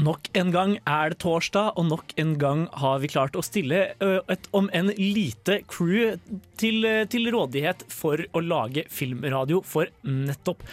[0.00, 3.82] Nok en gang er det torsdag, og nok en gang har vi klart å stille
[4.00, 6.14] et om en lite crew
[6.60, 10.64] til, til rådighet for å lage filmradio for nettopp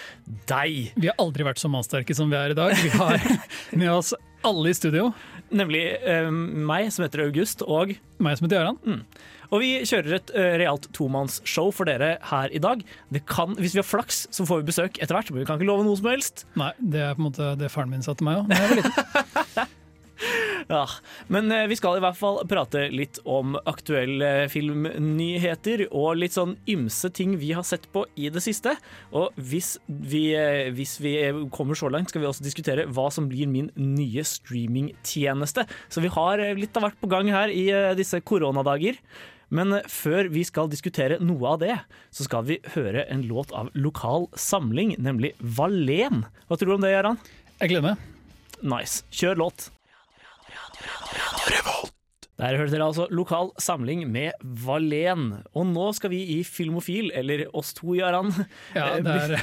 [0.49, 0.93] deg.
[0.95, 2.75] Vi har aldri vært så mannsterke som vi er i dag.
[2.79, 3.19] Vi har
[3.83, 4.13] med oss
[4.47, 5.09] alle i studio.
[5.51, 9.03] Nemlig eh, meg, som heter August, og Meg som heter Gøran.
[9.51, 12.83] Og vi kjører et uh, realt tomannsshow for dere her i dag.
[13.13, 15.59] Det kan, hvis vi har flaks, så får vi besøk etter hvert, men vi kan
[15.59, 16.45] ikke love noe som helst.
[16.59, 18.71] Nei, det er på en måte det faren min sa til meg òg da jeg
[18.71, 19.73] var liten.
[20.67, 20.83] Ja,
[21.31, 26.57] Men eh, vi skal i hvert fall prate litt om aktuelle filmnyheter og litt sånn
[26.67, 28.73] ymse ting vi har sett på i det siste.
[29.15, 31.13] Og hvis vi, eh, hvis vi
[31.55, 35.67] kommer så langt, skal vi også diskutere hva som blir min nye streamingtjeneste.
[35.87, 38.99] Så vi har litt av hvert på gang her i disse koronadager.
[39.53, 41.77] Men eh, før vi skal diskutere noe av det,
[42.11, 46.25] så skal vi høre en låt av lokal samling, nemlig Valen.
[46.47, 47.19] Hva tror du om det, Gøran?
[47.57, 48.07] Jeg gleder meg.
[48.61, 49.03] Nice.
[49.13, 49.69] Kjør låt.
[52.37, 55.39] Der hørte dere altså Lokal samling med Valen.
[55.57, 58.29] Og nå skal vi i Filmofil, eller oss to, Jaran.
[58.77, 59.33] Ja, det er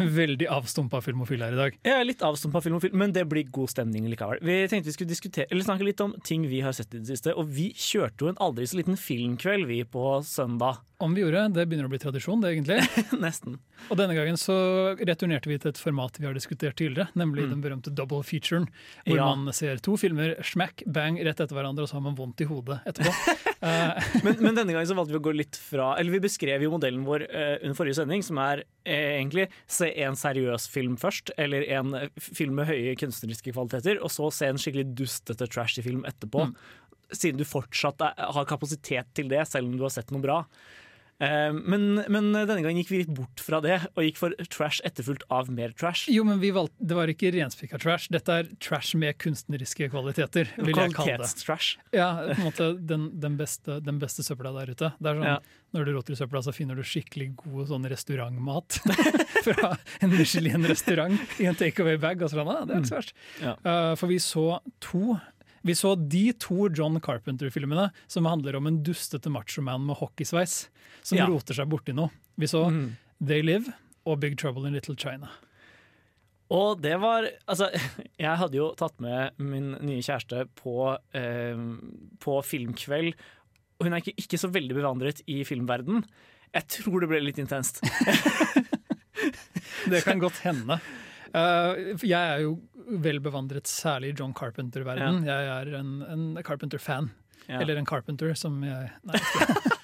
[0.00, 1.76] en veldig avstumpa filmofil her i dag.
[1.84, 4.40] Er litt avstumpa Filmofil, men det blir god stemning likevel.
[4.40, 7.10] Vi tenkte vi skulle diskutere, eller snakke litt om ting vi har sett i det
[7.12, 7.34] siste.
[7.36, 10.80] Og vi kjørte jo en aldri så liten filmkveld, vi, på søndag.
[11.02, 12.78] Om vi gjorde, Det begynner å bli tradisjon, det egentlig.
[13.24, 13.56] Nesten.
[13.90, 14.54] Og denne gangen så
[15.02, 18.68] returnerte vi til et format vi har diskutert tidligere, nemlig den berømte double featuren,
[19.04, 19.26] hvor Ja.
[19.34, 22.48] man ser to filmer smack, bang, rett etter hverandre, og så har man vondt i
[22.50, 23.14] hodet etterpå.
[23.62, 26.64] Eh, Men, men denne gangen så valgte vi å gå litt fra Eller vi beskrev
[26.64, 30.96] jo modellen vår uh, under forrige sending, som er uh, egentlig se en seriøs film
[30.98, 35.84] først, eller en film med høye kunstneriske kvaliteter, og så se en skikkelig dustete, trashy
[35.86, 36.48] film etterpå.
[37.14, 40.40] Siden du fortsatt er, har kapasitet til det, selv om du har sett noe bra.
[41.22, 44.82] Eh, men, men denne gangen gikk vi litt bort fra det, og gikk for trash
[44.86, 46.08] etterfulgt av mer trash.
[46.10, 50.50] jo, men vi valgte, det var ikke renspikka trash, dette er trash med kunstneriske kvaliteter,
[50.58, 50.98] vil jeg kalle det.
[50.98, 51.76] Kvalitetstrash.
[51.94, 54.94] Ja, på en måte den, den, beste, den beste søpla der ute.
[54.98, 55.40] Det er sånn, Ja.
[55.72, 58.76] Når du roter i søpla, så finner du skikkelig god sånn restaurantmat
[59.46, 59.70] fra
[60.04, 62.26] en Michelin-restaurant i en takeaway-bag.
[62.26, 63.14] Og sånn, ah, det er ikke så verst.
[63.40, 63.54] Ja.
[63.64, 64.44] Uh, for vi så
[64.84, 65.16] to
[65.62, 70.68] vi så de to John Carpenter-filmene som handler om en dustete machoman med hockeysveis
[71.02, 71.26] som Ja.
[71.30, 72.10] roter seg borti noe.
[72.38, 72.96] Vi så Mm.
[73.24, 73.72] They Live
[74.06, 75.28] og Big Trouble in Little China.
[76.50, 77.70] Og det var Altså,
[78.18, 81.56] jeg hadde jo tatt med min nye kjæreste på, eh,
[82.18, 83.14] på filmkveld,
[83.80, 86.04] og hun er ikke, ikke så veldig bevandret i filmverden.
[86.54, 87.80] Jeg tror det ble litt intenst.
[89.88, 90.76] Det kan godt hende.
[91.32, 92.56] For jeg er jo
[93.02, 95.22] vel bevandret særlig i John Carpenter-verden.
[95.26, 97.10] Jeg er en, en Carpenter-fan.
[97.48, 97.60] Ja.
[97.60, 99.78] Eller en Carpenter, som jeg Nei, ikke.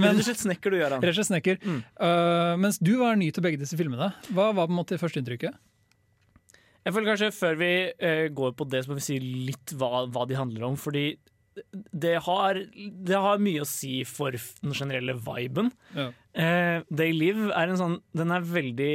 [0.00, 1.02] Men rett og slett snekker du, Gøran.
[1.02, 1.58] rett og slett snekker.
[1.62, 1.82] Mm.
[2.00, 4.12] Uh, mens du var ny til begge disse filmene.
[4.32, 5.58] Hva var på en måte førsteinntrykket?
[6.82, 10.06] Jeg føler kanskje Før vi uh, går på det, så må vi si litt hva,
[10.12, 10.78] hva de handler om.
[10.80, 11.06] Fordi
[11.92, 15.68] det har, det har mye å si for den generelle viben.
[15.96, 16.08] Ja.
[16.32, 18.94] Uh, They Live er en sånn Den er veldig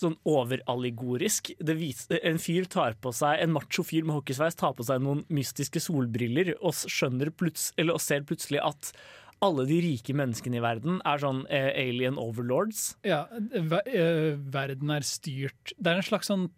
[0.00, 1.52] sånn overallegorisk.
[1.60, 5.80] En fyr tar på seg En macho fyr med hockeysveis tar på seg noen mystiske
[5.82, 6.74] solbriller og
[7.78, 8.92] eller, og ser plutselig at
[9.42, 12.96] alle de rike menneskene i verden er sånn eh, alien overlords.
[13.08, 16.50] Ja, ver eh, verden er styrt Det er en slags sånn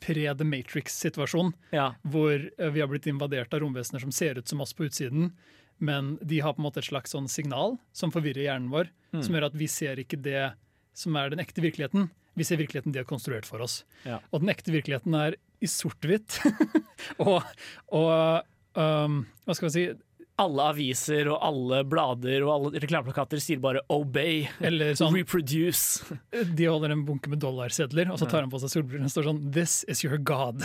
[0.00, 1.94] pre-The Matrix-situasjon, Ja.
[2.06, 5.32] hvor eh, vi har blitt invadert av romvesener som ser ut som oss på utsiden,
[5.80, 9.24] men de har på en måte et slags sånn signal som forvirrer hjernen vår, Mm.
[9.24, 10.52] som gjør at vi ser ikke det
[10.94, 12.08] som er den ekte virkeligheten.
[12.38, 13.80] Vi ser virkeligheten de har konstruert for oss.
[14.06, 14.20] Ja.
[14.30, 16.38] Og den ekte virkeligheten er i sort-hvitt.
[17.24, 17.42] og
[17.90, 18.46] og
[18.78, 19.84] um, hva skal vi si
[20.40, 26.14] Alle aviser og alle blader og alle reklameplakater sier bare 'obey', Eller sånn 'reproduce'.
[26.56, 29.28] De holder en bunke med dollarsedler, og så tar han på seg solbrillene og står
[29.28, 30.64] sånn 'This is your God'.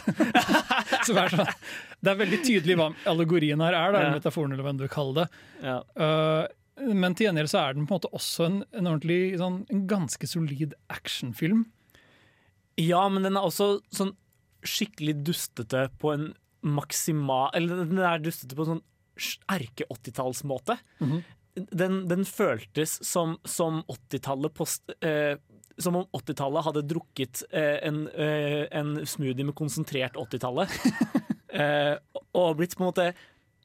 [1.05, 1.51] så er sånn,
[1.99, 4.13] det er veldig tydelig hva allegorien her er, da, Ja.
[4.15, 5.27] metaforen, eller hva du vil kalle det.
[5.65, 5.81] Ja.
[5.99, 9.61] Uh, men til gjengjeld så er den på en måte også en, en ordentlig, sånn,
[9.71, 11.65] en ganske solid actionfilm.
[12.81, 14.15] Ja, men den er også sånn
[14.65, 16.33] skikkelig dustete på en
[16.65, 18.85] maksimal Eller den er dustete på en sånn
[19.53, 20.79] erke-80-tallsmåte.
[20.99, 21.19] Mhm.
[21.55, 24.65] den, den føltes som, som 80-tallet på
[25.07, 25.37] eh,
[25.77, 30.71] som om 80-tallet hadde drukket eh, en, eh, en smoothie med konsentrert 80-tallet.
[31.61, 31.95] eh,
[32.35, 33.07] og blitt på en måte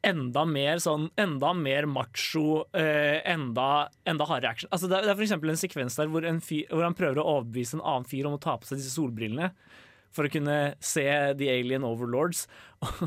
[0.05, 4.71] enda mer sånn Enda mer macho, eh, enda, enda hardere action.
[4.73, 7.77] Altså, det, er, det er en sekvens der hvor, fyr, hvor han prøver å overbevise
[7.77, 9.51] en annen fyr om å ta på seg disse solbrillene.
[10.11, 11.05] For å kunne se
[11.39, 12.47] The Alien Overlords.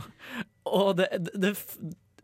[0.78, 1.52] og det, det,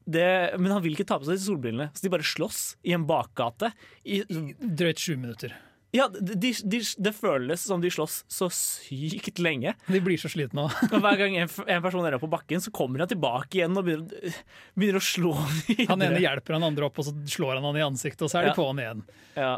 [0.08, 2.94] det, Men han vil ikke ta på seg disse solbrillene, så de bare slåss i
[2.96, 3.74] en bakgate.
[4.04, 5.56] I, Drøyt sju minutter.
[5.92, 9.72] Ja, de, de, det føles som de slåss så sykt lenge.
[9.90, 10.76] De blir så slitne òg.
[11.02, 14.36] Hver gang en, en person er på bakken, så kommer han tilbake igjen og begynner,
[14.78, 15.32] begynner å slå
[15.66, 15.88] videre.
[15.90, 18.38] Han ene hjelper han andre opp, og så slår han han i ansiktet, og så
[18.42, 19.02] er de på han igjen.
[19.34, 19.52] Ja.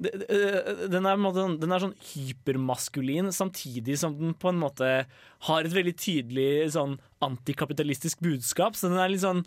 [0.00, 5.04] Det- det- Den er, sånn- den er sånn hypermaskulin, samtidig som den på en måte
[5.46, 8.74] har et veldig tydelig sånn antikapitalistisk budskap.
[8.74, 9.44] Så den er litt sånn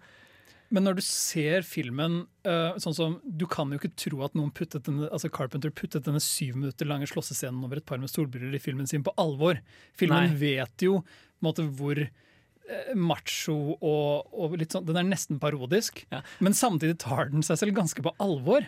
[0.73, 4.49] Men når du ser filmen øh, sånn som Du kan jo ikke tro at noen
[4.57, 8.57] puttet denne, altså Carpenter puttet denne syv minutter lange slåssescenen over et par med solbriller
[8.57, 9.61] i filmen sin på alvor.
[9.99, 10.39] Filmen Nei.
[10.41, 11.03] vet jo
[11.45, 16.23] måte hvor eh, macho og, og litt sånn Den er nesten parodisk, Ja.
[16.41, 18.65] men samtidig tar den seg selv ganske på alvor.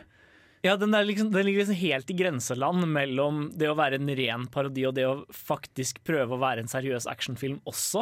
[0.66, 4.48] Ja, den, liksom, den ligger liksom helt i grenseland mellom det å være en ren
[4.50, 8.02] parodi og det å faktisk prøve å være en seriøs actionfilm også.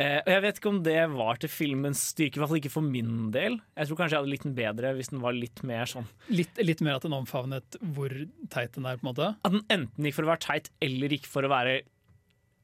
[0.00, 2.72] Eh, og Jeg vet ikke om det var til filmens styrke, i hvert fall ikke
[2.72, 3.58] for min del.
[3.76, 6.60] Jeg tror kanskje jeg hadde likt den bedre hvis den var litt mer sånn Litt,
[6.64, 8.14] litt mer at den omfavnet hvor
[8.52, 9.32] teit den er, på en måte.
[9.44, 11.80] At den enten gikk for å være teit eller gikk for å være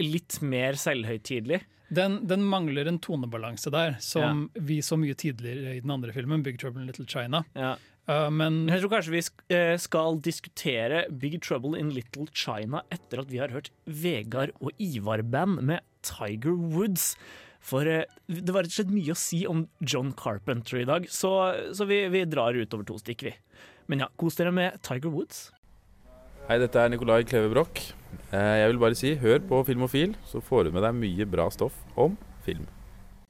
[0.03, 1.63] litt mer selvhøytidelig.
[1.97, 6.43] Den, den mangler en tonebalanse der, som vi så mye tidligere i den andre filmen,
[6.45, 7.45] Big Trouble in Little China.
[7.55, 7.77] Ja.
[8.07, 9.23] Uh, men Men jeg tror kanskje vi
[9.55, 14.71] eh, skal diskutere Big Trouble in Little China etter at vi har hørt Vegard og
[14.79, 17.13] Ivar-band med Tiger Woods.
[17.67, 21.09] For eh, det var rett og slett mye å si om John Carpenter i dag,
[21.11, 21.33] så,
[21.75, 23.35] så vi, vi drar utover to stikk, vi.
[23.91, 25.49] Men ja, kos dere med Tiger Woods.
[26.47, 27.81] Hei, dette er Nikolai Kleve Broch.
[28.31, 31.49] Eh, Jeg vil bare si, hør på Filmofil, så får du med deg mye bra
[31.51, 32.15] stoff om
[32.47, 32.69] film.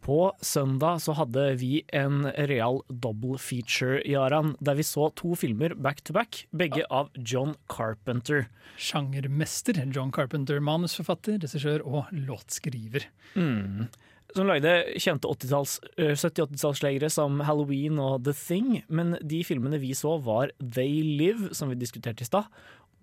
[0.07, 5.73] På søndag så hadde vi en real double feature, Jaran, der vi så to filmer
[5.75, 8.47] back to back, begge av John Carpenter.
[8.79, 13.09] sjangermester John Carpenter, manusforfatter, regissør og låtskriver.
[13.35, 13.89] Mm.
[14.37, 19.91] Som lagde kjente 80-talls, eh, 70-80-tallslegere som Halloween og The Thing, men de filmene vi
[19.91, 22.47] så var They Live, som vi diskuterte i stad,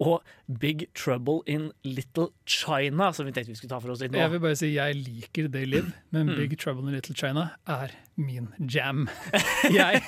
[0.03, 0.23] og
[0.59, 4.19] Big Trouble in Little China, som vi tenkte vi skulle ta for oss litt nå.
[4.19, 6.35] Jeg vil bare si jeg liker They Live, men Mm.
[6.41, 9.07] Big Trouble in Little China er min jam.
[9.73, 10.01] Jeg,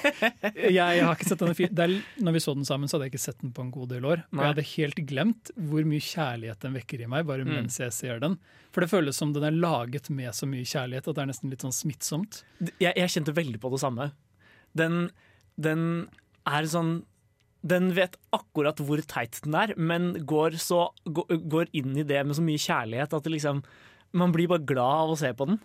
[0.76, 3.14] jeg har ikke sett denne fi- er, Når vi så den sammen, så hadde jeg
[3.16, 4.22] ikke sett den på en god del år.
[4.32, 7.54] Og jeg hadde helt glemt hvor mye kjærlighet den vekker i meg, bare Mm.
[7.56, 8.38] mens jeg ser den.
[8.76, 11.50] For det føles som den er laget med så mye kjærlighet at det er nesten
[11.50, 12.44] litt sånn smittsomt.
[12.80, 14.12] Jeg, jeg kjente veldig på det samme.
[14.76, 15.10] Den,
[15.58, 16.10] den
[16.46, 17.06] er sånn
[17.66, 22.38] Den vet akkurat hvor teit den er, men går, så, går, inn i det med
[22.38, 23.64] så mye kjærlighet at det liksom
[24.16, 25.58] Man blir bare glad av å se på den.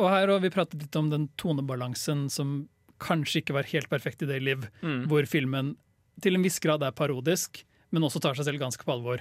[0.00, 2.68] Og her har vi pratet litt om den tonebalansen som
[2.98, 5.06] kanskje ikke var helt perfekt i det Live, Mm.
[5.06, 5.76] hvor filmen
[6.20, 7.62] til en viss grad er parodisk,
[7.92, 9.20] men også tar seg selv ganske på alvor.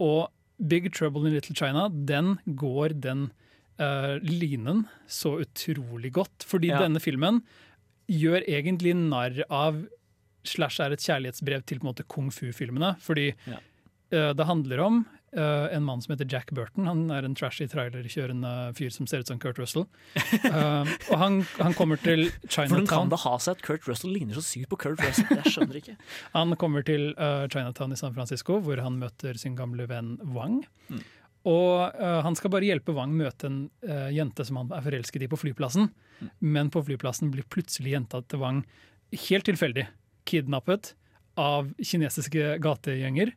[0.00, 0.30] Og
[0.66, 3.30] Big Trouble in Little China, den går den
[3.80, 6.44] uh, linen så utrolig godt.
[6.46, 6.78] Fordi Ja.
[6.80, 7.42] denne filmen
[8.08, 9.84] gjør egentlig narr av
[10.44, 12.94] Slash er et kjærlighetsbrev til på en måte kung fu-filmene.
[13.00, 13.58] Fordi Ja.
[14.12, 15.06] uh, det handler om
[15.36, 16.86] uh, en mann som heter Jack Burton.
[16.86, 19.86] Han er en trashy trailerkjørende fyr som ser ut som Kurt Russell.
[20.44, 23.08] Uh, og han, han kommer til Hvordan kan Chinatown.
[23.12, 25.30] det ha seg at Kurt Russell ligner så sykt på Kurt Russell?
[25.36, 25.96] Jeg skjønner ikke.
[26.34, 27.14] Han kommer til
[27.52, 30.64] Chinatown i San Francisco, hvor han møter sin gamle venn Wang.
[30.88, 31.00] Mm.
[31.48, 35.22] Og uh, han skal bare hjelpe Wang møte en uh, jente som han er forelsket
[35.24, 35.86] i på flyplassen.
[36.20, 36.28] Mm.
[36.52, 38.58] Men på flyplassen blir plutselig jenta til Wang
[39.10, 39.86] helt tilfeldig
[40.28, 40.94] kidnappet
[41.40, 43.32] av kinesiske gategjenger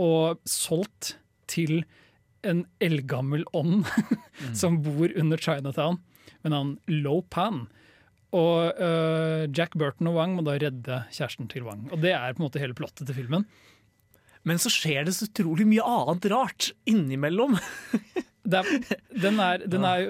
[0.00, 1.16] og solgt
[1.50, 1.82] til
[2.46, 3.84] en eldgammel ånd
[4.60, 5.98] som bor under Chinatown
[6.40, 7.66] med navn Lo Pan.
[8.32, 11.88] Og uh, Jack Burton og Wang må da redde kjæresten til Wang.
[11.92, 13.44] Og det er på en måte hele plottet til filmen.
[14.48, 17.58] Men så skjer det så utrolig mye annet rart innimellom.
[18.50, 20.06] Det er, den er, den er,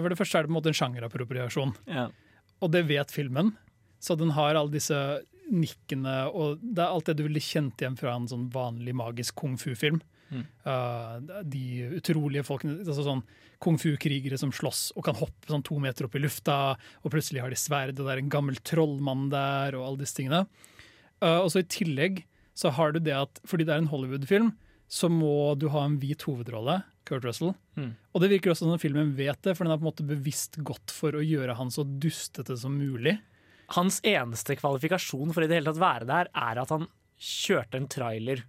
[0.00, 2.06] for det første er det på en måte en sjangerappropriasjon, Ja.
[2.64, 3.52] og det vet filmen.
[4.06, 4.96] Så den har alle disse
[5.50, 9.36] nikkene, og det er alt det du ville kjent igjen fra en sånn vanlig magisk
[9.38, 9.98] kung fu-film.
[10.30, 10.42] Mm.
[10.66, 11.66] Uh, de
[12.00, 13.22] utrolige folkene, altså sånn
[13.62, 16.56] kung fu-krigere som slåss og kan hoppe sånn to meter opp i lufta,
[17.02, 20.18] og plutselig har de sverd, og det er en gammel trollmann der, og alle disse
[20.18, 20.44] tingene.
[21.22, 22.24] Uh, og så i tillegg
[22.56, 24.52] så har du det at fordi det er en Hollywood-film,
[24.90, 27.54] så må du ha en hvit hovedrolle, Kurt Russell.
[27.78, 27.94] Mm.
[28.14, 30.58] Og det virker også som filmen vet det, for den er på en måte bevisst
[30.66, 33.16] gått for å gjøre han så dustete som mulig.
[33.74, 36.86] Hans eneste kvalifikasjon for i det hele tatt være der, er at han
[37.18, 38.44] kjørte en trailer.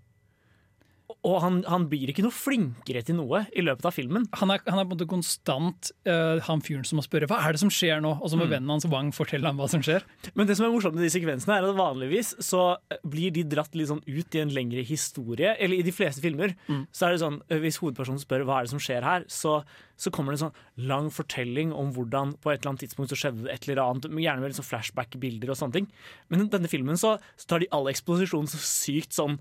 [1.23, 4.25] Og han, han blir ikke noe flinkere til noe i løpet av filmen.
[4.41, 7.37] Han er, han er på en måte konstant uh, han fyren som må spørre hva
[7.47, 8.51] er det som skjer nå, og så må Mm.
[8.57, 10.03] vennen hans Wang fortelle ham hva som skjer.
[10.35, 13.75] Men det som er morsomt med de sekvensene, er at vanligvis så blir de dratt
[13.75, 15.55] litt sånn ut i en lengre historie.
[15.59, 16.55] Eller i de fleste filmer.
[16.91, 19.61] Så er det sånn, eh, Hvis hovedpersonen spør hva er det som skjer her, så,
[19.95, 23.19] så kommer det en sånn lang fortelling om hvordan på et eller annet tidspunkt så
[23.19, 24.11] skjedde det et eller annet.
[24.11, 25.87] Gjerne med sånn flashback-bilder og sånne ting.
[26.29, 29.39] Men i denne filmen så, så tar de all eksposisjonen så sykt sånn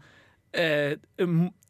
[0.53, 0.97] eh,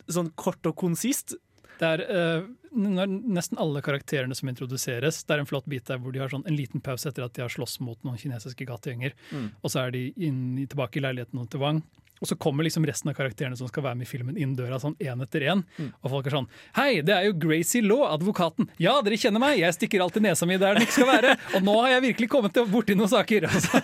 [0.07, 1.35] Sånn kort og konsist.
[1.81, 2.45] Det er eh,
[2.77, 5.23] nesten alle karakterene som introduseres.
[5.27, 7.35] Det er en flott bit der hvor de har sånn en liten pause etter at
[7.37, 9.17] de har slåss mot noen kinesiske gategjenger.
[9.33, 9.49] Mm.
[9.61, 11.83] Og så er de inn, tilbake i leiligheten til Wang.
[12.21, 14.79] Og så kommer liksom resten av karakterene som skal være med i filmen inn døra
[14.81, 15.63] sånn én etter én.
[15.77, 15.91] Mm.
[16.01, 18.71] Og folk er sånn Hei, det er jo Gracie Law, advokaten.
[18.83, 21.35] Ja, dere kjenner meg, jeg stikker alltid nesa mi der den ikke skal være.
[21.59, 23.49] Og nå har jeg virkelig kommet borti noen saker.
[23.57, 23.81] Og så,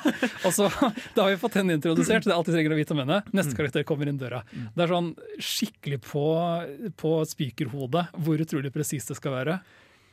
[0.49, 0.67] og så
[1.15, 3.21] Da har vi fått henne introdusert, det er alltid trenger å vite om henne.
[3.25, 3.37] Mm.
[3.39, 4.43] Neste karakter kommer inn døra.
[4.53, 6.25] Det er sånn skikkelig på,
[7.01, 9.61] på spikerhodet hvor utrolig presist det skal være.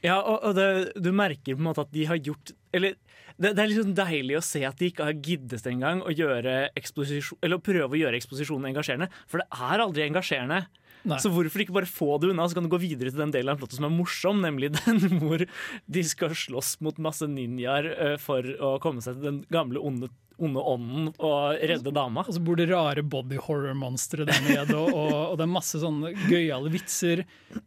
[0.06, 2.94] Ja, og, og det, du merker på en måte at de har gjort Eller
[3.40, 6.70] det, det er liksom deilig å se at de ikke har giddet engang å gjøre
[6.76, 10.66] Eller å prøve å gjøre eksposisjonen engasjerende, for det er aldri engasjerende.
[11.08, 11.20] Nei.
[11.24, 13.54] Så hvorfor ikke bare få det unna, så kan du gå videre til den delen
[13.54, 18.18] av plottet som er morsom, nemlig den hvor de skal slåss mot masse ninjaer eh,
[18.20, 22.24] for å komme seg til den gamle onde, onde ånden og redde dama.
[22.26, 25.82] Og så bor det rare body horror-monstre der nede, og, og, og det er masse
[25.82, 27.24] sånne gøyale vitser.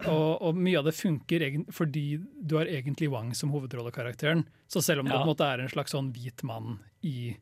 [0.09, 2.07] Og, og mye av det funker fordi
[2.41, 4.45] du har egentlig Wang som hovedrollekarakteren.
[4.71, 7.35] Så selv om det på en måte er en slags sånn hvit mann i,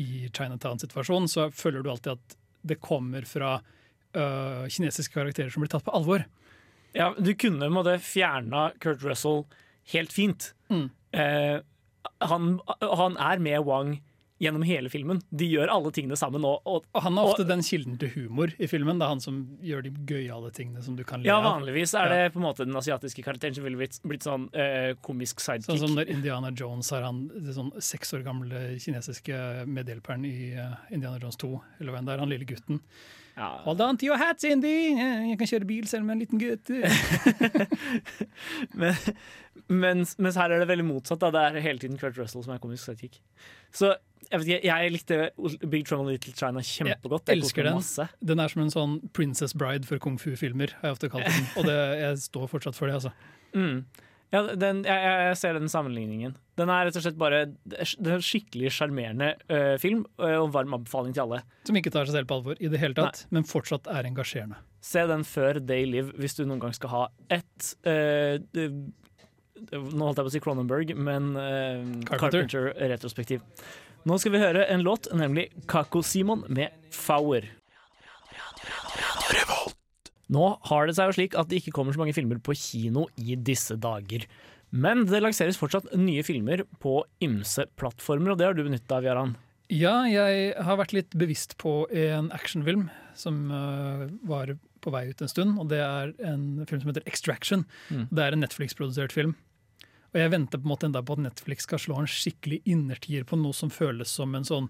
[0.00, 5.72] i Chinatown-situasjonen, så føler du alltid at det kommer fra øh, kinesiske karakterer som blir
[5.72, 6.24] tatt på alvor.
[6.94, 9.44] Ja, du kunne måtte fjerna Kurt Russell
[9.92, 10.52] helt fint.
[10.70, 10.88] Mm.
[11.12, 11.58] Eh,
[12.24, 13.96] han, han er med Wang
[14.44, 15.22] gjennom hele filmen.
[15.32, 18.10] De gjør alle tingene sammen Og, Og, Og han er ofte Og- den kilden til
[18.14, 18.98] humor i filmen.
[19.00, 21.42] Det er han som gjør de gøyale tingene som du kan le av.
[21.42, 24.46] ja, vanligvis er det på en måte den asiatiske karakteren som ville blitt, blitt sånn
[24.54, 25.72] uh, komisk sidekick.
[25.72, 30.54] Sånn som når Indiana Jones har han det sånn seks år gamle kinesiske medhjelperen i
[30.54, 31.52] uh, Indiana Jones 2.
[31.80, 32.80] Eller hvem det er, han lille gutten.
[33.36, 33.48] Ja.
[33.64, 34.92] Hold on to your hats, Indy!
[34.94, 36.70] Eh, Jeg kan kjøre bil selv med en liten gutt.
[38.80, 38.94] Men,
[39.68, 41.20] mens, mens her er det veldig motsatt.
[41.22, 41.30] Da.
[41.34, 43.18] Det er hele tiden Kurt Russell som er komisk sidekick.
[43.74, 43.92] Så
[44.30, 45.18] jeg, vet ikke, jeg likte
[45.70, 47.28] Big Trouble in Little China kjempegodt.
[47.28, 47.78] Jeg koste elsker den.
[47.80, 48.06] masse.
[48.24, 51.46] Den er som en sånn Princess Bride for kung fu-filmer, har jeg ofte kalt den.
[51.60, 53.12] Og det, jeg står fortsatt for det, altså.
[53.54, 53.82] Mm.
[54.34, 56.34] Ja, den, jeg, jeg ser den sammenligningen.
[56.58, 61.14] Den er rett og slett bare en skikkelig sjarmerende uh, film, øh, og varm anbefaling
[61.14, 61.40] til alle.
[61.68, 64.58] Som ikke tar seg selv på alvor i det hele tatt, men fortsatt er engasjerende.
[64.84, 68.76] Se den før They Live hvis du noen gang skal ha et øh, øh,
[69.64, 71.30] Nå holdt jeg på å si Cronenberg, men
[72.08, 72.42] Carpenter.
[72.42, 73.44] Carpenter-retrospektiv.
[74.04, 77.46] Nå skal vi høre en låt, nemlig Kako Simon med Fower.
[80.32, 83.06] Nå har det seg jo slik at det ikke kommer så mange filmer på kino
[83.20, 84.24] i disse dager.
[84.74, 89.06] Men det lanseres fortsatt nye filmer på ymse plattformer, og det har du benytta av,
[89.06, 89.34] Jaran.
[89.72, 94.52] Ja, jeg har vært litt bevisst på en actionfilm som øh, var
[94.84, 97.64] på vei ut en stund, og det er en film som heter Extraction.
[97.88, 98.08] Mm.
[98.10, 99.36] Det er en Netflix-produsert film.
[100.14, 103.24] Og jeg venter på en måte enda på at Netflix skal slå en skikkelig innertier
[103.26, 104.68] på noe som føles som en sånn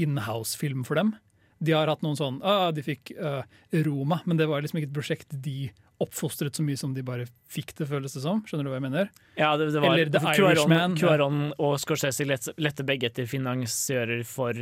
[0.00, 1.12] inhouse-film for dem.
[1.62, 3.44] De har hatt noen sånn ah, De fikk uh,
[3.86, 5.70] Roma, men det var liksom ikke et prosjekt de
[6.02, 8.40] oppfostret så mye som de bare fikk det, føles det som.
[8.48, 9.10] Skjønner du hva jeg mener?
[9.38, 10.96] Ja, det, det var Eller The Irishman.
[10.98, 14.58] Cuaron og Scorsese lette, lette begge etter finansiører for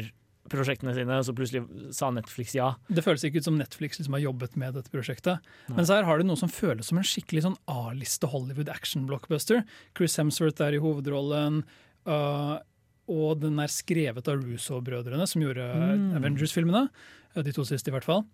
[0.50, 2.72] prosjektene sine, og så plutselig sa Netflix ja.
[2.90, 5.52] Det føles ikke ut som Netflix liksom har jobbet med dette prosjektet.
[5.70, 9.62] Men så her har du noe som føles som en skikkelig sånn A-liste Hollywood action-blockbuster.
[9.98, 11.62] Chris Hemsworth er i hovedrollen,
[12.08, 12.56] øh,
[13.10, 16.12] og den er skrevet av Russo-brødrene, som gjorde Mm.
[16.20, 16.88] Avengers-filmene.
[17.34, 18.24] De to siste, i hvert fall.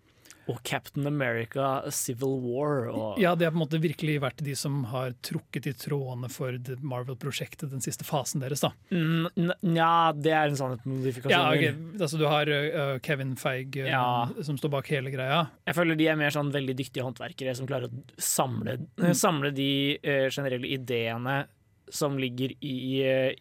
[0.47, 2.87] Og Captain America Civil War.
[2.87, 6.29] Og, Ja, det har på en måte virkelig vært de som har trukket i trådene
[6.31, 8.61] for Marvel-prosjektet, den siste fasen deres.
[8.63, 8.71] da.
[8.89, 9.27] Mm,
[9.61, 11.31] Nja, det er en sånn modifikasjon.
[11.35, 11.75] Ja, okay.
[11.99, 14.29] altså Du har uh, Kevin Feige, uh, Ja.
[14.41, 15.49] som står bak hele greia.
[15.67, 19.13] Jeg føler de er mer sånn veldig dyktige håndverkere som klarer å samle, mm.
[19.13, 21.45] samle de uh, generelle ideene
[21.93, 22.77] som ligger i,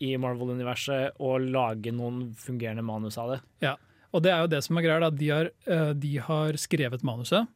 [0.01, 3.41] i Marvel-universet, og lage noen fungerende manus av det.
[3.65, 3.75] Ja,
[4.15, 5.01] og det er jo det som er greia.
[5.03, 5.11] da.
[5.11, 7.49] De har, eh, de har skrevet manuset,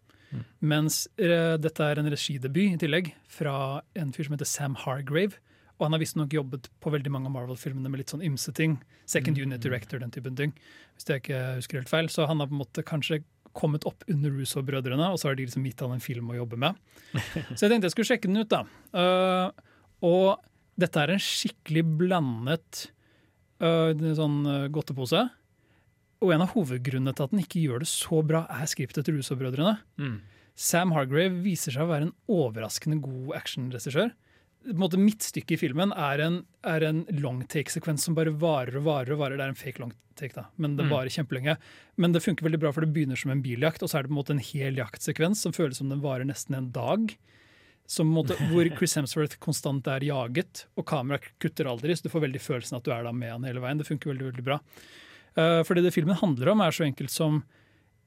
[0.62, 5.40] mens eh, dette er en regidebut i tillegg, fra en fyr som heter Sam Hargrave.
[5.80, 8.76] Og han har visstnok jobbet på veldig mange av Marvel-filmene med litt sånn ymse ting.
[9.08, 10.52] Second unit director, den typen ting.
[10.94, 12.10] Hvis jeg ikke husker helt feil.
[12.12, 13.22] Så han har på en måte kanskje
[13.56, 16.60] kommet opp under Russo-brødrene, og så har de liksom gitt han en film å jobbe
[16.60, 16.76] med.
[17.56, 18.60] Så jeg tenkte jeg skulle sjekke den ut, da.
[18.94, 19.72] Uh,
[20.06, 20.44] og
[20.80, 22.86] dette er en skikkelig blandet
[23.62, 25.26] uh, sånn uh, godtepose.
[26.20, 29.16] Og en av hovedgrunnene til at den ikke gjør det så bra, er skriptet til
[29.16, 29.78] Russo-brødrene.
[30.00, 30.18] Mm.
[30.60, 34.10] Sam Hargrave viser seg å være en overraskende god actionregissør.
[34.68, 36.34] Midtstykket i filmen er en,
[36.68, 39.14] er en longtake-sekvens som bare varer og varer.
[39.14, 39.38] og varer.
[39.40, 40.90] Det er en fake longtake, da, men det Mm.
[40.92, 41.56] varer kjempelenge.
[41.96, 44.10] Men det funker veldig bra, for det begynner som en biljakt, og så er det
[44.10, 47.16] på en måte en hel jaktsekvens som føles som den varer nesten en dag.
[48.06, 52.42] Måte, hvor Chris Hemsworth konstant er jaget, og kameraet kutter aldri, så du får veldig
[52.42, 53.80] følelsen at du er da med han hele veien.
[53.80, 54.60] Det funker veldig, veldig bra.
[55.38, 57.40] Uh, for det filmen handler om, er så enkelt som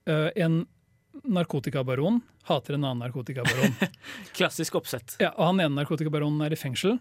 [0.07, 0.63] uh, en
[1.23, 3.75] narkotikabaron hater en annen narkotikabaron.
[4.37, 5.17] Klassisk oppsett.
[5.19, 6.97] Ja, og han ene narkotikabaronen er i fengsel,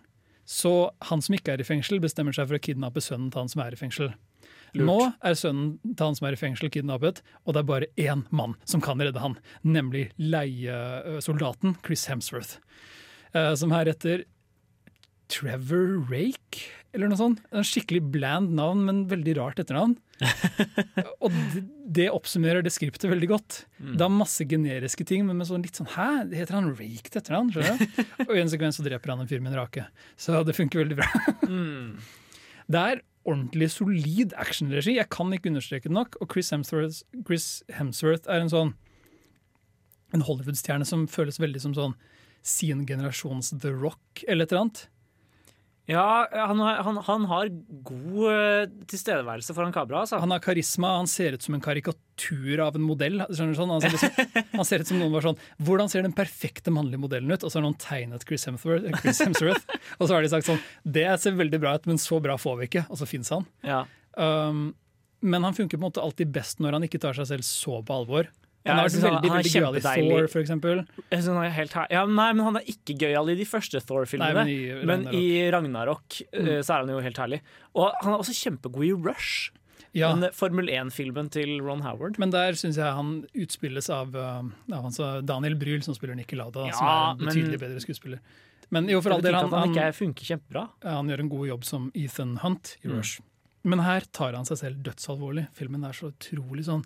[0.48, 3.50] så han som ikke er i fengsel, bestemmer seg for å kidnappe sønnen til han
[3.52, 4.12] som er i fengsel.
[4.72, 4.88] Lurt.
[4.88, 8.22] Nå er sønnen til han som er i fengsel, kidnappet, og det er bare én
[8.32, 12.56] mann som kan redde han, nemlig leiesoldaten Chris Hemsworth,
[13.36, 14.24] eh, som her heter
[15.32, 17.42] Trevor Rake, eller noe sånt.
[17.52, 19.94] En skikkelig bland navn, men veldig rart etternavn.
[21.24, 21.62] og det,
[22.00, 23.62] det oppsummerer det skriptet veldig godt.
[23.80, 27.22] Det er masse generiske ting, men med sånn litt sånn Hæ, heter han Rake til
[27.22, 27.52] etternavn?
[27.54, 28.02] Skjønner du?
[28.28, 29.86] og i en sekvens så dreper han en fyr med en rake.
[30.20, 31.08] Så det funker veldig bra.
[32.72, 34.96] Det er ordentlig solid actionregi.
[34.96, 36.16] Jeg kan ikke understreke det nok.
[36.20, 38.72] Og Chris Hemsworth, Chris Hemsworth er en sånn
[40.12, 41.94] en Hollywood-stjerne som føles veldig som sånn
[42.44, 44.82] sin generasjons The Rock eller et eller annet.
[45.90, 47.48] Ja, han, han, han har
[47.82, 50.04] god eh, tilstedeværelse foran kamera.
[50.04, 50.20] Altså.
[50.22, 53.24] Han har karisma, han ser ut som en karikatur av en modell.
[53.34, 53.50] Sånn?
[53.50, 53.72] Liksom,
[54.52, 57.42] han ser ut som noen var sånn Hvordan ser den perfekte mannlige modellen ut?
[57.42, 60.62] Og så har noen tegnet Chris Hemsworth, Chris Hemsworth og så har de sagt sånn
[60.86, 62.84] Det ser veldig bra ut, men så bra får vi ikke.
[62.86, 63.48] Og så fins han.
[63.66, 63.82] Ja.
[64.14, 64.70] Um,
[65.22, 67.82] men han funker på en måte alltid best når han ikke tar seg selv så
[67.82, 68.30] på alvor.
[68.64, 69.80] Ja, Han har jeg vært synes veldig er veldig gøyal i.
[69.82, 70.82] Thor, for eksempel.
[71.12, 71.72] Han er helt.
[71.90, 74.44] Ja, nei, men han er ikke gøyal i de første Thor-filmene.
[74.46, 76.20] Men, men i Ragnarok.
[76.32, 77.40] Eh, så er han jo helt herlig.
[77.74, 79.50] Og han er også kjempegod i Rush,
[79.92, 82.18] Ja, den Formel 1-filmen til Ron Howard.
[82.18, 84.40] men der syns jeg han utspilles av, uh,
[84.72, 88.20] av Daniel Bryl, som spiller Nicky Lada, Ja, som er en men- betydelig bedre skuespiller.
[88.70, 92.38] Men jo, for all del, han, han han, han gjør en god jobb som Ethan
[92.40, 92.96] Hunt i Mm.
[92.96, 93.20] Rush.
[93.64, 95.48] Men her tar han seg selv dødsalvorlig.
[95.52, 96.84] Filmen er så utrolig sånn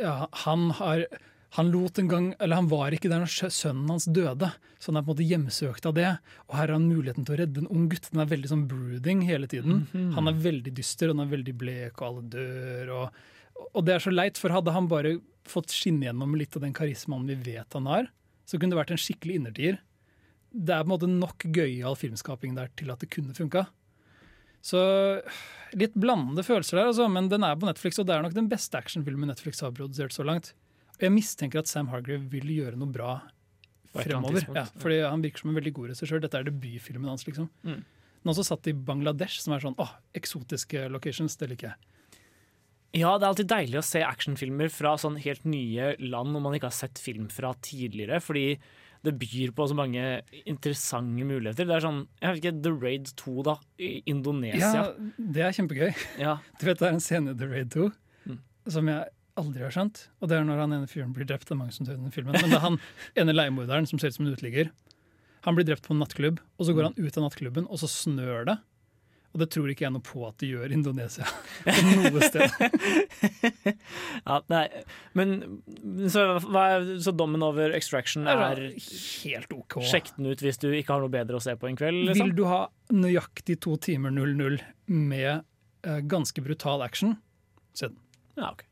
[0.00, 1.06] ja, Han har
[1.54, 4.48] han lot en gang, eller han var ikke der når sønnen hans døde,
[4.82, 6.08] så han er på en måte hjemsøkt av det.
[6.48, 8.08] Og her har han muligheten til å redde en ung gutt.
[8.10, 9.84] Den er veldig sånn brooding hele tiden.
[9.92, 10.08] Mhm.
[10.16, 12.90] Han er veldig dyster, han er veldig blek, og alle dør.
[12.96, 13.22] Og,
[13.70, 16.74] og det er så leit, for hadde han bare fått skinne gjennom litt av den
[16.74, 18.10] karismaen vi vet han har,
[18.50, 19.78] så kunne det vært en skikkelig innertier.
[20.50, 23.68] Det er på en måte nok gøyal filmskaping der til at det kunne funka.
[24.64, 24.80] Så
[25.76, 28.48] litt blandede følelser der, altså, men den er på Netflix, og det er nok den
[28.50, 30.54] beste actionfilmen Netflix har produsert så langt.
[30.96, 33.16] Og jeg mistenker at Sam Hargrave vil gjøre noe bra
[33.94, 34.46] fremover.
[34.56, 36.22] Ja, fordi han virker som en veldig god regissør.
[36.22, 37.50] Dette er debutfilmen hans, liksom.
[37.66, 37.82] Mm.
[38.24, 41.36] Har også satt i Bangladesh, som er sånn åh, eksotiske locations.
[41.36, 41.90] Det liker jeg.
[42.94, 46.54] Ja, det er alltid deilig å se actionfilmer fra sånn helt nye land hvor man
[46.56, 48.54] ikke har sett film fra tidligere, fordi
[49.04, 50.02] det byr på så mange
[50.48, 51.66] interessante muligheter.
[51.68, 54.70] Det er sånn, jeg vet ikke, The Raid 2, da, i Indonesia.
[54.80, 54.84] Ja,
[55.18, 55.90] det er kjempegøy.
[56.22, 56.38] Ja.
[56.60, 57.90] Du vet, Det er en scene i The Raid 2
[58.24, 58.38] Mm.
[58.72, 59.04] som jeg
[59.36, 59.98] aldri har skjønt.
[60.22, 61.44] Og det er når han ene fyren blir drept.
[61.44, 62.32] Det er mange som dør i den filmen.
[62.40, 62.78] Men det er han
[63.20, 64.70] ene leiemorderen som ser ut som en uteligger.
[65.44, 67.90] Han blir drept på en nattklubb, og så går han ut av nattklubben, og så
[67.92, 68.54] snør det.
[69.34, 71.26] Og det tror ikke jeg noe på at det gjør i Indonesia.
[71.66, 72.52] På noe sted.
[74.28, 74.62] ja nei,
[75.18, 75.32] men
[76.06, 79.80] så, er, så dommen over Extraction er helt OK.
[79.90, 82.04] Sjekk den ut hvis du ikke har noe bedre å se på en kveld.
[82.04, 82.36] Vil Liksom.
[82.38, 82.60] du ha
[82.94, 84.60] nøyaktig to timer 00
[84.94, 87.16] med eh, ganske brutal action,
[87.74, 87.98] se den.
[88.38, 88.70] Ja, okay.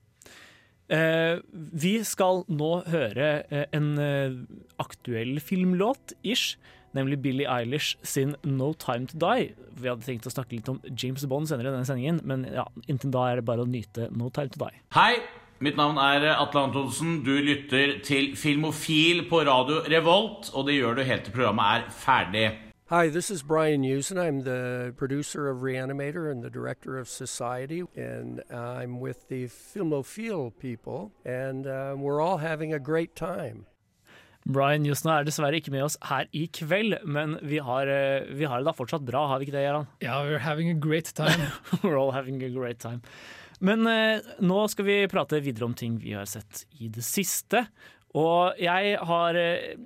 [0.92, 4.34] Eh, vi skal nå høre eh, en eh,
[4.82, 6.58] aktuell filmlåt, ish,
[6.96, 9.52] nemlig Billie Eilish sin No Time To Die.
[9.80, 12.66] Vi hadde tenkt å snakke litt om James Bond senere i denne sendingen, men ja,
[12.86, 14.82] inntil da er det bare å nyte No Time To Die.
[14.96, 15.22] Hei,
[15.62, 17.20] mitt navn er Atle Antonsen.
[17.26, 21.96] Du lytter til Filmofil på radio Revolt, og det gjør du helt til programmet er
[22.02, 22.50] ferdig.
[22.92, 24.18] Hi, this is Brian Usen.
[24.18, 30.52] I'm the producer of Reanimator and the director of Society, and I'm with the Filmophile
[30.58, 33.64] people, and uh, we're all having a great time.
[34.44, 38.48] Brian Houston er dessverre ikke med oss her i kveld, men vi har, eh, vi
[38.48, 39.86] har det da fortsatt bra, har vi ikke det, Gjeran?
[40.02, 41.52] Ja, we're having a great time.
[41.82, 43.02] We're all having a great time.
[43.62, 47.62] Men eh, nå skal vi prate videre om ting vi har sett i det siste.
[48.18, 49.76] Og jeg har, eh,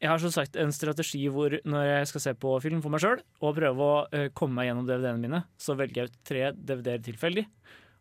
[0.00, 3.04] jeg har som sagt en strategi hvor når jeg skal se på film for meg
[3.04, 6.42] sjøl, og prøve å eh, komme meg gjennom DVD-ene mine, så velger jeg ut tre
[6.56, 7.46] DVD-er tilfeldig.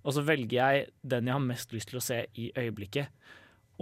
[0.02, 3.13] Og så velger jeg den jeg har mest lyst til å se i øyeblikket.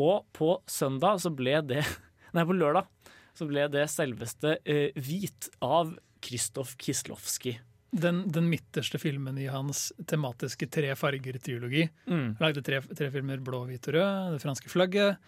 [0.03, 1.85] Og på søndag så ble det
[2.35, 2.89] Nei, på lørdag
[3.37, 7.59] så ble det selveste eh, Hvit av Kristoff Kislovskij.
[7.97, 11.85] Den, den midterste filmen i hans tematiske tre farger-triologi.
[12.09, 12.25] Mm.
[12.39, 15.21] Han lagde tre, tre filmer, blå, hvit og rød, det franske flagget.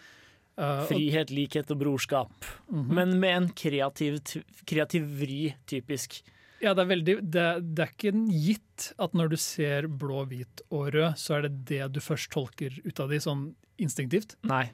[0.60, 2.34] Uh, Frihet, likhet og brorskap.
[2.68, 2.90] Mhm.
[2.98, 4.20] Men med en kreativ,
[4.68, 6.20] kreativ vri, typisk.
[6.60, 7.46] Ja, det er veldig det,
[7.78, 11.54] det er ikke gitt at når du ser blå, hvit og rød, så er det
[11.70, 13.48] det du først tolker ut av de, sånn
[13.80, 14.36] instinktivt.
[14.50, 14.66] Nei.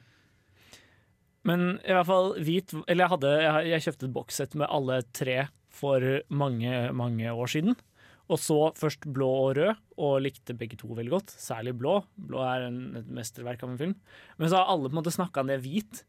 [1.46, 5.02] Men i hvert fall hvit Eller jeg, hadde, jeg, jeg kjøpte et bokssett med alle
[5.16, 5.44] tre
[5.76, 7.76] for mange, mange år siden.
[8.32, 11.34] Og så først blå og rød, og likte begge to veldig godt.
[11.38, 12.00] Særlig blå.
[12.16, 13.94] Blå er en, et mesterverk av en film.
[14.40, 16.02] Men så har alle på en måte snakka ned hvit.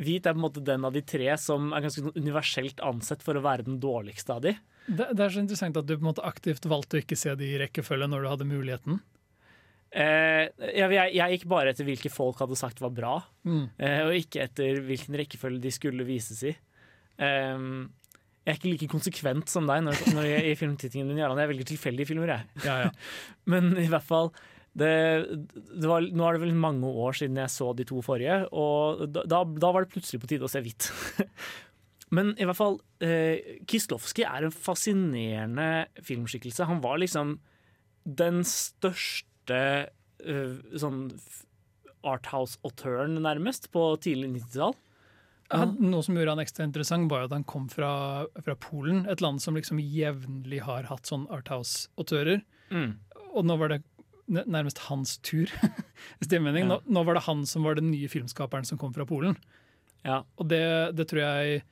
[0.00, 3.24] Hvit er på en måte den av de tre som er ganske sånn universelt ansett
[3.26, 4.54] for å være den dårligste av de.
[4.86, 7.34] Det, det er så interessant at du på en måte aktivt valgte å ikke se
[7.36, 9.02] de i rekkefølge når du hadde muligheten.
[9.90, 13.64] Eh, jeg, jeg, jeg gikk bare etter hvilke folk hadde sagt var bra, Mm.
[13.82, 16.52] eh, og ikke etter hvilken rekkefølge de skulle vises i.
[17.20, 17.90] Um,
[18.46, 21.18] jeg er ikke like konsekvent som deg når, når jeg, i filmtittingen din.
[21.20, 21.40] Jarand.
[21.42, 22.46] Jeg velger tilfeldige filmer, jeg.
[22.64, 22.92] Ja, ja.
[23.52, 24.30] Men i hvert fall
[24.78, 24.88] det,
[25.74, 29.02] det var, Nå er det vel mange år siden jeg så de to forrige, og
[29.12, 30.88] da, da, da var det plutselig på tide å se hvitt.
[32.16, 35.68] Men i hvert fall, eh, Kislovskij er en fascinerende
[36.06, 36.66] filmskikkelse.
[36.70, 37.36] Han var liksom
[38.06, 41.06] den største eh, sånn
[42.06, 44.76] arthouse-autøren, nærmest, på tidlig 90-tall.
[45.50, 49.22] Ja, noe som gjorde han ekstra interessant, var at han kom fra, fra Polen, et
[49.24, 52.44] land som liksom jevnlig har hatt sånn Arthouse-autører.
[52.70, 52.92] Mm.
[53.34, 53.80] Og nå var det
[54.30, 55.50] nærmest hans tur.
[56.18, 56.68] Hvis det gir mening.
[56.68, 56.76] Ja.
[56.76, 59.34] Nå, nå var det han som var den nye filmskaperen som kom fra Polen.
[60.06, 60.22] Ja.
[60.38, 60.62] Og det,
[60.96, 61.64] det tror jeg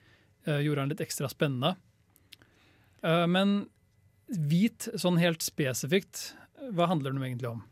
[0.48, 1.76] uh, gjorde han litt ekstra spennende.
[3.04, 3.60] Uh, men
[4.28, 6.32] hvit, sånn helt spesifikt,
[6.74, 7.62] hva handler den egentlig om?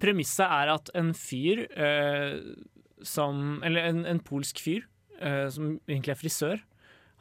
[0.00, 2.38] Premisset er at en fyr eh,
[3.04, 4.86] som Eller en, en polsk fyr,
[5.20, 6.62] eh, som egentlig er frisør,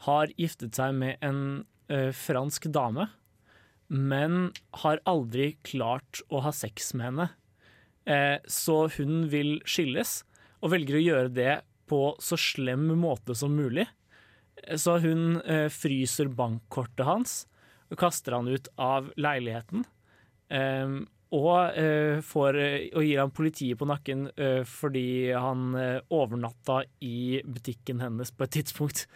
[0.07, 1.41] har giftet seg med en
[1.89, 3.09] eh, fransk dame,
[3.87, 4.51] men
[4.83, 7.27] har aldri klart å ha sex med henne.
[8.07, 10.21] Eh, så hun vil skilles,
[10.61, 11.53] og velger å gjøre det
[11.89, 13.87] på så slem måte som mulig.
[14.63, 17.45] Eh, Så hun eh, fryser bankkortet hans
[17.91, 19.85] og kaster han ut av leiligheten.
[20.49, 20.97] Eh,
[21.35, 26.85] og, uh, får, eh, og gir han politiet på nakken uh, fordi han uh, overnatta
[27.03, 29.07] i butikken hennes på et tidspunkt.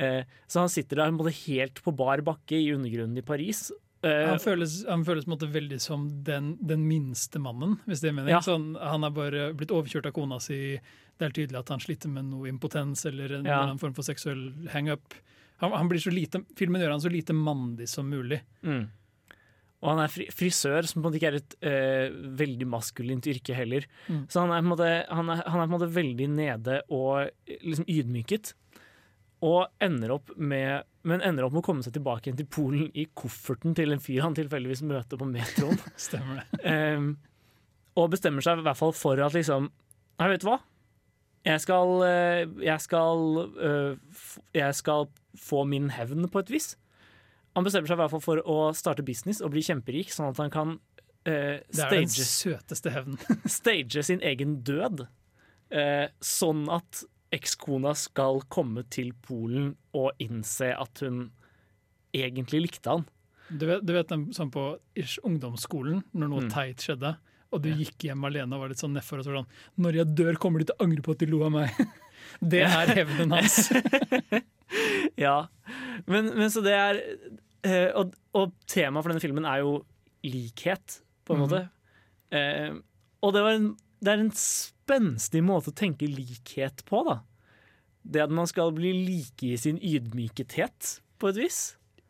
[0.00, 3.66] Så han sitter der på helt på bar bakke i undergrunnen i Paris.
[4.00, 8.38] Han føles, han føles måtte, veldig som den, den minste mannen, hvis det er meningen.
[8.38, 8.40] Ja.
[8.40, 10.78] Sånn, han er bare blitt overkjørt av kona si.
[11.20, 13.58] Det er tydelig at han sliter med noe impotens eller en Ja.
[13.82, 15.18] form for seksuell hang-up.
[15.60, 18.40] Han, han blir så lite, filmen gjør han så lite mandig som mulig.
[18.64, 18.86] Mm.
[19.80, 23.56] Og han er frisør, som på en måte ikke er et eh, veldig maskulint yrke
[23.56, 23.86] heller.
[24.12, 24.26] Mm.
[24.28, 27.62] Så han er, måte, han, er, han er på en måte veldig nede og eh,
[27.64, 28.52] liksom ydmyket.
[29.48, 32.90] Og ender opp med, men ender opp med å komme seg tilbake igjen til Polen
[32.92, 35.80] i kofferten til en fyr han tilfeldigvis møter på metroen.
[36.08, 36.60] Stemmer det.
[36.68, 37.14] Um,
[37.96, 39.70] og bestemmer seg i hvert fall for at liksom
[40.20, 40.58] Nei, vet du hva?
[41.48, 43.22] Jeg skal, eh, jeg skal,
[43.64, 43.96] eh,
[44.52, 45.06] jeg skal
[45.40, 46.74] få min hevn på et vis.
[47.60, 50.40] Han bestemmer seg i hvert fall for å starte business og bli kjemperik, sånn at
[50.40, 50.74] han kan
[51.28, 52.24] den stage,
[53.60, 55.04] stage sin egen død.
[55.70, 57.04] Uh, sånn at
[57.36, 61.28] ekskona skal komme til Polen og innse at hun
[62.16, 63.04] egentlig likte han.
[63.50, 64.64] Du vet, du vet den, sånn på
[64.98, 66.50] ish, ungdomsskolen, når noe Mm.
[66.54, 67.12] teit skjedde,
[67.52, 69.46] og du gikk hjem alene og var litt sånn nedfor og sånn
[69.78, 71.70] Når jeg dør, kommer de til å angre på at de lo av meg.
[72.40, 73.70] Det er hevnen hans.
[75.18, 75.48] Ja,
[76.06, 77.00] men, men så det er
[77.66, 79.80] eh, og, og temaet for denne filmen er jo
[80.26, 81.44] likhet, på en mm.
[81.46, 81.62] måte.
[82.36, 82.78] Eh,
[83.24, 87.20] og det, var en, det er en spenstig måte å tenke likhet på, da.
[88.00, 91.58] Det at man skal bli like i sin ydmykethet, på et vis.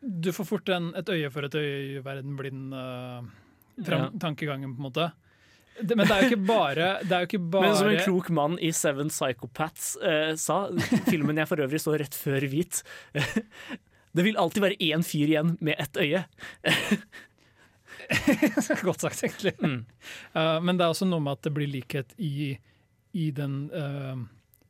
[0.01, 3.25] Du får fort en, et øye for et øye verden blind uh,
[3.81, 4.07] Ja.
[4.21, 5.11] tankegangen, på en måte.
[5.81, 8.29] Det, men det er jo ikke bare, det jo ikke bare Men som en klok
[8.35, 10.63] mann i Seven Psychopaths uh, sa,
[11.09, 12.83] filmen jeg for øvrig så rett før hvit
[14.11, 16.25] Det vil alltid være én fyr igjen med ett øye.
[18.87, 19.55] Godt sagt, egentlig.
[19.61, 19.85] Mm.
[20.35, 22.51] Uh, men det er også noe med at det blir likhet i,
[23.15, 24.19] i den uh,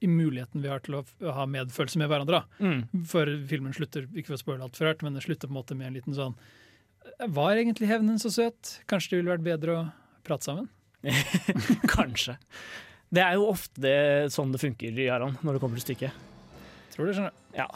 [0.01, 1.03] i muligheten vi har til å
[1.35, 2.41] ha medfølelse med hverandre.
[2.57, 2.79] Mm.
[3.09, 5.59] Før filmen slutter, ikke for å spoile alt for hørt, men det slutter på en
[5.59, 6.33] måte med en liten sånn
[7.29, 8.79] Var egentlig hevnen så søt?
[8.89, 9.83] Kanskje det ville vært bedre å
[10.25, 10.71] prate sammen?
[11.95, 12.37] Kanskje.
[13.13, 13.95] Det er jo ofte det,
[14.33, 16.27] sånn det funker, Jarand, når det kommer til stykket.
[16.95, 17.37] Tror du, skjønner.
[17.53, 17.69] Ja.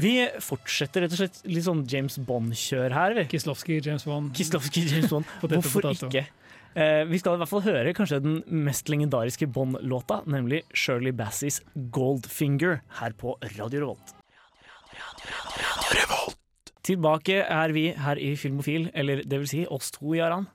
[0.00, 3.14] Vi fortsetter rett og slett litt sånn James Bond-kjør her.
[3.18, 3.26] vi.
[3.34, 4.32] Kislovskij, James Bond.
[4.36, 5.28] Kislovski, James Bond.
[5.42, 6.24] Hvorfor ikke?
[6.72, 11.60] Eh, vi skal i hvert fall høre kanskje den mest legendariske Bond-låta, nemlig Shirley Bassies
[11.76, 14.14] 'Goldfinger' her på Radio Revolt.
[16.82, 20.48] Tilbake er vi her i Filmofil, eller det vil si oss to, Jaran.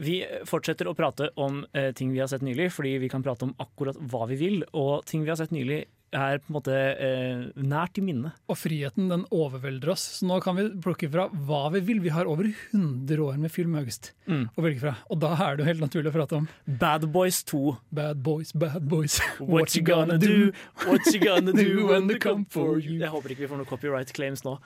[0.00, 3.48] Vi fortsetter å prate om eh, ting vi har sett nylig, fordi vi kan prate
[3.48, 4.62] om akkurat hva vi vil.
[4.76, 8.32] Og ting vi har sett nylig er på en måte eh, nært i minnet.
[8.50, 10.02] Og friheten den overvelder oss.
[10.18, 12.00] Så nå kan vi plukke fra hva vi vil.
[12.02, 14.44] Vi har over 100 år med film august Mm.
[14.54, 14.92] å velge fra.
[15.10, 17.76] Og da er det jo helt naturlig å prate om Bad Boys 2.
[17.92, 19.18] Bad boys, bad boys.
[19.40, 20.52] What you gonna do?
[20.86, 22.98] What you gonna do when they come for you?
[23.00, 24.58] Jeg håper ikke vi får noen copyright claims nå.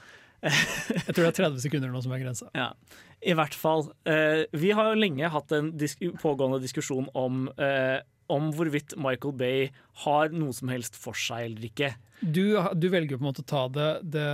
[0.44, 2.50] Jeg tror det er 30 sekunder nå som er grensa.
[2.52, 2.70] Ja.
[3.24, 3.86] I hvert fall.
[4.04, 8.02] Eh, vi har jo lenge hatt en disk pågående diskusjon om, eh,
[8.32, 9.70] om hvorvidt Michael Bay
[10.04, 11.92] har noe som helst for seg eller ikke.
[12.20, 14.28] Du, du velger på en måte å ta det, det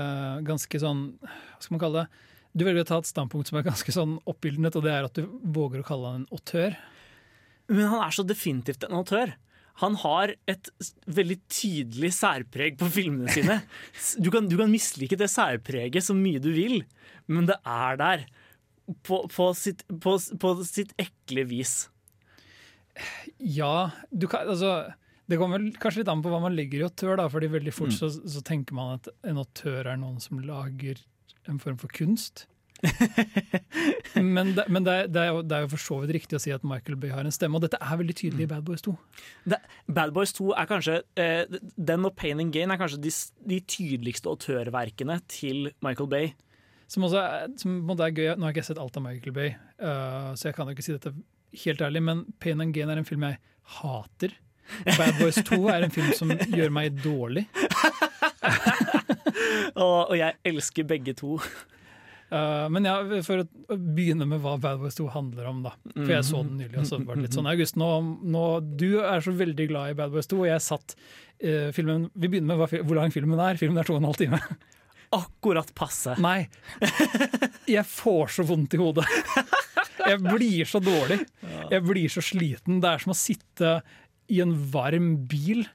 [0.46, 2.26] ganske sånn Hva skal man kalle det?
[2.50, 5.18] Du velger å ta et standpunkt som er ganske sånn oppildnet, og det er at
[5.18, 6.74] du våger å kalle han en autør.
[7.70, 9.36] Men han er så definitivt en autør.
[9.80, 10.70] Han har et
[11.06, 13.60] veldig tydelig særpreg på filmene sine.
[14.24, 16.82] Du kan, du kan mislike det særpreget så mye du vil,
[17.30, 18.26] men det er der.
[19.06, 21.84] På, på, sitt, på, på sitt ekle vis.
[23.40, 24.92] Ja, du kan, altså
[25.30, 27.74] det kommer vel kanskje litt an på hva man legger i autør, da, fordi veldig
[27.74, 30.98] fort så, så tenker man at en autør er noen som lager
[31.48, 32.48] en form for kunst.
[34.14, 36.38] men det, men det, er, det, er jo, det er jo for så vidt riktig
[36.38, 38.66] å si at Michael Bay har en stemme, og dette er veldig tydelig i Bad
[38.66, 38.94] Boys 2.
[39.52, 43.12] Det, Bad Boys 2 er kanskje eh, Den og Pain and Gain er kanskje de,
[43.52, 46.32] de tydeligste autørverkene til Michael Bay.
[46.90, 48.32] Som også er, som er gøy.
[48.34, 50.88] Nå har jeg ikke sett alt av Michael Bay, uh, så jeg kan jo ikke
[50.88, 51.14] si dette
[51.64, 53.40] helt ærlig, men Pain and Gain er en film jeg
[53.80, 54.36] hater.
[54.84, 57.46] Bad Boys 2 er en film som gjør meg dårlig.
[59.80, 61.36] Og, og jeg elsker begge to.
[62.30, 65.72] Uh, men ja, for å begynne med hva Bad Boys 2 handler om, da.
[65.94, 67.88] For jeg så den nylig, og så var det litt sånn August, nå,
[68.34, 68.44] nå,
[68.78, 72.28] du er så veldig glad i Bad Boys 2, og jeg satt uh, filmen Vi
[72.28, 73.58] begynner med hva, hvor lang filmen er.
[73.60, 74.42] Filmen er to og en halv time.
[75.16, 76.14] Akkurat passe.
[76.22, 76.44] Nei.
[77.66, 79.08] Jeg får så vondt i hodet.
[80.06, 81.20] Jeg blir så dårlig.
[81.70, 82.80] Jeg blir så sliten.
[82.82, 83.74] Det er som å sitte
[84.30, 85.66] i en varm bil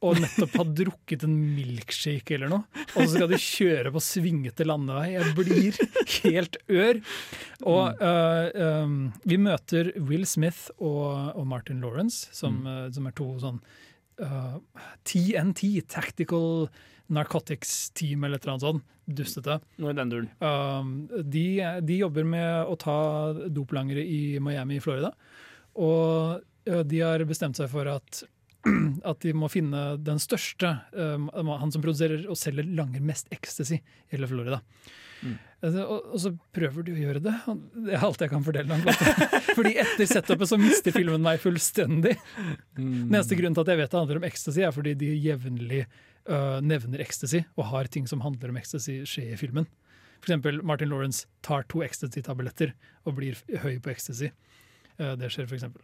[0.00, 4.64] og nettopp ha drukket en milkshake eller noe, og så skal du kjøre på svingete
[4.64, 5.10] landevei.
[5.12, 5.80] Jeg blir
[6.14, 7.00] helt ør.
[7.68, 8.46] Og uh,
[8.86, 8.94] um,
[9.28, 13.60] vi møter Will Smith og, og Martin Lawrence, som, øh, som er to sånn
[14.24, 14.56] uh,
[15.04, 16.70] TNT, Tactical
[17.10, 18.96] Narcotics Team eller et eller annet sånt.
[19.10, 19.58] Dustete.
[19.82, 20.28] Noe i den duren.
[20.38, 21.46] Um, de,
[21.82, 22.98] de jobber med å ta
[23.50, 25.10] doplangere i Miami i Florida.
[25.82, 26.46] Og
[26.86, 28.22] de har bestemt seg for at,
[29.10, 33.80] at de må finne den største, um, han som produserer og selger langer mest ecstasy
[33.80, 34.60] i hele Florida.
[35.20, 35.36] Mm.
[35.60, 37.34] Og, og så prøver de å gjøre det.
[37.74, 38.84] Det er alt jeg kan fortelle om.
[39.58, 42.14] Fordi etter setupet så mister filmen meg fullstendig.
[42.78, 45.82] Den eneste grunnen til at jeg vet det handler om ecstasy, er fordi de jevnlig
[46.30, 49.68] øh, nevner ecstasy, og har ting som handler om ecstasy skje i filmen.
[50.20, 52.74] For eksempel Martin Lawrence tar to ecstasy-tabletter
[53.08, 54.32] og blir høy på ecstasy.
[55.00, 55.82] Uh, det skjer, for eksempel.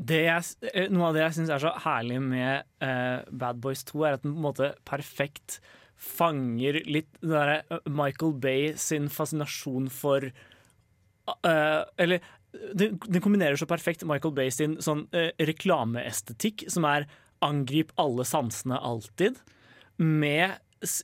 [0.00, 3.82] Det jeg, eh, noe av det jeg syns er så herlig med uh, Bad Boys
[3.88, 5.58] 2, er at den på en måte perfekt
[6.00, 12.24] fanger litt eh, Michael Bay sin fascinasjon for uh, Eller
[12.74, 17.06] den kombinerer så perfekt Michael Bay sin sånn uh, reklameestetikk, som er
[17.44, 19.38] angrip alle sansene alltid,
[20.00, 20.54] med,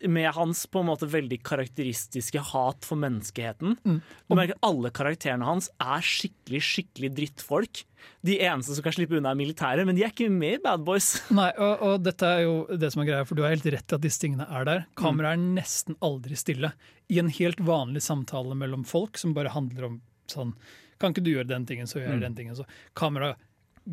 [0.09, 3.75] med hans på en måte veldig karakteristiske hat for menneskeheten.
[3.85, 7.83] Du merker Alle karakterene hans er skikkelig skikkelig drittfolk.
[8.25, 10.85] De eneste som kan slippe unna, er militæret, men de er ikke med i Bad
[10.87, 11.11] Boys.
[11.37, 13.93] Nei, og, og dette er jo det som er greia, for du har helt rett
[13.93, 14.87] i at disse tingene er der.
[14.97, 16.73] Kameraet er nesten aldri stille.
[17.13, 20.01] I en helt vanlig samtale mellom folk som bare handler om
[20.33, 20.57] sånn
[20.97, 22.23] Kan ikke du gjøre den tingen, så gjør jeg Mm.
[22.25, 22.57] den tingen.
[22.57, 22.65] Så
[22.97, 23.37] kameraet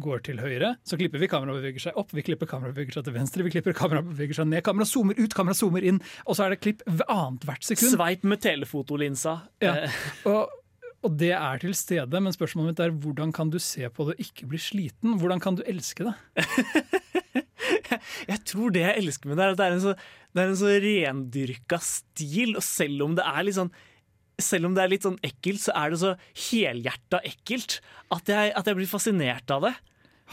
[0.01, 3.05] går til høyre, så klipper vi, kameraet beveger seg opp, vi klipper kameraet beveger seg
[3.07, 6.37] til venstre, vi klipper kameraet beveger seg ned, kameraet zoomer ut, kameraet zoomer inn, og
[6.37, 7.93] så er det klipp annethvert sekund.
[7.93, 9.37] Sveip med telefotolinsa.
[9.63, 9.77] Ja.
[9.85, 10.03] Eh,
[10.33, 10.59] Og,
[11.03, 14.15] og det er til stede, men spørsmålet mitt er hvordan kan du se på det
[14.15, 15.17] og ikke bli sliten?
[15.19, 16.13] Hvordan kan du elske det?
[18.27, 19.91] Jeg tror det jeg elsker med det, er at det er en så,
[20.33, 23.71] det er en så rendyrka stil, og selv om det er litt sånn
[24.41, 26.13] selv om det er litt sånn ekkelt, så er det så
[26.49, 27.79] helhjerta ekkelt
[28.13, 29.73] at jeg, at jeg blir fascinert av det.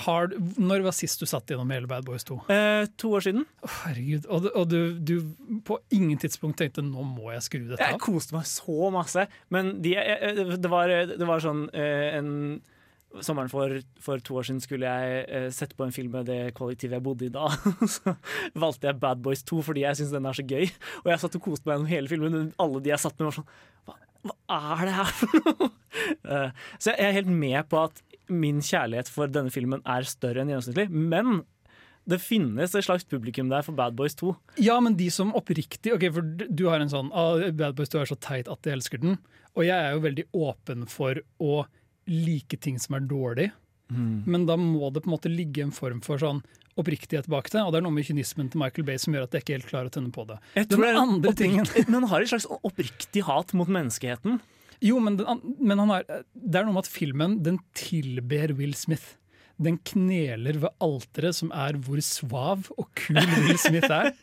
[0.00, 0.32] Hard.
[0.56, 2.36] når var sist du satt gjennom hele Bad Boys 2?
[2.48, 3.42] Eh, to år siden.
[3.60, 7.82] Å, herregud, Og, og du, du på ingen tidspunkt tenkte 'nå må jeg skru dette
[7.84, 9.26] Jeg koste meg så masse.
[9.50, 12.62] Men de, jeg- jeg- det, var, det var sånn eh, en
[13.26, 16.52] Sommeren for, for to år siden skulle jeg eh, sette på en film med det
[16.54, 17.48] kollektivet jeg bodde i da.
[17.96, 18.14] Så
[18.54, 20.68] valgte jeg Bad Boys 2 fordi jeg syns den er så gøy.
[21.02, 22.36] Og jeg satt og koste meg gjennom hele filmen.
[22.36, 23.48] men Alle de jeg satt med, var sånn
[23.88, 23.96] Hva,
[24.30, 25.70] hva er det her for noe?
[26.30, 26.50] uh,
[26.82, 27.98] så jeg er helt med på at
[28.30, 30.86] min kjærlighet for denne filmen er større enn gjennomsnittlig.
[30.94, 31.40] Men
[32.10, 34.32] det finnes et slags publikum der for Bad Boys 2.
[34.62, 38.00] Ja, men de som oppriktig Ok, for du- har en sånn ah, Bad Boys 2
[38.04, 39.18] er så teit at jeg elsker den.
[39.58, 41.64] Og jeg er jo veldig åpen for å
[42.08, 43.50] like ting som er dårlig.
[43.90, 46.42] Men da må det på en måte ligge en form for sånn
[46.78, 47.62] oppriktighet bak det.
[47.64, 49.70] Og det er noe med kynismen til Michael Bay som gjør at jeg ikke helt
[49.70, 50.38] klarer å tenne på det.
[50.56, 54.40] Jeg tror det er andre tingen Men han har et slags oppriktig hat mot menneskeheten.
[54.80, 58.72] Jo, men, den, men han har, det er noe med at filmen den tilber Will
[58.78, 59.16] Smith.
[59.60, 64.14] Den kneler ved alteret som er hvor svav og kul Will Smith er.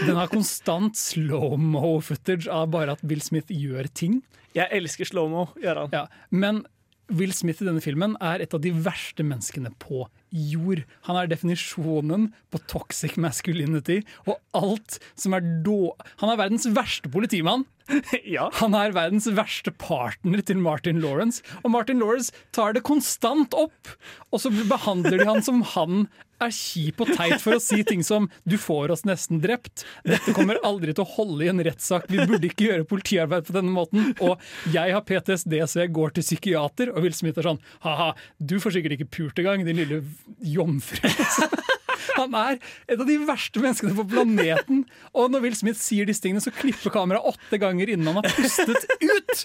[0.00, 4.18] Den har konstant slow-mo-footage av bare at Will Smith gjør ting.
[4.56, 5.94] Jeg elsker slow-mo, gjør han.
[5.94, 6.64] Ja, men
[7.10, 10.84] Will Smith i denne filmen er et av de verste menneskene på jord.
[11.08, 15.94] Han er definisjonen på toxic masculinity og alt som er då...
[16.22, 17.66] Han er verdens verste politimann.
[18.36, 18.48] Ja.
[18.60, 23.94] Han er verdens verste partner til Martin Lawrence, og Martin Lawrence tar det konstant opp!
[24.30, 26.04] Og så behandler de han som han
[26.40, 30.32] er kjip og teit for å si ting som 'du får oss nesten drept', 'dette
[30.36, 33.74] kommer aldri til å holde i en rettssak', 'vi burde ikke gjøre politiarbeid på denne
[33.74, 34.40] måten', og
[34.72, 38.56] 'jeg har PTSD, så jeg går til psykiater', og Will Smith er sånn 'ha-ha, du
[38.56, 40.04] får sikkert ikke pult engang, din lille
[40.40, 41.04] jomfru'.
[42.16, 44.84] Han er et av de verste menneskene på planeten.
[45.14, 48.30] Og når Will Smith sier disse tingene, så klipper kameraet åtte ganger innen han har
[48.36, 49.44] pustet ut!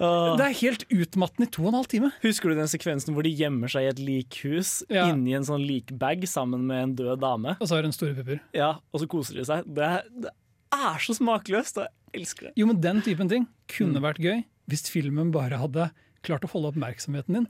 [0.00, 2.08] Det er helt utmattende i to og en halv time.
[2.22, 5.10] Husker du den sekvensen hvor de gjemmer seg i et likhus Ja.
[5.12, 7.56] inni en sånn likbag sammen med en død dame?
[7.60, 8.40] Og så har hun store pupper.
[8.56, 9.66] Ja, Og så koser de seg.
[9.68, 10.32] Det, er- det
[10.72, 12.54] er så smakløst, og jeg elsker det.
[12.56, 14.40] Jo, men den typen ting kunne vært gøy
[14.72, 15.90] hvis filmen bare hadde
[16.26, 17.46] klart å holde oppmerksomheten din.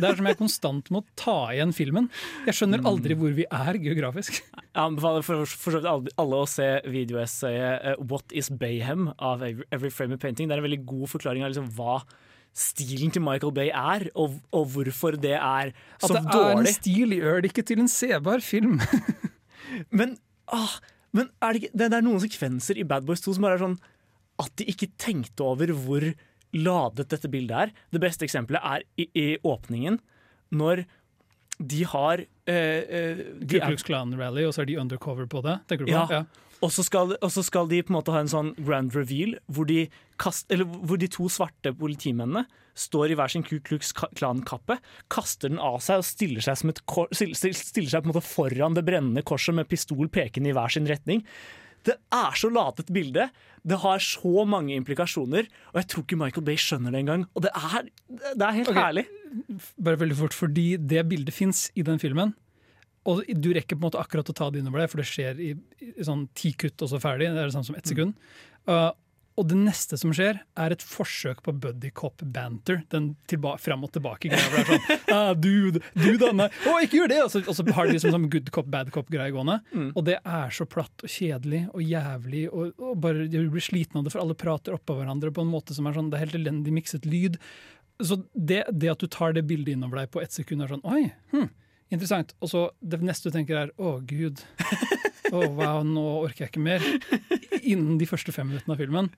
[0.00, 2.10] Det er som jeg konstant må ta igjen filmen.
[2.48, 4.40] Jeg skjønner aldri hvor vi er geografisk.
[4.56, 9.44] Jeg anbefaler for, for så vidt alle, å se videoessayet eh, 'What is Bayhem' av
[9.44, 10.48] Every Frame of Painting.
[10.48, 12.00] Det er en veldig god forklaring av liksom hva
[12.54, 16.24] stilen til Michael Bay er, og, og hvorfor det er så dårlig.
[16.24, 18.78] At det er en stil gjør det ikke til en sebar film.
[19.98, 20.14] Men,
[20.54, 20.76] ah,
[21.14, 23.56] men er det, ikke, det, det er noen sekvenser i Bad Boys 2 som bare
[23.58, 23.76] er sånn
[24.42, 26.06] at de ikke tenkte over hvor
[26.54, 27.74] ladet dette bildet er.
[27.92, 29.98] Det beste eksempelet er i, i åpningen,
[30.54, 30.84] når
[31.58, 35.60] de har eh, eh, de Klux Klan Rally, og så er de undercover på det.
[35.70, 36.24] Tenker du på Ja.
[36.62, 39.34] Og så skal, og så skal de på en måte ha en sånn grand reveal
[39.52, 39.84] hvor de,
[40.22, 42.46] kast, eller hvor de to svarte politimennene
[42.78, 44.78] står i hver sin Ku Klux Klan-kappe,
[45.12, 48.86] kaster den av seg og stiller seg, som et kor, stiller, stiller seg foran det
[48.86, 51.22] brennende korset med pistol pekende i hver sin retning.
[51.84, 53.28] Det er så latet bilde.
[53.64, 57.26] Det har så mange implikasjoner, og jeg tror ikke Michael Bay skjønner det engang.
[57.36, 58.80] Og det er, det er helt okay.
[58.80, 59.04] herlig.
[59.88, 62.34] Bare veldig fort, fordi det bildet fins i den filmen.
[63.08, 65.40] Og du rekker på en måte akkurat å ta det innover deg, for det skjer
[65.44, 65.52] i,
[65.84, 67.28] i sånn ti kutt, og så ferdig.
[67.32, 68.16] Det er det samme som ett sekund.
[68.68, 68.90] Uh,
[69.34, 72.82] og det neste som skjer, er et forsøk på buddy cop banter.
[72.92, 73.12] Den
[73.60, 74.44] fram og tilbake greia.
[74.52, 77.20] hvor det er sånn, ah, dude, du da, nei, å, ikke gjør det!
[77.24, 79.58] Og så, og så har de liksom sånn good cop, bad cop-greie gående.
[79.90, 83.98] Og det er så platt og kjedelig og jævlig, og, og bare du blir sliten
[83.98, 86.26] av det, for alle prater oppå hverandre på en måte som er sånn, det er
[86.28, 87.40] helt elendig mikset lyd.
[88.02, 90.86] Så det, det at du tar det bildet innover deg på ett sekund, er sånn
[90.86, 91.50] oi, hm,
[91.92, 92.34] interessant.
[92.40, 94.42] Og så det neste du tenker er å gud,
[95.30, 96.84] å wow, nå orker jeg ikke mer.
[97.62, 99.10] Innen de første fem minuttene av filmen.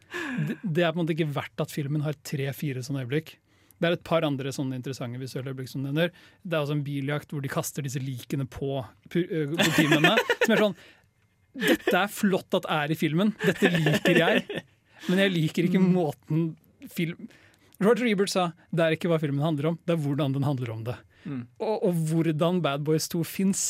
[0.48, 3.36] Det, det er på en måte ikke verdt at filmen har tre-fire sånne øyeblikk.
[3.76, 6.12] Det er et par andre sånne interessante visuelle øyeblikk som nevner.
[6.42, 8.78] Det er også en biljakt hvor de kaster disse likene på
[9.12, 10.14] politimennene.
[10.44, 10.78] Som er sånn
[11.56, 13.34] Dette er flott at er i filmen.
[13.44, 14.62] Dette liker jeg.
[15.08, 16.54] Men jeg liker ikke måten
[16.92, 17.28] film
[17.82, 20.72] Roger Ebert sa det er ikke hva filmen handler om, det er hvordan den handler
[20.72, 20.94] om det.
[21.26, 23.62] Og, og hvordan Bad Boys 2 fins,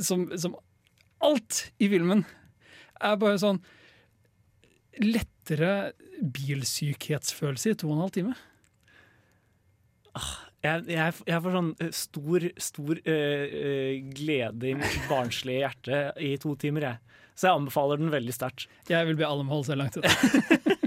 [0.00, 0.56] som, som
[1.20, 2.24] alt i filmen,
[3.00, 3.60] er bare sånn
[5.00, 8.34] lettere bilsykhetsfølelse i to og en halv time.
[10.60, 16.02] Jeg, jeg, jeg får sånn eh, stor, stor øh, øh, glede i mitt barnslige hjerte
[16.20, 17.24] i to timer, jeg.
[17.32, 18.66] Så jeg anbefaler den veldig sterkt.
[18.90, 20.76] Jeg vil be alle å holde seg langt unna.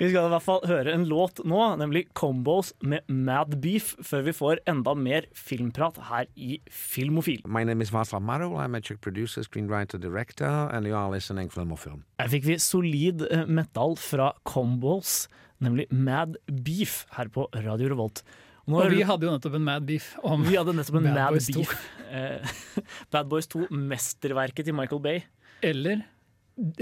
[0.00, 4.22] Vi skal i hvert fall høre en låt nå, nemlig Combos med Mad Beef, før
[4.24, 7.42] vi får enda mer filmprat her i Filmofil.
[7.44, 8.56] My name is Marou.
[8.56, 12.00] I'm a Czech producer, screenwriter, director, and you are listening Film.
[12.18, 15.28] Her fikk vi solid eh, metal fra Combos,
[15.60, 18.24] nemlig Mad Beef, her på Radio Revolt.
[18.64, 21.18] Nå Og vi hadde jo nettopp en Mad Beef om vi hadde nettopp en Bad
[21.20, 21.76] Mad Boys Beef.
[22.08, 22.60] Eh,
[23.12, 25.26] Bad Boys 2, mesterverket til Michael Bay.
[25.60, 26.06] Eller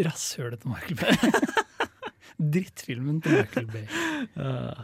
[0.07, 1.57] rasshølet til Michael Bay.
[2.39, 3.89] Drittfilmen til Michael Bay.
[4.39, 4.75] Uh,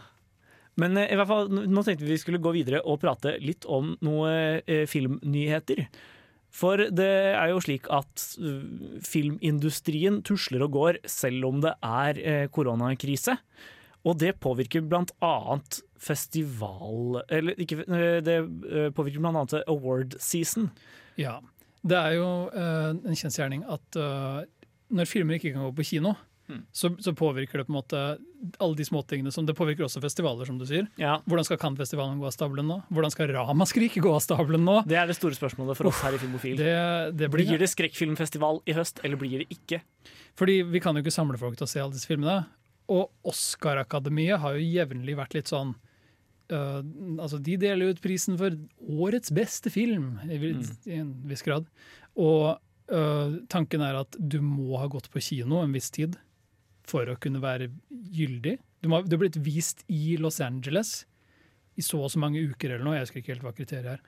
[0.79, 3.67] Men eh, i hvert fall, nå tenkte vi vi skulle gå videre og prate litt
[3.71, 4.31] om noe
[4.67, 5.85] eh, filmnyheter.
[6.55, 12.21] For det er jo slik at uh, filmindustrien tusler og går selv om det er
[12.23, 13.37] eh, koronakrise.
[14.05, 20.19] Og det påvirker blant annet festival Eller ikke, eh, det eh, påvirker blant annet award
[20.21, 20.71] season.
[21.17, 21.39] Ja.
[21.85, 24.45] Det er jo eh, en kjensgjerning at eh,
[24.95, 26.15] når filmer ikke kan gå på kino,
[26.45, 26.61] Mm.
[26.77, 28.01] så, så påvirker det på en måte
[28.61, 30.91] alle de småtingene som Det påvirker også festivaler, som du sier.
[31.01, 31.17] Ja.
[31.25, 32.77] Hvordan skal Cannes-festivalen gå av stabelen nå?
[32.93, 34.83] Hvordan skal Ramaskrik gå av stabelen nå?
[34.89, 36.59] Det er det store spørsmålet for oss her i Filmofil.
[36.61, 36.75] Det,
[37.17, 39.81] det blir, Blir det skrekkfilmfestival i høst, eller blir det ikke?
[40.37, 42.43] Fordi vi kan jo ikke samle folk til å se alle disse filmene.
[42.93, 45.73] Og Oscar-akademiet har jo jevnlig vært litt sånn
[46.53, 46.83] øh,
[47.17, 50.69] Altså, de deler ut prisen for årets beste film, i, mm.
[50.91, 51.71] i en viss grad.
[52.21, 52.59] Og
[52.93, 56.19] øh, tanken er at du må ha gått på kino en viss tid
[56.85, 58.59] for å kunne være gyldig.
[58.85, 61.03] Du, må, du har blitt vist i Los Angeles
[61.75, 64.03] i så og så mange uker eller noe, jeg husker ikke helt hva kriteriet er,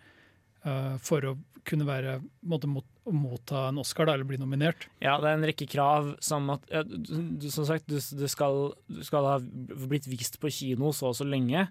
[0.66, 1.32] uh, for å
[1.66, 4.86] kunne være, måtte mot, motta en Oscar da, eller bli nominert.
[5.02, 8.70] Ja, det er en rekke krav som at ja, du, Som sagt, du, du, skal,
[8.86, 11.66] du skal ha blitt vist på kino så og så lenge.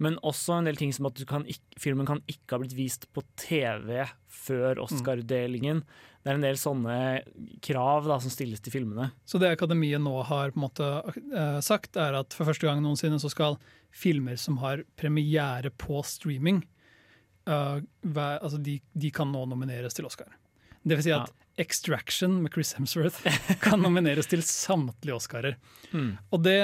[0.00, 2.76] Men også en del ting som at du kan ikke, filmen kan ikke ha blitt
[2.78, 5.82] vist på TV før Oscar-utdelingen.
[6.20, 6.96] Det er en del sånne
[7.64, 9.08] krav da, som stilles til filmene.
[9.24, 12.82] Så det Akademiet nå har på en måte eh, sagt, er at for første gang
[12.84, 13.56] noensinne så skal
[13.90, 16.62] filmer som har premiere på streaming,
[17.50, 20.30] uh, vær, altså de, de kan nå nomineres til Oscar.
[20.82, 23.24] Det vil si at Extraction med Chris Hemsworth
[23.64, 25.56] kan nomineres til samtlige Oscarer.
[25.92, 26.12] Mm.
[26.30, 26.60] Og det,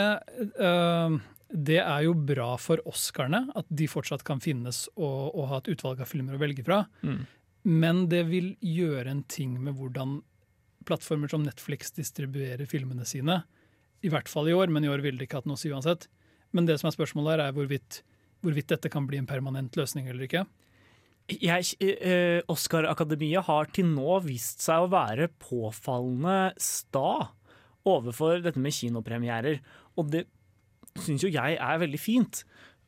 [0.60, 1.16] uh,
[1.50, 5.72] det er jo bra for Oscarene, at de fortsatt kan finnes og, og ha et
[5.74, 6.84] utvalg av filmer å velge fra.
[7.02, 7.24] Mm.
[7.66, 10.20] Men det vil gjøre en ting med hvordan
[10.86, 13.40] plattformer som Netflix distribuerer filmene sine.
[14.06, 15.72] I hvert fall i år, men i år ville det ikke hatt noe å si
[15.72, 16.06] uansett.
[16.54, 18.00] Men det som er spørsmålet her, er hvorvidt,
[18.44, 20.44] hvorvidt dette kan bli en permanent løsning eller ikke.
[21.26, 27.32] Eh, Oscar-akademiet har til nå vist seg å være påfallende sta
[27.86, 29.58] overfor dette med kinopremierer.
[29.98, 30.26] Og det
[31.02, 32.44] syns jo jeg er veldig fint.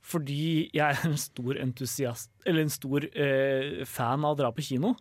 [0.08, 4.64] Fordi jeg er en stor entusiast Eller en stor eh, fan av å dra på
[4.64, 4.94] kino.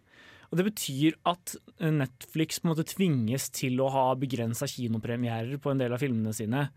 [0.48, 5.74] Og det betyr at Netflix på en måte tvinges til å ha begrensa kinopremierer på
[5.74, 6.70] en del av filmene sine.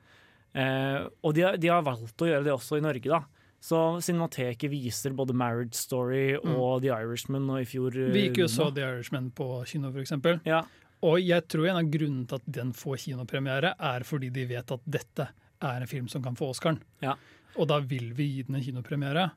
[0.50, 3.22] Eh, og de har, de har valgt å gjøre det også i Norge, da.
[3.60, 8.40] Så Cinemateket viser både Marriage Story og The Irishman og i fjor eh, Vi gikk
[8.42, 8.70] jo og så.
[8.74, 10.16] The Irishman på kino, f.eks.
[10.48, 10.64] Ja.
[11.06, 14.74] Og jeg tror en av grunnene til at den får kinopremiere, er fordi de vet
[14.74, 15.28] at dette
[15.60, 16.80] er en film som kan få Oscaren.
[17.04, 17.14] Ja.
[17.58, 19.30] Og da vil vi gi den en kinopremiere.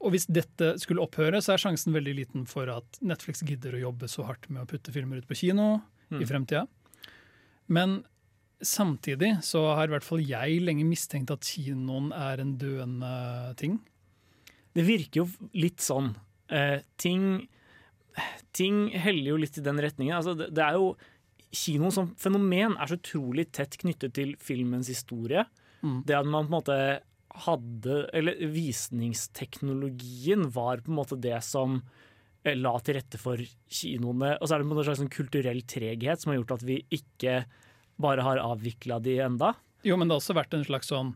[0.00, 3.82] Og hvis dette skulle opphøre, så er sjansen veldig liten for at Netflix gidder å
[3.90, 5.80] jobbe så hardt med å putte filmer ut på kino
[6.10, 6.22] Mm.
[6.22, 6.66] i fremtida.
[7.68, 8.00] Men
[8.60, 13.76] samtidig så har i hvert fall jeg lenge mistenkt at kinoen er en døende ting.
[14.74, 16.16] Det virker jo litt sånn.
[16.50, 17.46] Eh, ting,
[18.52, 20.16] ting heller jo litt i den retningen.
[20.16, 20.96] Altså, det, det er jo
[21.50, 25.42] Kinoen som fenomen er så utrolig tett knyttet til filmens historie.
[25.82, 26.02] Mm.
[26.06, 26.76] Det at man på en måte
[27.40, 31.78] hadde Eller visningsteknologien var på en måte det som
[32.44, 34.34] eh, la til rette for kinoene.
[34.40, 37.44] Og så er det en slags sånn kulturell treghet som har gjort at vi ikke
[38.00, 39.54] bare har avvikla de enda.
[39.86, 41.14] Jo, men det har også vært en slags sånn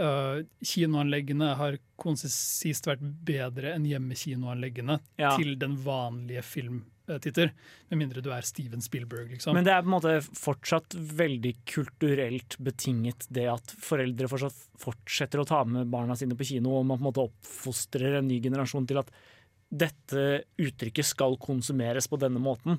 [0.00, 5.34] uh, Kinoanleggene har konsist vært bedre enn hjemmekinoanleggene Ja.
[5.36, 6.44] til den vanlige
[7.08, 7.52] filmtitter.
[7.88, 9.56] Med mindre du er Steven Spielberg, liksom.
[9.56, 15.42] Men det er på en måte fortsatt veldig kulturelt betinget det at foreldre fortsatt fortsetter
[15.42, 18.38] å ta med barna sine på kino, og man på en måte oppfostrer en ny
[18.44, 19.12] generasjon til at
[19.68, 20.24] dette
[20.60, 22.78] uttrykket skal konsumeres på denne måten.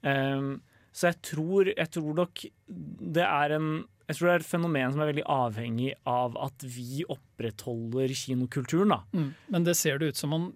[0.00, 0.60] Um,
[0.94, 3.70] så jeg tror, jeg tror nok det er en
[4.08, 8.94] jeg tror det er et fenomen som er veldig avhengig av at vi opprettholder kinokulturen.
[8.94, 9.02] da.
[9.12, 9.34] Mm.
[9.52, 10.46] Men det ser det ut som man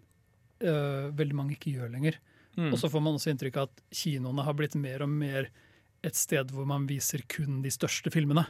[0.64, 2.16] øh, veldig mange ikke gjør lenger.
[2.58, 2.70] Mm.
[2.72, 5.48] Og så får man også inntrykk av at kinoene har blitt mer og mer
[6.02, 8.44] et sted hvor man viser kun de største filmene.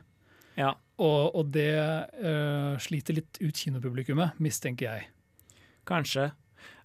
[0.59, 0.75] Ja.
[1.01, 5.11] Og, og det uh, sliter litt ut kinopublikummet, mistenker jeg.
[5.89, 6.31] Kanskje.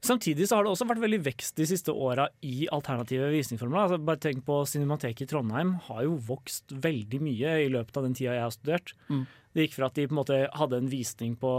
[0.01, 3.83] Samtidig så har det også vært veldig vekst de siste åra i alternative visningsformer.
[3.83, 8.07] Altså bare tenk på Cinemateket i Trondheim har jo vokst veldig mye i løpet av
[8.07, 8.93] den tida jeg har studert.
[9.09, 9.25] Mm.
[9.53, 11.53] Det gikk fra at de på en måte hadde en visning på,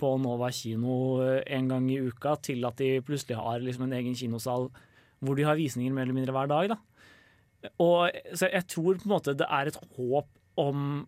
[0.00, 3.96] på Nova kino eh, en gang i uka, til at de plutselig har liksom en
[4.00, 4.72] egen kinosal
[5.24, 6.74] hvor de har visninger mer eller mindre hver dag.
[6.74, 7.72] Da.
[7.82, 11.04] Og så jeg tror på en måte det er et håp om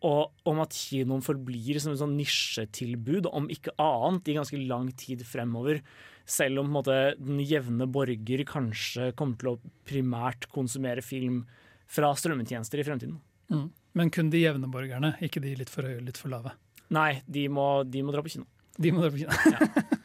[0.00, 4.88] og om at kinoen forblir som et sånn nisjetilbud, om ikke annet, i ganske lang
[4.96, 5.82] tid fremover.
[6.24, 11.42] Selv om på en måte, den jevne borger kanskje kommer til å primært konsumere film
[11.90, 13.20] fra strømmetjenester i fremtiden.
[13.52, 13.66] Mm.
[13.98, 16.54] Men kun de jevne borgerne, ikke de litt for høye litt for lave.
[16.94, 18.48] Nei, de må, de må dra på kino.
[18.80, 19.88] De må dra på kino.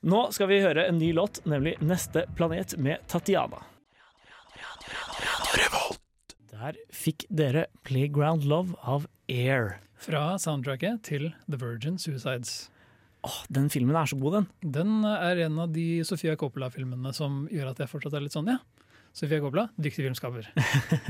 [0.00, 3.60] Nå skal vi høre en ny låt, nemlig 'Neste planet' med Tatiana.
[6.50, 9.80] Der fikk dere 'Playground Love' av Air.
[9.96, 12.70] Fra soundtracket til The Virgin Suicides.
[13.22, 14.72] Åh, den filmen er så god, den.
[14.72, 18.48] Den er en av de Sofia Coppola-filmene som gjør at jeg fortsatt er litt sånn,
[18.48, 18.56] ja.
[19.12, 20.48] Sofia Coppola, dyktig filmskaper.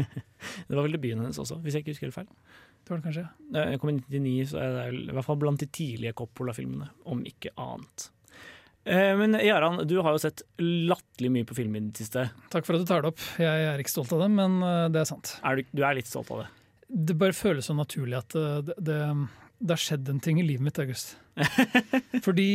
[0.66, 2.30] Det var vel debuten hennes også, hvis jeg ikke husker helt feil.
[2.82, 3.28] Det var det kanskje.
[3.54, 7.22] Jeg kom i 99, så er det i hvert fall blant de tidlige Coppola-filmene, om
[7.22, 8.10] ikke annet.
[8.84, 12.28] Eh, Men Jaran, du har jo sett latterlig mye på film i det siste.
[12.52, 13.20] Takk for at du tar det opp.
[13.40, 15.34] Jeg er ikke stolt av det, men eh, det er sant.
[15.44, 16.48] Er du, du er litt stolt av det?
[16.90, 19.00] Det bare føles så naturlig at eh, det, det,
[19.60, 21.12] det har skjedd en ting i livet mitt, August.
[22.26, 22.48] Fordi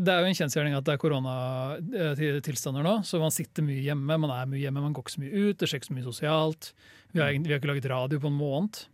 [0.00, 4.20] det er jo en kjensgjerning at det er koronatilstander nå, så man sitter mye hjemme,
[4.20, 6.06] man er mye hjemme, man går ikke så mye ut, det skjer ikke så mye
[6.06, 6.70] sosialt.
[7.12, 8.84] Vi har, vi har ikke laget radio på en måned.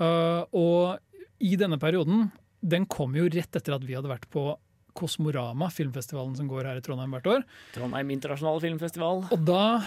[0.00, 2.28] Uh, og i denne perioden,
[2.60, 4.52] den kom jo rett etter at vi hadde vært på
[4.96, 7.44] Kosmorama, filmfestivalen som går her i Trondheim hvert år.
[7.74, 9.26] Trondheim internasjonale filmfestival.
[9.30, 9.82] Og da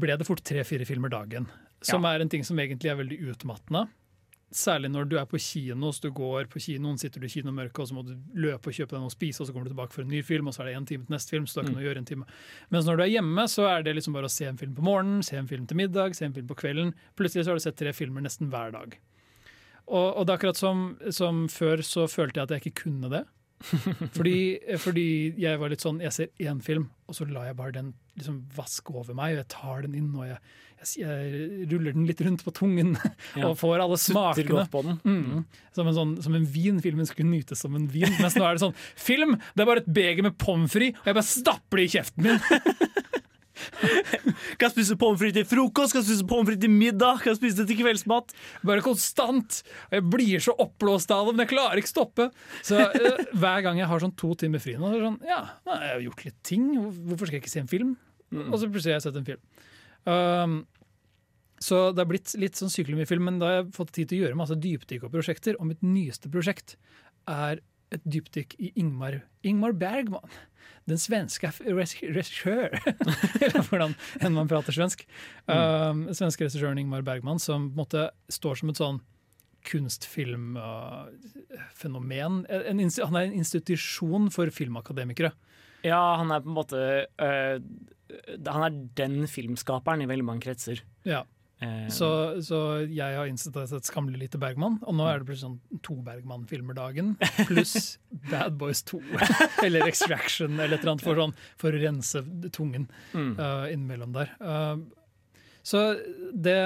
[0.00, 1.48] ble det fort tre-fire filmer dagen,
[1.84, 3.86] som er en ting som egentlig er veldig utmattende.
[4.50, 7.78] Særlig når du er på kino, så du går på kinoen, sitter du i kinomørket,
[7.84, 9.70] og så må du løpe og kjøpe deg noe å spise, og så kommer du
[9.70, 11.60] tilbake for en ny film, og så er det én time til neste film, så
[11.60, 12.26] da kan du gjøre en time.
[12.74, 14.82] Mens når du er hjemme, så er det liksom bare å se en film på
[14.88, 16.90] morgenen, se en film til middag, se en film på kvelden.
[17.20, 18.98] Plutselig så har du sett tre filmer nesten hver dag.
[19.86, 20.82] Og, og det er akkurat som,
[21.14, 23.22] som før, så følte jeg at jeg ikke kunne det.
[24.16, 24.36] Fordi,
[24.80, 25.06] fordi
[25.36, 28.38] jeg var litt sånn Jeg ser én film, og så lar jeg bare den liksom
[28.56, 29.34] vaske over meg.
[29.34, 30.38] Og jeg tar den inn, og jeg,
[30.80, 32.94] jeg, jeg ruller den litt rundt på tungen.
[33.38, 33.50] Ja.
[33.50, 34.64] Og får alle smakene.
[34.72, 34.96] på den.
[35.04, 35.44] Mm.
[35.76, 36.80] Som, en sånn, som en vin.
[36.82, 38.10] Filmen skulle nytes som en vin.
[38.18, 39.36] Mens nå er det sånn Film!
[39.54, 42.26] Det er bare et beger med pommes frites, og jeg bare stapper det i kjeften
[42.26, 42.40] min.
[44.60, 47.68] Kan spise pommes frites til frokost, kan spise pommes frites til middag, kan spise det
[47.70, 48.34] til kveldsmat.
[48.66, 49.60] Bare konstant.
[49.90, 52.28] Og jeg blir så oppblåst av det, men jeg klarer ikke stoppe.
[52.66, 55.20] Så uh, hver gang jeg har sånn to timer fri nå, så er det sånn
[55.30, 55.40] Ja,
[55.70, 56.68] jeg har gjort litt ting.
[56.80, 57.96] Hvorfor skal jeg ikke se en film?
[58.30, 59.64] Og så plutselig har jeg sett en film.
[60.06, 60.60] Um,
[61.60, 64.10] så det har blitt litt sånn sykelig mye film, men da har jeg fått tid
[64.10, 65.58] til å gjøre masse dypdykk og prosjekter.
[65.60, 66.78] Og mitt nyeste prosjekt
[67.28, 67.60] er
[67.94, 70.30] et dypdykk i Ingmar, Ingmar Bergman.
[70.88, 72.68] Den svenske regissør
[73.44, 74.98] Eller hvordan enn man prater svensk.
[75.46, 78.98] Um, svenske regissøren Ingmar Bergman, som på en måte står som et sånn
[79.68, 82.34] kunstfilmfenomen.
[82.48, 82.54] Uh,
[83.04, 85.30] han er en institusjon for filmakademikere.
[85.86, 86.80] Ja, han er på en måte
[87.22, 87.56] uh,
[88.52, 90.76] Han er den filmskaperen i veldig mange kretser.
[91.08, 91.20] Ja.
[91.60, 92.08] Eh, Så,
[92.42, 92.58] så
[92.88, 95.44] jeg har innsett at jeg har sett skamlig lite Bergman, og nå er det plutselig
[95.44, 97.16] sånn to Bergman-filmer dagen,
[97.48, 97.98] pluss
[98.30, 99.00] Bad Boys 2
[99.66, 102.22] eller Extraction eller et eller annet for, sånn, for å rense
[102.56, 104.32] tungen uh, innimellom der.
[104.40, 104.78] Uh,
[105.62, 105.82] så
[106.32, 106.56] det,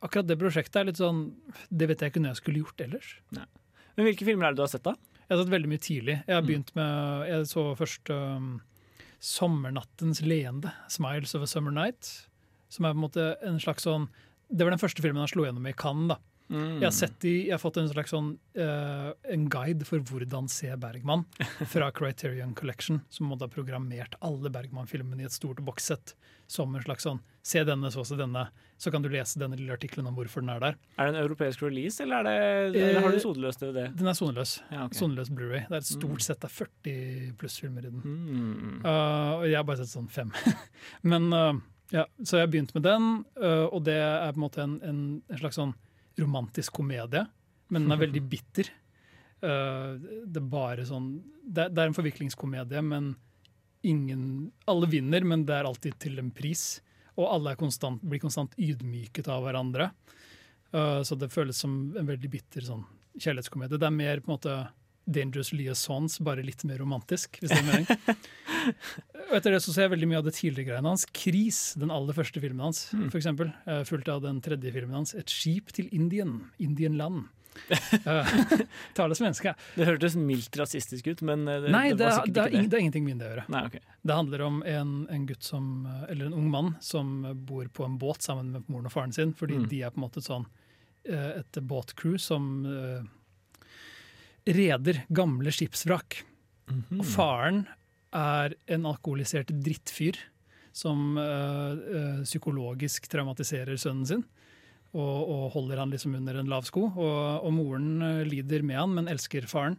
[0.00, 1.18] akkurat det prosjektet er litt sånn
[1.68, 3.10] Det vet jeg ikke når jeg skulle gjort ellers.
[3.36, 4.94] Men hvilke filmer er det du har sett, da?
[5.28, 6.14] Jeg har sett veldig mye tidlig.
[6.24, 6.48] Jeg har Mm.
[6.48, 8.48] begynt med Jeg så først um,
[9.20, 12.26] 'Sommernattens leende', 'Smiles of a Summer Night',
[12.70, 14.08] som er på en måte en slags sånn
[14.48, 16.14] Det var den første filmen han slo gjennom i Cannes.
[16.14, 16.20] da.
[16.48, 16.78] Mm.
[16.80, 20.46] Jeg har, sett i, jeg har fått en slags sånn uh, En guide for hvordan
[20.48, 21.26] se Bergman
[21.74, 26.14] fra Criterion Collection, som måtte ha programmert alle Bergman-filmene i et stort bokssett
[26.48, 28.42] som en slags sånn Se denne, så se denne,
[28.76, 30.74] så kan du lese denne lille artikkelen om hvorfor den er der.
[31.00, 33.86] Er det en europeisk release, eller, er det, eller har du sodeløst DVD?
[33.96, 34.52] Den er soneløs.
[34.68, 34.98] Ja, okay.
[34.98, 35.62] Soneløs Blu-ray.
[35.64, 38.04] Det er et stort sett av 40 pluss-filmer i den.
[38.04, 38.76] Mm.
[38.84, 40.34] Uh, og jeg har bare sett sånn fem.
[41.08, 41.56] Men uh,
[41.94, 43.06] ja, Så jeg har begynt med den,
[43.40, 45.72] uh, og det er på en måte en, en, en slags sånn
[46.18, 47.24] romantisk komedie.
[47.72, 48.70] Men den er veldig bitter.
[49.38, 51.12] Uh, det er bare sånn
[51.46, 53.12] Det, det er en forviklingskomedie, men
[53.86, 54.22] ingen
[54.66, 56.80] Alle vinner, men det er alltid til en pris.
[57.18, 59.90] Og alle er konstant, blir konstant ydmyket av hverandre.
[60.74, 62.84] Uh, så det føles som en veldig bitter sånn
[63.18, 63.80] kjærlighetskomedie.
[63.80, 64.58] Det er mer på en måte
[65.08, 67.86] Dangerous Liaisons, bare litt mer romantisk, hvis det er mening.
[69.28, 71.04] Og etter det så ser jeg veldig mye av det tidligere greiene hans.
[71.12, 73.50] 'Kris', den aller første filmen hans, for eksempel.
[73.66, 76.46] eh, Fulgt av den tredje filmen hans, 'Et skip til Indien'.
[76.58, 77.26] Indienland.
[78.06, 78.22] Uh,
[78.94, 79.52] Tale svenske.
[79.74, 82.62] Det hørtes mildt rasistisk ut, men eh, det, Nei, det det, sikkert det, er, ikke
[82.62, 82.70] det.
[82.70, 83.44] det er ingenting med det å gjøre.
[83.50, 83.80] Nei, okay.
[84.06, 85.66] Det handler om en, en gutt som,
[86.08, 87.10] eller en ung mann som
[87.48, 89.68] bor på en båt sammen med moren og faren sin, fordi Mm.
[89.68, 90.46] de er på en måte sånn
[91.08, 93.02] et båtcrew som uh,
[94.46, 96.22] reder gamle skipsvrak.
[96.70, 97.00] Mhm.
[97.00, 97.66] Og faren
[98.14, 100.18] er en alkoholisert drittfyr
[100.78, 104.24] som eh, psykologisk traumatiserer sønnen sin.
[104.96, 106.86] Og, og holder han liksom under en lav sko.
[106.88, 109.78] Og, og moren eh, lider med han, men elsker faren.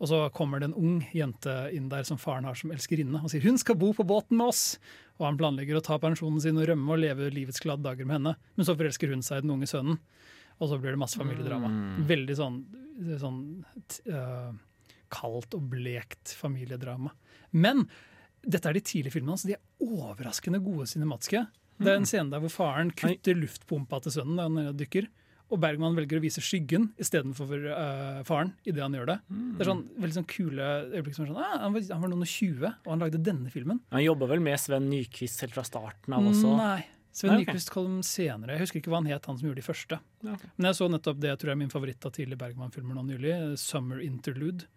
[0.00, 3.28] Og så kommer det en ung jente inn der som faren har som elskerinne, og
[3.28, 4.78] sier hun skal bo på båten med oss.
[5.18, 8.16] Og han planlegger å ta pensjonen sin og rømme og leve livets glade dager med
[8.16, 8.32] henne.
[8.56, 10.00] Men så forelsker hun seg i den unge sønnen,
[10.56, 11.68] og så blir det masse familiedrama.
[11.68, 12.00] Mm.
[12.08, 12.56] Veldig sånn,
[13.20, 13.42] sånn
[14.08, 14.48] øh,
[15.12, 17.12] kaldt og blekt familiedrama.
[17.50, 17.86] Men
[18.40, 19.46] dette er de tidlige filmene hans.
[19.48, 21.44] De er overraskende gode cinematiske.
[21.80, 25.08] Det er en scene der hvor faren kutter luftpumpa til sønnen da han dykker.
[25.50, 29.18] og Bergman velger å vise skyggen istedenfor uh, faren idet han gjør det.
[29.56, 32.12] Det er sånn veldig sånn kule øyeblikk som er sånn ah, han, var, han var
[32.12, 33.80] noen og 20, og han lagde denne filmen.
[33.94, 36.54] Han jobba vel med Sven Nykvist helt fra starten av også?
[36.60, 36.80] Nei.
[37.10, 37.56] Sven Nei, okay.
[37.56, 38.54] Nyquist kom senere.
[38.54, 39.98] Jeg husker ikke hva han het, han som gjorde de første.
[40.22, 40.50] Okay.
[40.54, 43.32] Men jeg så nettopp det jeg tror er min favoritt av tidlige Bergman-filmer nå nylig,
[43.58, 44.68] 'Summer Interlude'.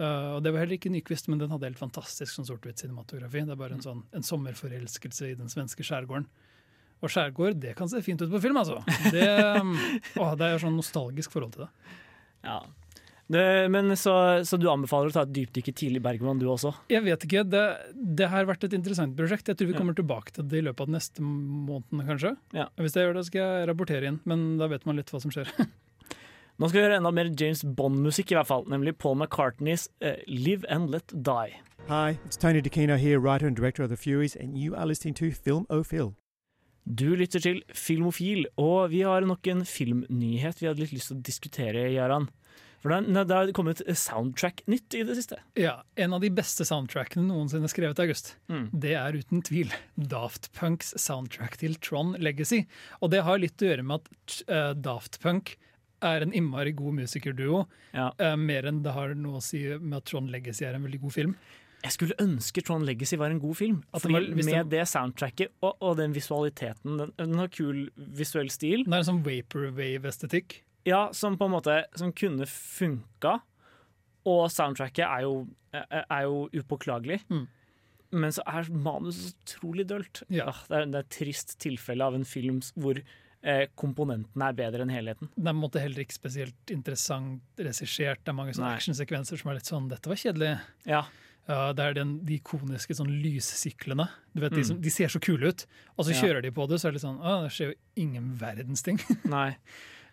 [0.00, 3.42] Uh, og Det var heller ikke Nyquist, men den hadde helt fantastisk sånn sort-hvitt cinematografi.
[3.44, 6.26] Det er bare en, sånn, en sommerforelskelse i den svenske skjærgården.
[7.02, 8.78] Og skjærgård det kan se fint ut på film, altså.
[9.12, 9.26] Det,
[9.60, 9.74] um,
[10.22, 11.72] åh, det er sånn nostalgisk forhold til det.
[12.46, 12.60] Ja.
[13.32, 14.12] Det, men så,
[14.44, 16.72] så du anbefaler å ta et dypdykk i tidlig Bergman, du også?
[16.92, 17.44] Jeg vet ikke.
[17.48, 17.62] Det,
[18.18, 19.48] det har vært et interessant prosjekt.
[19.48, 19.78] Jeg tror vi Ja.
[19.80, 22.34] kommer tilbake til det i løpet av de neste måneden, kanskje.
[22.58, 22.66] Ja.
[22.76, 25.32] Hvis jeg gjør det, skal jeg rapportere inn, men da vet man litt hva som
[25.32, 25.48] skjer.
[26.60, 30.18] Nå skal vi høre enda mer James Bond-musikk, i hvert fall, nemlig Paul McCartneys uh,
[30.28, 31.56] 'Live and Let Die'.
[31.88, 35.14] Hi, it's Tony DeCino here, writer and director of The Furies, and you are listening
[35.14, 36.14] to Film O Phil.
[36.86, 41.16] Du lytter til Filmofil, og vi har nok en filmnyhet vi hadde litt lyst til
[41.18, 42.28] å diskutere, Jaran.
[42.82, 45.36] For det har- det kommet soundtrack-nytt i det siste.
[45.56, 48.34] Ja, En av de beste soundtrackene noensinne skrevet i august.
[48.50, 48.70] Mm.
[48.80, 52.66] Det er uten tvil Daft Punks soundtrack til Tron Legacy.
[53.00, 55.56] Og det har litt å gjøre med at eh, Daft Punk
[56.02, 57.64] er en innmari god musikerduo.
[57.94, 58.10] Ja.
[58.20, 61.00] Uh, mer enn det har noe å si med at Tron Legacy er en veldig
[61.06, 61.34] god film.
[61.82, 63.80] Jeg skulle ønske Tron Legacy var en god film.
[63.96, 68.50] Fordi var- Med det- det soundtracket og, og den visualiteten Den, den har kul visuell
[68.50, 68.84] stil.
[68.84, 70.60] Den er en sånn vaporwave-estetikk.
[70.86, 73.40] Ja, som på en måte Som kunne funka.
[74.24, 77.20] Og soundtracket er jo, er jo upåklagelig.
[77.28, 77.48] Mm.
[78.12, 80.22] Men så er manus utrolig dølt.
[80.30, 80.52] Ja.
[80.68, 83.00] Det, er, det er et trist tilfelle av en film hvor
[83.74, 85.28] komponentene er bedre enn helheten.
[85.34, 88.20] Den er på en måte heller ikke spesielt interessant regissert.
[88.22, 90.60] Det er mange sånne actionsekvenser som er litt sånn 'dette var kjedelig'.
[90.86, 91.02] Ja.
[91.48, 94.08] Uh, det er den, de ikoniske sånn lyssyklene.
[94.32, 94.64] Du vet, de, Mm.
[94.68, 95.66] som, de ser så kule ut,
[95.98, 96.20] og så Ja.
[96.22, 98.82] kjører de på det, så er det litt sånn Å, det skjer jo ingen verdens
[98.82, 98.98] ting.
[99.24, 99.56] Nei.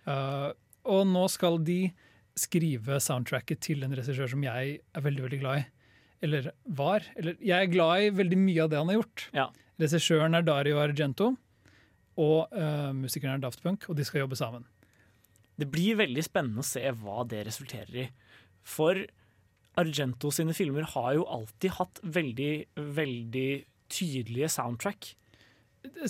[0.07, 0.53] Uh,
[0.85, 1.93] og nå skal de
[2.35, 5.65] skrive soundtracket til en regissør som jeg er veldig veldig glad i.
[6.23, 7.03] Eller var.
[7.15, 9.27] Eller jeg er glad i veldig mye av det han har gjort.
[9.33, 9.47] Ja.
[9.79, 11.37] Regissøren er Dario Argento,
[12.19, 14.65] og uh, musikeren er Daft Punk, og de skal jobbe sammen.
[15.59, 18.09] Det blir veldig spennende å se hva det resulterer i.
[18.67, 18.99] For
[19.79, 22.53] Argento sine filmer har jo alltid hatt veldig,
[22.99, 23.49] veldig
[23.91, 25.13] tydelige soundtrack.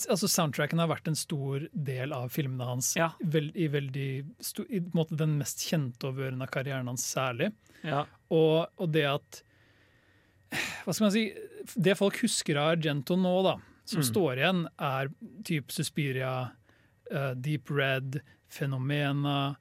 [0.01, 2.95] Altså Soundtracken har vært en stor del av filmene hans.
[2.97, 3.11] Ja.
[3.21, 4.07] Vel, I veldig
[4.65, 7.51] i måte den mest kjente og av karrieren hans særlig.
[7.85, 8.05] Ja.
[8.33, 9.43] Og, og det at
[10.83, 11.21] Hva skal man si
[11.79, 13.53] Det folk husker av Argento nå, da,
[13.89, 14.07] som Mm.
[14.11, 15.09] står igjen, er
[15.47, 16.33] typ Suspiria,
[17.11, 18.19] uh, Deep Red,
[18.49, 19.55] Fenomena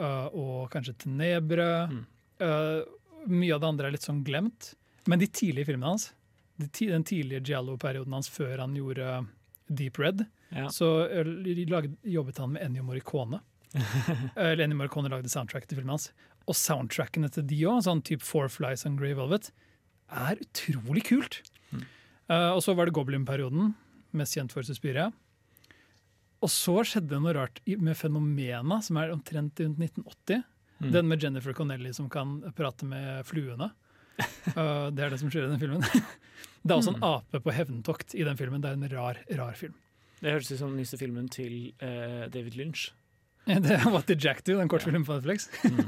[0.00, 1.68] uh, og kanskje Tenebre.
[1.92, 2.04] Mm.
[2.40, 2.82] Uh,
[3.28, 4.74] mye av det andre er litt sånn glemt.
[5.06, 6.08] Men de tidlige filmene hans,
[6.58, 9.26] de den tidlige Giallo-perioden hans før han gjorde
[9.68, 10.68] Deep Red, Ja.
[10.70, 11.08] så
[11.68, 13.40] laget, jobbet han med Ennio Morricone.
[14.36, 16.10] Eller Ennio Morricone lagde soundtrack til filmen hans.
[16.46, 19.50] Og soundtrackene til de òg, sånn type Four Flies on Grey Velvet,
[20.14, 21.40] er utrolig kult.
[22.28, 23.72] Eh, og så var det Goblin-perioden,
[24.16, 25.10] mest kjent for Suspiria.
[26.44, 30.42] Og så skjedde noe rart med Fenomena, som er omtrent rundt 1980.
[30.82, 30.90] Mm.
[30.92, 33.70] Den med Jennifer Connelly som kan prate med fluene.
[34.52, 35.84] Uh, det er det som skjer i den filmen.
[36.66, 37.04] Det er også en Mm.
[37.14, 38.60] ape på hevntokt i den filmen.
[38.60, 39.74] Det er en rar, rar film.
[40.18, 42.88] Det høres ut som den nyeste filmen til uh, David Lynch.
[43.46, 45.46] Det er What Did Jack Do, den kortfilmen på Netflix.
[45.62, 45.78] En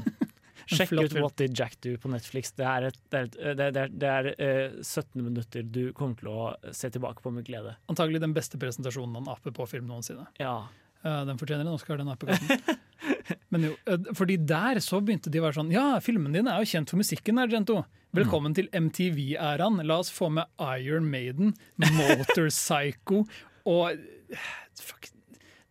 [0.69, 1.15] Sjekk ut.
[1.17, 2.51] What Did Jack Do på Netflix.
[2.57, 6.19] Det er, et, det er, et, det er, det er, eh, 17 minutter du kommer
[6.19, 7.73] til å se tilbake på med glede.
[7.89, 10.27] Antagelig den beste presentasjonen av en ape på film noensinne.
[10.41, 10.61] Ja.
[10.99, 12.77] Uh, den fortjener en Oscar, den apekatten.
[13.53, 16.61] Men jo, eh, fordi der så begynte de å være sånn Ja, filmen din er
[16.61, 17.81] jo kjent for musikken, Argento.
[18.17, 19.81] Velkommen til MTV-æraen.
[19.87, 20.49] La oss få med
[20.81, 23.23] Iron Maiden, Motorpsycho
[23.73, 24.49] og eh,
[24.81, 25.09] fuck,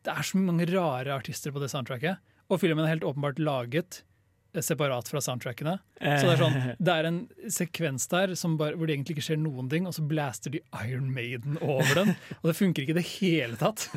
[0.06, 2.22] Det er så mange rare artister på det soundtracket.
[2.48, 4.02] Og filmen er helt åpenbart laget
[4.64, 5.74] separat fra soundtrackene.
[5.98, 7.18] Så det er sånn, det er en
[7.52, 10.62] sekvens der som bare, hvor det egentlig ikke skjer noen ting, og så blaster de
[10.84, 12.14] Iron Maiden over den.
[12.40, 13.88] Og det funker ikke i det hele tatt.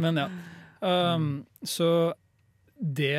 [0.00, 0.28] Men ja.
[0.84, 1.28] Um,
[1.64, 2.14] så
[2.78, 3.18] det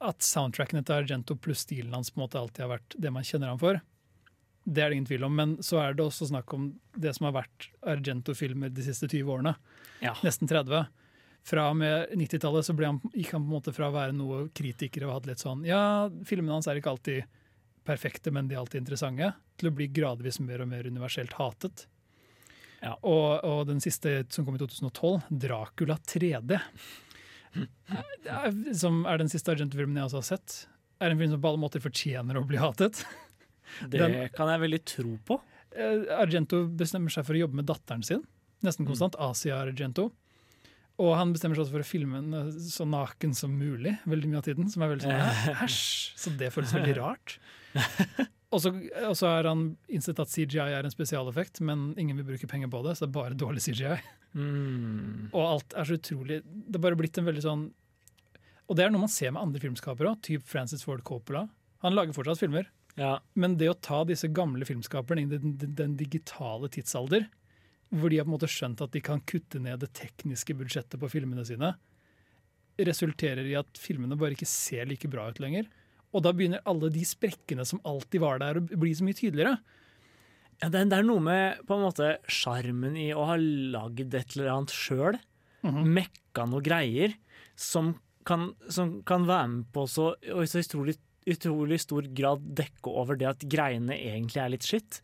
[0.00, 3.26] at soundtrackene til Argento pluss stilen hans på en måte alltid har vært det man
[3.26, 3.80] kjenner ham for,
[4.64, 5.36] det er det ingen tvil om.
[5.36, 9.34] Men så er det også snakk om det som har vært Argento-filmer de siste 20
[9.34, 9.54] årene.
[10.04, 10.14] Ja.
[10.24, 10.86] Nesten 30.
[11.46, 14.48] Fra og med 90-tallet så han, gikk han på en måte fra å være noe
[14.54, 17.24] kritiker og hadde litt sånn Ja, filmene hans er ikke alltid
[17.88, 21.86] perfekte, men de er alltid interessante, til å bli gradvis mer og mer universelt hatet.
[22.84, 22.92] Ja.
[23.02, 26.60] Og, og den siste som kom i 2012, 'Dracula 3D',
[28.26, 30.58] er- som er den siste Argento-filmen jeg også har sett,
[31.00, 33.02] er en film som på alle måter fortjener å bli hatet.
[33.88, 35.40] Det Den- kan jeg veldig tro på.
[35.72, 38.22] Eh, Argento bestemmer seg for å jobbe med datteren sin,
[38.62, 40.10] nesten konstant, Asia Argento.
[41.00, 44.40] Og han bestemmer seg også for å filme eh, så naken som mulig veldig mye
[44.42, 44.68] av tiden.
[44.72, 45.54] Som er veldig sånn "Hæ?
[45.66, 45.80] Æsj!
[46.20, 47.38] Så det føles veldig rart.
[48.50, 52.66] Og så har han innsett at CGI er en spesialeffekt, men ingen vil bruke penger
[52.72, 54.00] på det, så det er bare dårlig CGI.
[54.34, 55.30] Mm.
[55.30, 57.62] Og alt er så utrolig Det er bare blitt en veldig sånn
[58.70, 61.48] Og det er noe man ser med andre filmskapere òg, typ Francis Ford Coppola.
[61.82, 63.16] Han lager fortsatt filmer, Ja.
[63.34, 67.26] men det å ta disse gamle filmskaperne inn i den, den, den digitale tidsalder,
[67.90, 71.00] hvor de har på en måte skjønt at de kan kutte ned det tekniske budsjettet
[71.02, 71.72] på filmene sine,
[72.80, 75.66] resulterer i at filmene bare ikke ser like bra ut lenger.
[76.14, 79.58] Og da begynner alle de sprekkene som alltid var der, å bli så mye tydeligere.
[80.60, 84.50] Ja, det, er- noe med på en måte sjarmen i å ha lagd et eller
[84.54, 85.18] annet sjøl.
[85.64, 87.12] Mekka noe greier
[87.60, 90.96] som kan, som kan være med på så, og i så utrolig,
[91.28, 95.00] utrolig stor grad dekke over det at greiene egentlig er litt skitt.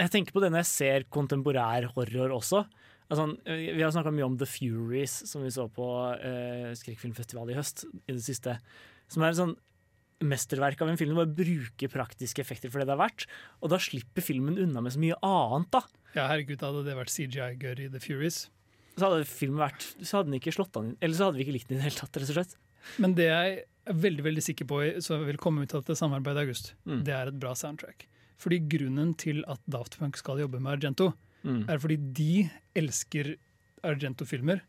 [0.00, 2.62] Jeg tenker på det når jeg ser kontemporær horror også.
[3.10, 5.86] Altså, vi har snakka mye om The Furies, som vi så på
[6.16, 7.84] uh, skrekkfilmfestival i høst.
[8.08, 8.54] i det siste,
[9.10, 9.56] Som er et sånn
[10.22, 11.16] mesterverk av en film.
[11.18, 13.26] Bare bruker praktiske effekter for det det er verdt.
[13.64, 15.82] Og da slipper filmen unna med så mye annet, da.
[16.14, 18.44] Ja, herregud, hadde det vært CGI-gørr i The Furies.
[18.98, 21.52] Så hadde filmen vært Så hadde den ikke slått an Eller så hadde vi ikke
[21.54, 22.56] likt den i det hele tatt, rett og slett.
[23.00, 23.52] Men det jeg
[23.86, 27.04] er veldig veldig sikker på som vil komme ut av dette samarbeidet i august, Mm.
[27.06, 28.06] det er et bra soundtrack.
[28.40, 31.12] Fordi grunnen til at Daft Punk skal jobbe med Argento,
[31.44, 31.62] Mm.
[31.72, 33.34] er fordi de elsker
[33.82, 34.60] Argento-filmer.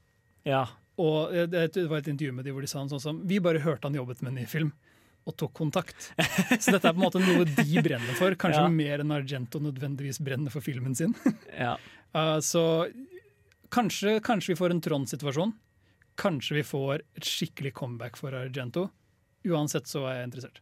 [0.48, 0.66] Ja.
[0.98, 3.84] Og det var et intervju med de hvor de sa sånn som Vi bare hørte
[3.90, 4.72] han jobbet med en ny film.
[5.28, 6.14] Og tok kontakt.
[6.64, 8.32] Så dette er på en måte noe de brenner for.
[8.40, 8.70] Kanskje Ja.
[8.70, 11.14] mer enn Argento nødvendigvis brenner for filmen sin.
[11.54, 11.76] Ja.
[12.16, 12.64] Uh, så
[13.70, 15.54] kanskje, kanskje vi får en Trond-situasjon.
[16.18, 18.90] Kanskje vi får et skikkelig comeback for Argento.
[19.46, 20.60] Uansett så er jeg interessert.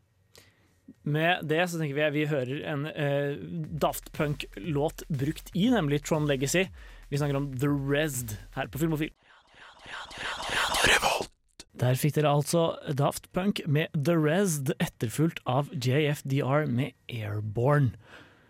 [1.03, 3.39] Med det så tenker vi at vi hører en eh,
[3.81, 6.67] Daft Punk-låt brukt i, nemlig Tron Legacy.
[7.09, 9.13] Vi snakker om The Resd her på Filmofil.
[11.79, 17.93] Der fikk dere altså Daft Punk med The Resd, etterfulgt av JFDR med Airborne.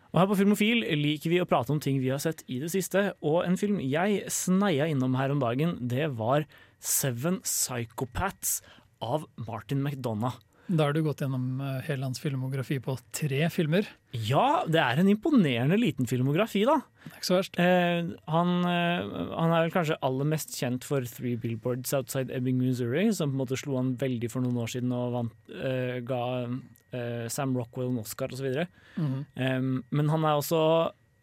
[0.09, 2.71] Og her på Filmofil liker vi å prate om ting vi har sett i det
[2.73, 6.47] siste, og en film jeg sneia innom her om dagen, det var
[6.81, 8.63] Seven Psychopaths
[9.05, 10.39] av Martin McDonagh.
[10.69, 13.87] Da har du gått gjennom eh, hele hans filmografi på tre filmer.
[14.13, 16.75] Ja, det er en imponerende liten filmografi, da.
[17.05, 17.57] Det er ikke så verst.
[17.61, 22.61] Eh, han, eh, han er vel kanskje aller mest kjent for Three Billboards Outside Ebbing,
[22.61, 25.97] Missouri, som på en måte slo han veldig for noen år siden og vant, eh,
[26.05, 28.61] ga eh, Sam Rockwell en Oscar osv.
[28.99, 29.19] Mhm.
[29.41, 29.59] Eh,
[29.89, 30.63] men han er også,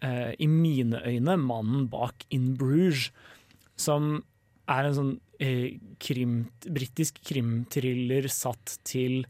[0.03, 3.13] eh, i mine øyne, mannen bak In Bruges,
[3.79, 4.25] som
[4.69, 5.13] er en sånn
[5.43, 9.25] eh, krim, britisk krimthriller satt til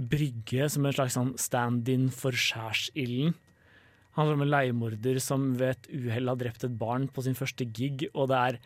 [0.00, 3.34] brygge som en slags sånn stand-in for skjærsilden.
[4.16, 7.36] Han handler om en leiemorder som ved et uhell har drept et barn på sin
[7.38, 8.58] første gig, og det er,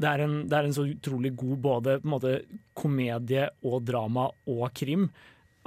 [0.00, 2.38] det er, en, det er en så utrolig god både måte,
[2.78, 5.08] komedie og drama og krim.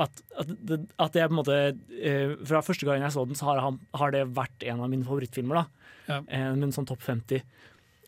[0.01, 1.55] At, at, det, at jeg på en måte
[2.01, 4.89] eh, Fra første gang jeg så den, så har, han, har det vært en av
[4.89, 5.59] mine favorittfilmer.
[5.59, 6.17] da Ja.
[6.33, 7.43] eh, Men sånn topp 50.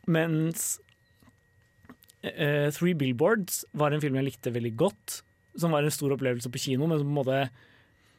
[0.10, 0.80] Mens
[2.34, 5.20] eh, Three Billboards var en film jeg likte veldig godt.
[5.58, 7.38] Som var en stor opplevelse på kino, men som på en måte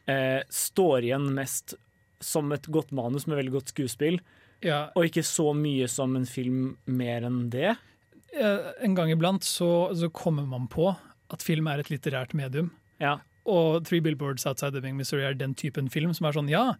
[0.09, 1.75] eh, står igjen mest
[2.23, 4.17] som et godt manus med veldig godt skuespill.
[4.65, 7.75] Ja, Og ikke så mye som en film mer enn det.
[8.33, 10.89] eh, en gang iblant så, så kommer man på
[11.29, 12.71] at film er et litterært medium.
[12.99, 13.19] Ja.
[13.45, 16.71] Og Three Billboards Outside Ebbing, Missouri er den typen film som er sånn, ja,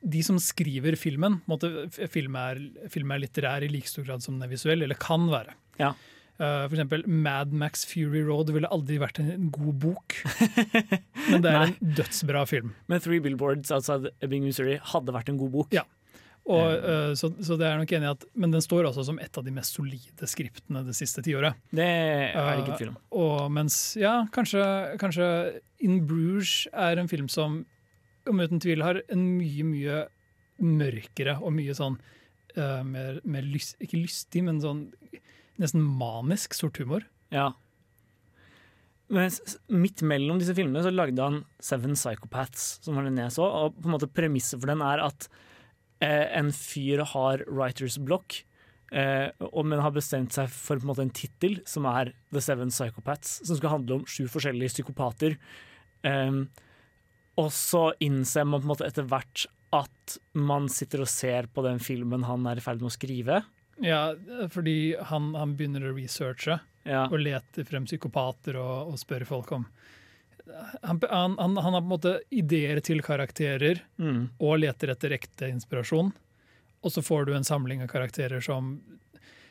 [0.00, 4.38] de som skriver filmen, f- film, er, film er litterær i like stor grad som
[4.38, 5.52] den er visuell, eller kan være.
[5.82, 5.90] Ja.
[6.36, 10.18] Eh, for eksempel Mad Max Fury Road ville aldri vært en god bok,
[11.30, 12.74] men det er en dødsbra film.
[12.92, 15.76] Men Three Billboards Outside Ebbing, Missouri hadde vært en god bok.
[15.76, 15.86] Ja.
[16.46, 19.16] Og, uh, så, så det er nok enig i at, Men den står også som
[19.18, 21.58] et av de mest solide skriptene det siste tiåret.
[21.74, 23.00] Det er det ikke et tvil om.
[23.18, 24.62] Og mens, ja, kanskje,
[25.02, 25.26] kanskje
[25.82, 27.64] In Bruges er en film som
[28.26, 30.04] om uten tvil har en mye, mye
[30.62, 34.86] mørkere og mye sånn uh, mer, mer lyst, Ikke lystig, men sånn
[35.62, 37.06] nesten manisk sort humor.
[37.34, 37.52] Ja.
[39.12, 39.30] Men
[39.70, 43.46] midt mellom disse filmene så lagde han Seven Psychopaths, som var den jeg så.
[43.46, 45.28] Og på en måte premisset for den er at
[46.02, 48.40] eh, en fyr har writers block,
[48.90, 52.74] eh, men har bestemt seg for på en måte en tittel som er The Seven
[52.74, 55.38] Psychopaths, som skal handle om sju forskjellige psykopater.
[56.06, 56.42] Eh,
[57.36, 59.46] og så innser man på en måte etter hvert
[59.76, 63.42] at man sitter og ser på den filmen han er i ferd med å skrive.
[63.84, 64.14] Ja,
[64.52, 67.04] fordi han, han begynner å researche Ja.
[67.10, 69.64] og lete frem psykopater og, og spørre folk om
[70.86, 74.28] han, han, han, har på en måte ideer til karakterer Mm.
[74.38, 76.12] og leter etter ekte inspirasjon.
[76.86, 78.76] Og så får du en samling av karakterer som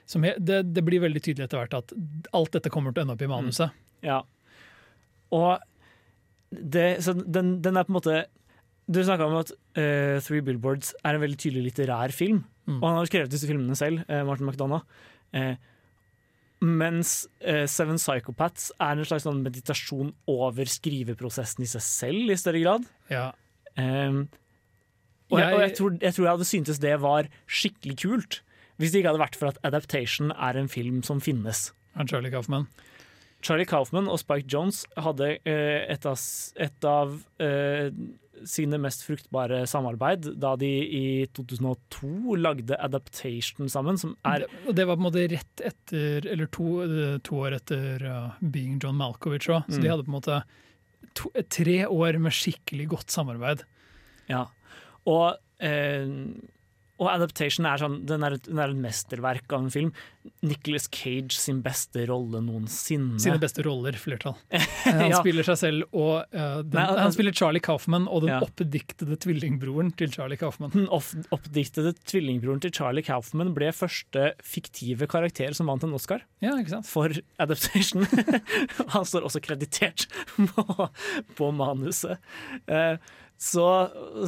[0.07, 1.91] Som det, det blir veldig tydelig etter hvert at
[2.31, 3.71] alt dette kommer til å ende opp i manuset.
[4.05, 4.19] Ja.
[5.33, 5.57] Og
[6.51, 8.25] det, så den, den er på en måte
[8.87, 12.43] Du snakka om at uh, Three Billboards er en veldig tydelig litterær film.
[12.65, 12.79] Mm.
[12.79, 14.85] Og han har jo skrevet disse filmene selv, eh, Martin McDonagh.
[15.35, 15.55] Eh,
[16.65, 22.39] mens eh, Seven Psychopaths er en slags sånn meditasjon over skriveprosessen i seg selv, i
[22.39, 22.89] større grad.
[23.11, 23.27] Ja.
[23.75, 24.23] Eh,
[25.33, 28.41] og jeg, og jeg, tror, jeg tror jeg hadde syntes det var skikkelig kult
[28.75, 31.69] hvis det ikke hadde vært for at Adaptation er en film som finnes.
[31.95, 32.67] Av Charlie Kaufman.
[33.45, 36.19] Charlie Kaufman og Spike Jones hadde eh, et av,
[36.59, 37.13] et av
[37.43, 37.87] eh,
[38.43, 41.03] sine mest fruktbare samarbeid da de i
[41.37, 46.47] 2002 lagde Adaptation sammen, som er Det, det var på en måte rett etter, eller
[46.51, 49.63] to, eh, to år etter uh, Being John Malkovich òg.
[49.69, 49.81] Så Mm.
[49.81, 50.43] de hadde på en måte
[51.15, 53.63] to, tre år med skikkelig godt samarbeid.
[54.27, 54.45] Ja.
[55.05, 56.05] Og, eh,
[56.99, 59.89] og Adaptation er, sånn, den er, et, den er et mesterverk av en film.
[60.41, 63.19] Nicholas Cage sin beste rolle noensinne.
[63.21, 64.37] Sine beste roller, flertall.
[64.85, 65.19] Han Ja.
[65.19, 68.39] spiller seg selv og uh, den, Nei, han- Han spiller Charlie Kaufman og den Ja.
[68.45, 70.71] oppdiktede tvillingbroren til Charlie Kaufman.
[70.73, 76.23] Den opp, oppdiktede tvillingbroren til Charlie Kaufman ble første fiktive karakter som vant en Oscar
[76.41, 76.87] Ja, ikke sant?
[76.89, 78.07] for Adaptation.
[78.95, 80.89] Han står også kreditert på,
[81.37, 82.17] på manuset.
[82.71, 82.97] Eh,
[83.37, 83.65] så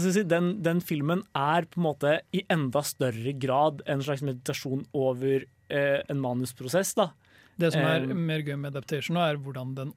[0.02, 4.84] si, den, den filmen er på en måte i enda større grad en slags meditasjon
[4.98, 6.94] over eh, en manusprosess.
[6.98, 7.12] da.
[7.58, 9.96] Det som er um, mer gøy med Adaptation, er hvordan den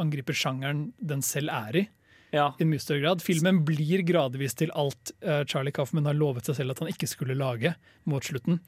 [0.00, 1.84] angriper sjangeren den selv er i.
[2.32, 2.52] Ja.
[2.56, 3.24] I en mye større grad.
[3.24, 7.10] Filmen blir gradvis til alt uh, Charlie Kaufman har lovet seg selv at han ikke
[7.10, 7.74] skulle lage
[8.08, 8.62] mot slutten.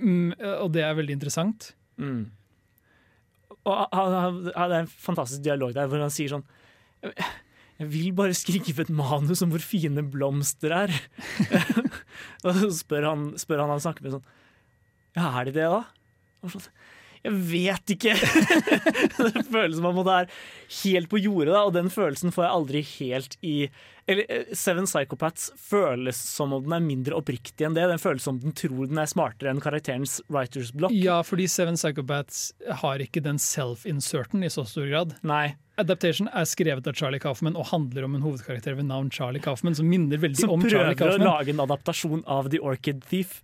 [0.00, 0.32] Mm,
[0.62, 1.72] og det er veldig interessant.
[2.00, 2.30] Mm.
[3.64, 4.14] Og han, han,
[4.54, 6.46] han, det er en fantastisk dialog der hvor han sier sånn
[7.80, 10.92] Jeg vil bare skrive et manus om hvor fine blomster er.
[12.44, 14.28] og så spør han, spør han han snakker med sånn
[15.16, 15.82] Ja, er de det, da?
[16.44, 16.68] Og sånn,
[17.24, 18.12] jeg vet ikke!
[19.34, 20.30] det føles som om det er
[20.82, 23.54] helt på jordet, og den følelsen får jeg aldri helt i
[24.04, 27.86] Eller eh, Seven Psychopaths føles som om den er mindre oppriktig enn det.
[27.88, 30.92] Den føles som om den tror den er smartere enn karakterens writers block.
[30.92, 32.50] Ja, fordi Seven Psychopaths
[32.84, 35.16] har ikke den self-inserten i så stor grad.
[35.24, 35.54] Nei.
[35.80, 39.74] Adaptation er skrevet av Charlie Kaufman og handler om en hovedkarakter ved navn Charlie Kaufman,
[39.74, 43.40] som minner veldig Som om Charlie prøver å lage en adaptasjon av The Orchid Thief.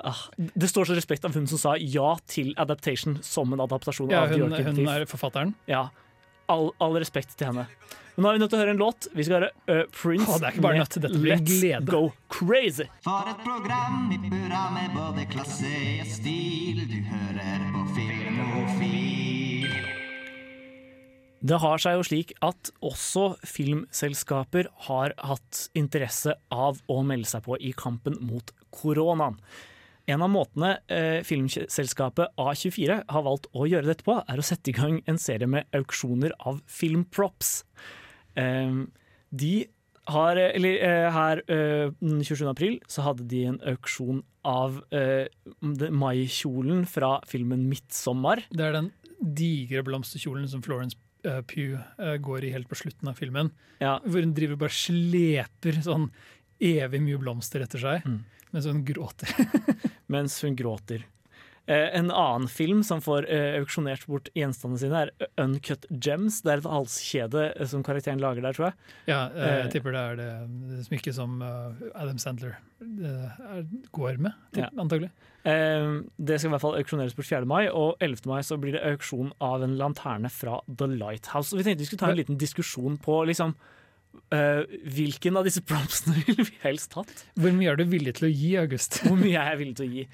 [0.00, 4.10] Ah, det står så respekt av hun som sa ja til adaptation som en adaptasjon
[4.10, 5.52] Ja, av hun, Orchid hun er forfatteren.
[5.68, 5.90] Ja,
[6.50, 7.66] all, all respekt til henne.
[8.16, 9.06] Men nå er vi nødt til å høre en låt.
[9.16, 11.48] Vi skal høre uh, Prince oh, det er ikke bare med nødt, dette blir Let's
[11.48, 11.92] glede.
[11.92, 12.88] Go Crazy.
[13.06, 15.72] For et program i burra med både klasse
[16.02, 16.82] og stil.
[16.90, 19.70] Du hører på Filmofil.
[21.42, 27.42] Det har seg jo slik at også filmselskaper har hatt interesse av å melde seg
[27.48, 29.40] på i kampen mot koronaen.
[30.12, 34.72] En av måtene eh, filmselskapet A24 har valgt å gjøre dette på, er å sette
[34.72, 37.62] i gang en serie med auksjoner av filmprops.
[38.36, 38.82] Eh,
[39.32, 39.52] de
[40.10, 42.42] har, eller eh, her eh, den 27.
[42.50, 45.30] april så hadde de en auksjon av eh,
[45.62, 48.42] maikjolen fra filmen 'Midtsommer'.
[48.50, 48.90] Det er den
[49.22, 53.52] digre blomsterkjolen som Florence eh, Pugh eh, går i helt på slutten av filmen.
[53.80, 54.00] Ja.
[54.02, 56.10] Hvor hun driver bare sleper sånn
[56.62, 58.20] evig mye blomster etter seg, Mm.
[58.52, 59.32] Mens hun gråter.
[60.12, 61.04] mens hun gråter.
[61.70, 66.40] Eh, en annen film som får eh, auksjonert bort gjenstandene sine, er Uncut Gems.
[66.42, 68.74] Det er et halskjede eh, som karakteren lager der, tror jeg.
[69.12, 70.30] Ja, eh, Eh, jeg tipper det er det,
[70.72, 73.62] det smykket som eh, Adam Sandler eh, er,
[73.94, 74.72] går med, typ, Ja.
[74.82, 75.12] antagelig.
[75.46, 75.86] Eh,
[76.18, 77.46] det skal i hvert fall auksjoneres bort 4.
[77.46, 78.26] mai, og 11.
[78.32, 81.54] mai så blir det auksjon av en lanterne fra The Lighthouse.
[81.54, 83.54] Og vi tenkte vi skulle ta en liten diskusjon på liksom
[84.34, 84.62] eh,
[84.96, 87.24] hvilken av disse promsene ville vi helst hatt?
[87.38, 89.00] Hvor mye er du villig til å gi, August?
[89.06, 90.06] Hvor mye er jeg villig til å gi?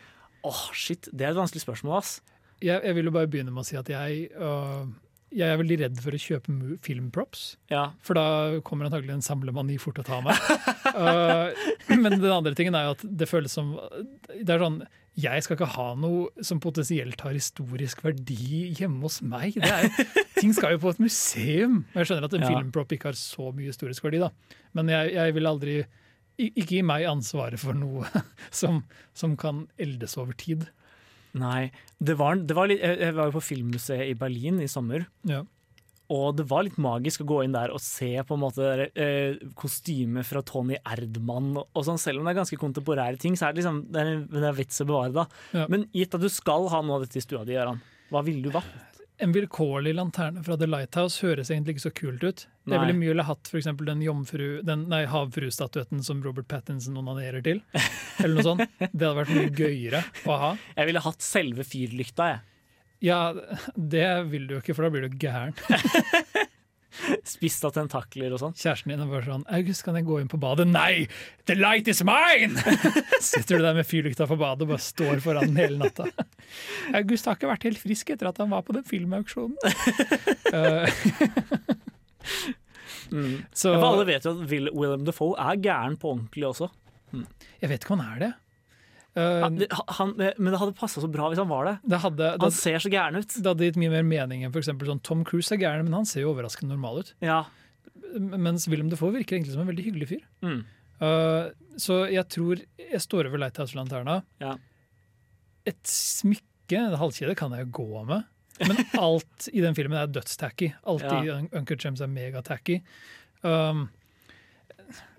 [0.48, 2.18] Åh, shit, Det er et vanskelig spørsmål, ass.
[2.62, 4.86] Jeg, jeg vil jo bare begynne med å si at jeg, øh,
[5.34, 7.42] jeg er veldig redd for å kjøpe filmprops.
[7.72, 7.90] Ja.
[8.04, 10.38] For da kommer antagelig en samlemani fort og å ta meg.
[10.88, 11.52] Uh,
[12.02, 13.74] men den andre tingen er jo at det føles som
[14.32, 14.78] Det er sånn
[15.18, 19.58] Jeg skal ikke ha noe som potensielt har historisk verdi hjemme hos meg.
[19.60, 19.90] Det er,
[20.38, 21.80] ting skal jo på et museum.
[21.92, 22.52] Og jeg skjønner at en Ja.
[22.54, 24.30] filmprop ikke har så mye historisk verdi, da.
[24.78, 25.78] Men jeg, jeg vil aldri
[26.38, 28.06] Ikke gi meg ansvaret for noe
[28.62, 30.68] som, som kan eldes over tid.
[31.38, 31.68] Nei.
[31.98, 35.06] Det var, det var litt, jeg var jo på Filmmuseet i Berlin i sommer.
[35.28, 35.42] Ja.
[36.08, 39.36] Og det var litt magisk å gå inn der og se på en måte eh,
[39.58, 41.50] kostyme fra Tony Erdmann.
[41.60, 44.00] Og, og sånn, selv om det er ganske kontemporære ting, så er det liksom det
[44.04, 45.12] er, det er vits å bevare.
[45.18, 45.26] da.
[45.52, 45.66] Ja.
[45.68, 48.40] Men gitt at du skal ha noe av dette i stua di, Gøran, hva ville
[48.40, 48.72] du valgt?
[49.18, 52.44] En vilkårlig lanterne fra The Lighthouse høres egentlig ikke så kult ut.
[52.68, 52.80] Jeg Nei.
[52.84, 57.62] ville mye heller hatt eksempel den, jomfru, den nei, havfruestatuetten som Robert Pattinson onanerer til.
[58.22, 58.78] Eller noe sånt.
[58.78, 60.52] Det hadde vært mye gøyere å ha.
[60.76, 62.44] Jeg ville hatt selve fyrlykta, jeg.
[63.08, 63.18] Ja,
[63.78, 65.54] det vil du jo ikke, for da blir du gæren.
[67.34, 68.54] Spist av tentakler og sånn.
[68.58, 71.06] Kjæresten din er bare sånn 'August, kan jeg gå inn på badet?' Nei!
[71.46, 72.56] The light is mine!
[73.20, 76.08] Sitter du der med fyrlykta på badet og bare står foran den hele natta.
[77.00, 79.56] August har ikke vært helt frisk etter at han var på den filmauksjonen.
[80.52, 80.90] Eh,
[83.10, 83.38] Mm.
[83.56, 86.68] Så- ja, alle vet jo at Will Willem Dafoe er gæren på ordentlig også.
[87.62, 88.34] Jeg vet ikke om han er det.
[89.18, 89.58] Eh, Han,
[89.98, 91.76] han, men det hadde passa så bra hvis han var det.
[91.90, 93.32] det hadde, Han ser så gæren ut.
[93.34, 95.96] det hadde gitt mye mer mening enn for eksempel sånn Tom Cruise er gæren, men
[96.00, 97.14] han ser jo overraskende normal ut.
[97.24, 97.40] Ja.
[98.18, 100.22] Mens Willem Defoe virker egentlig som en veldig hyggelig fyr.
[100.44, 100.60] Mm.
[101.02, 104.20] Uh, så jeg tror jeg står over Lighthouse-lanterna.
[104.42, 104.54] Ja.
[105.68, 108.24] Et smykke, en halskjede, kan jeg jo gå med.
[108.66, 110.72] Men alt i den filmen er dødstacky.
[110.88, 111.36] Alt i Ja.
[111.38, 112.80] Un- Uncle James er megatacky.
[113.46, 113.88] Um,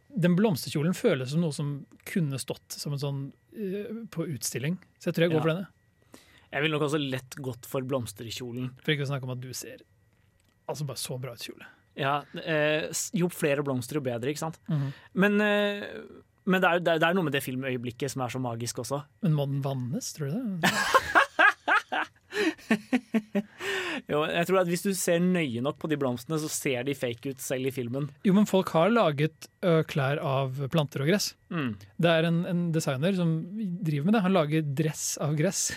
[0.09, 1.69] den blomsterkjolen føles som noe som
[2.09, 3.38] kunne stått som en sånn eh,
[4.13, 4.77] på utstilling.
[4.99, 5.41] Så jeg tror jeg går Ja.
[5.41, 5.67] for denne.
[6.51, 8.71] Jeg ville nok også lett gått for blomsterkjolen.
[8.81, 9.77] For ikke å snakke om at du ser
[10.69, 11.65] altså bare så bra ut kjole.
[11.99, 14.57] Ja, eh, jo flere blomster, jo bedre, ikke sant?
[14.69, 14.93] Mhm.
[15.15, 15.83] Men, eh,
[16.45, 19.03] men det, er, det er noe med det filmøyeblikket som er så magisk også.
[19.21, 20.71] Men må den vannes, tror du det?
[24.09, 26.95] Jo, jeg tror at Hvis du ser nøye nok på de blomstene, så ser de
[26.97, 28.09] fake ut selv i filmen.
[28.25, 31.33] Jo, men folk har laget ø, klær av planter og gress.
[31.53, 31.75] Mm.
[32.01, 33.35] Det er en, en designer som
[33.85, 34.23] driver med det.
[34.25, 35.67] Han lager dress av gress.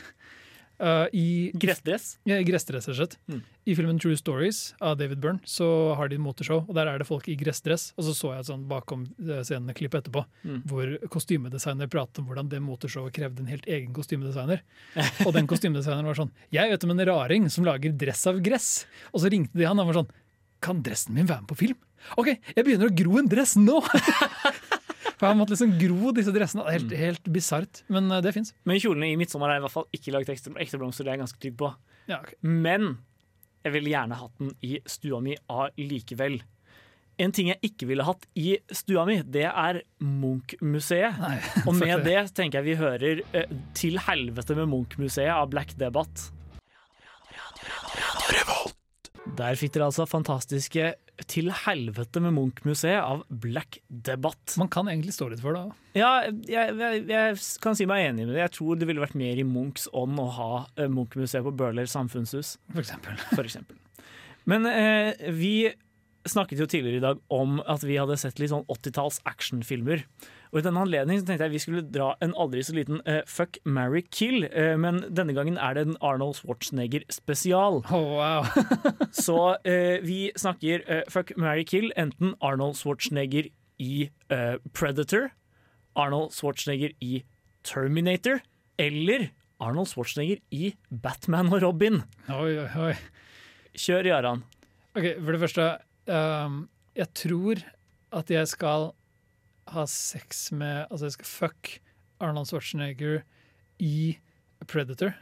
[0.83, 2.17] Uh, i, Gressdress?
[2.27, 3.13] Ja, gressdress, rett.
[3.31, 3.39] Mm.
[3.71, 7.07] I filmen True Stories av David Byrne så har de moteshow, og der er det
[7.07, 7.93] folk i gressdress.
[7.95, 10.63] Og så så jeg et sånn bakom eh, scenene-klipp etterpå, Mm.
[10.67, 14.65] hvor kostymedesigner pratet om hvordan det moteshowet krevde en helt egen kostymedesigner.
[15.23, 18.73] Og den kostymedesigneren var sånn Jeg vet om en raring som lager dress av gress.
[19.15, 20.11] Og så ringte de han og var sånn
[20.63, 21.79] Kan dressen min være med på film?
[22.19, 23.79] OK, jeg begynner å gro en dress nå!
[25.23, 26.65] For han måtte liksom gro disse dressene.
[26.67, 28.51] Er Helt, helt bisart, men eh, det fins.
[28.67, 31.07] Men kjolene i 'Midtsommer' er i hvert fall ikke laget ekte, ekte blomster.
[31.07, 31.69] Det er jeg ganske trygg på.
[32.11, 32.35] Ja, okay.
[32.43, 32.97] Men
[33.63, 36.41] jeg ville gjerne hatt den i stua mi allikevel.
[37.23, 41.23] En ting jeg ikke ville hatt i stua mi, det er Munch-museet.
[41.69, 46.33] Og med det tenker jeg vi hører uh, 'Til helvete med Munch-museet' av Black Debate.
[49.23, 50.95] Der fikk dere altså fantastiske
[51.31, 54.57] 'Til helvete med Munch-museet' av Black Debatt.
[54.59, 55.63] Man kan egentlig stå litt for det.
[55.95, 58.43] Ja, jeg, jeg, jeg kan si meg enig med det.
[58.43, 61.87] Jeg tror det ville vært mer i Munchs ånd å ha eh, Munch-museet på Bøhler
[61.87, 62.57] samfunnshus.
[62.73, 63.15] For eksempel.
[63.37, 63.79] For eksempel.
[64.51, 65.71] Men eh, vi
[66.27, 70.03] snakket jo tidligere i dag om at vi hadde sett litt sånn 80-talls actionfilmer.
[70.53, 73.57] Og I denne anledning tenkte jeg vi skulle dra en aldri så liten uh, fuck,
[73.65, 74.45] marry, kill.
[74.53, 77.81] Uh, men denne gangen er det en Arnold Schwarzenegger-spesial.
[79.27, 81.89] så uh, vi snakker fuck, marry, kill.
[81.97, 83.49] Enten Arnold Schwarzenegger
[83.83, 84.11] i
[84.77, 85.33] Predator,
[85.99, 87.25] Arnold Schwarzenegger i
[87.67, 88.45] Terminator,
[88.79, 89.31] eller
[89.63, 92.03] Arnold Schwarzenegger i Batman og Robin.
[92.29, 92.95] Oi, oi, oi.
[93.79, 94.45] Kjør, Jaran.
[94.93, 95.69] Ok, For det første,
[96.13, 96.67] um,
[96.99, 97.63] jeg tror
[98.13, 98.91] at jeg skal
[99.71, 101.81] ha sex med Altså, jeg skal fuck
[102.21, 103.23] Arnold Schwarzenegger
[103.83, 104.19] i
[104.67, 105.15] Predator.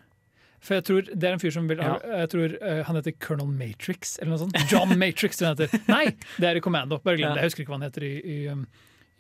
[0.61, 1.95] For jeg tror det er en fyr som vil Ja.
[2.05, 4.59] Jeg tror uh, han heter Colonel Matrix, eller noe sånt.
[4.73, 5.85] John Matrix, tror jeg han heter.
[5.89, 6.99] Nei, det er i Commando.
[7.05, 7.41] Bare glem det.
[7.41, 8.67] Jeg husker ikke hva han heter i, i, um,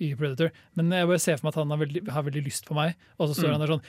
[0.01, 0.51] i Predator.
[0.77, 2.97] Men jeg bare ser for meg at han har veldig, har veldig lyst på meg,
[3.16, 3.55] og så står Mm.
[3.57, 3.87] han der sånn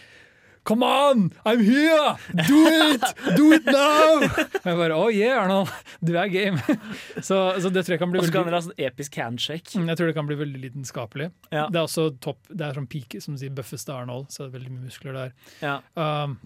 [0.64, 1.32] Come on!
[1.44, 2.16] I'm here!
[2.48, 3.02] Do it!
[3.36, 4.22] Do it now!
[4.66, 5.72] Jeg bare, oh yeah, Arnold,
[6.06, 6.62] du er game.
[7.28, 9.74] Så, så det tror jeg kan bli Og så kan dere ha sånn episk handshake.
[9.80, 11.32] Mm, Jeg tror det kan bli veldig lidenskapelig.
[11.50, 11.66] Ja.
[11.74, 14.56] Det er også topp, det er sånn peak, som sier bøffeste Arnold, så det er
[14.60, 15.34] veldig mye muskler der.
[15.66, 15.74] Ja.
[15.98, 16.38] Um,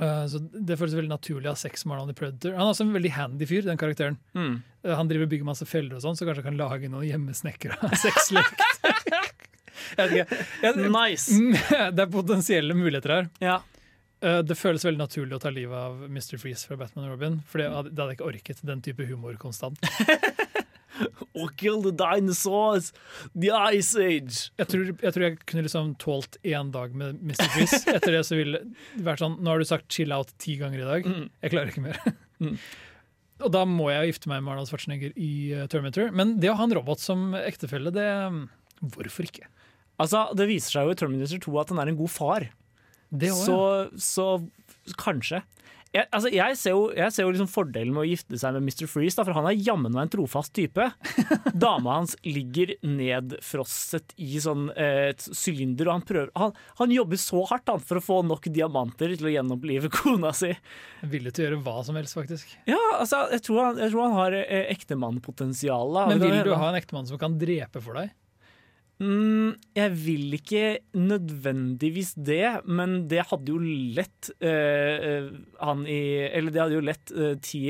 [0.00, 2.56] uh, så Det føles veldig naturlig å ha sex med Arnold i Predator.
[2.58, 4.18] Han er også en veldig handy fyr, den karakteren.
[4.34, 4.56] Mm.
[4.82, 7.06] Uh, han driver og bygger masse feller og sånn, så kanskje han kan lage noen
[7.12, 8.50] hjemmesnekra sexlek.
[8.58, 9.22] Jeg vet ikke.
[9.22, 9.36] Jeg-
[10.90, 11.32] Nice.
[11.34, 11.56] Mm,
[11.96, 13.28] Det er potensielle muligheter her.
[13.42, 13.58] Ja.
[14.24, 16.36] Uh, Det føles veldig naturlig å ta livet av Mr.
[16.40, 17.40] Freeze fra Batman og Robin.
[17.48, 19.80] For det hadde, jeg ikke orket, den type humor konstant.
[21.38, 22.90] Or kill the dinosaurs!
[23.32, 24.50] The Ice Age!
[24.60, 27.46] Jeg tror jeg, tror jeg kunne liksom tålt én dag med Mr.
[27.54, 27.80] Freeze.
[27.94, 30.82] Etter det så ville det vært sånn Nå har du sagt 'chill out' ti ganger
[30.82, 31.10] i dag.
[31.40, 32.02] Jeg klarer ikke mer.
[33.40, 36.10] Og da må jeg gifte meg med Arnold Schwarzenegger i uh, Terminator.
[36.12, 38.42] Men det å ha en robot som ektefelle, det um,
[38.80, 39.48] Hvorfor ikke?
[40.00, 42.48] Altså, Det viser seg jo i Terminator 2 at han er en god far.
[43.10, 43.56] Det også,
[43.98, 44.26] så,
[44.86, 45.40] så kanskje.
[45.90, 48.68] jeg, altså, jeg ser jo, jeg ser jo liksom fordelen med å gifte seg med
[48.68, 48.86] Mr.
[48.86, 50.86] Freeze, da, for han er jammen meg en trofast type.
[51.64, 57.18] Dama hans ligger nedfrosset i sånn eh, et sylinder, og han, prøver, han, han jobber
[57.18, 60.52] så hardt han, for å få nok diamanter til å gjenopplive kona si.
[61.02, 62.54] Villig til å gjøre hva som helst, faktisk.
[62.70, 65.98] Ja, altså, jeg tror han, jeg tror han har eh, ektemannpotensial.
[65.98, 66.06] da.
[66.14, 68.14] Men vil du ha en ektemann som kan drepe for deg?
[69.00, 73.56] Mm, jeg vil ikke nødvendigvis det, men det hadde jo
[73.96, 75.30] lett eh, eh,
[75.64, 75.96] han i
[76.28, 77.62] Eller det hadde jo lett uh, 10,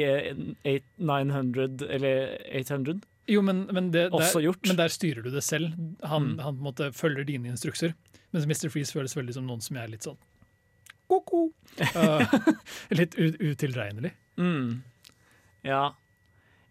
[0.67, 2.97] 8, 900 eller 800
[3.31, 5.71] Jo, men, men, det, der, men der styrer du det selv.
[6.03, 6.39] Han, Mm.
[6.43, 7.95] han på en måte følger dine instrukser.
[8.35, 8.67] Mens Mr.
[8.75, 10.19] Freeze føles veldig som noen som er litt sånn
[11.11, 11.45] Ko-ko.
[11.95, 12.27] Uh,
[12.99, 14.13] litt utilregnelig.
[14.39, 14.81] Mm.
[15.67, 15.93] Ja,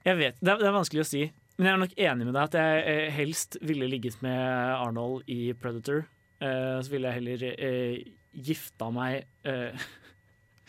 [0.04, 0.38] jeg vet.
[0.44, 1.26] Det er, det er vanskelig å si.
[1.60, 4.40] Men jeg er nok enig med deg at jeg eh, helst ville ligget med
[4.80, 6.06] Arnold i Predator.
[6.40, 7.98] Eh, så ville jeg heller eh,
[8.32, 9.28] gifta meg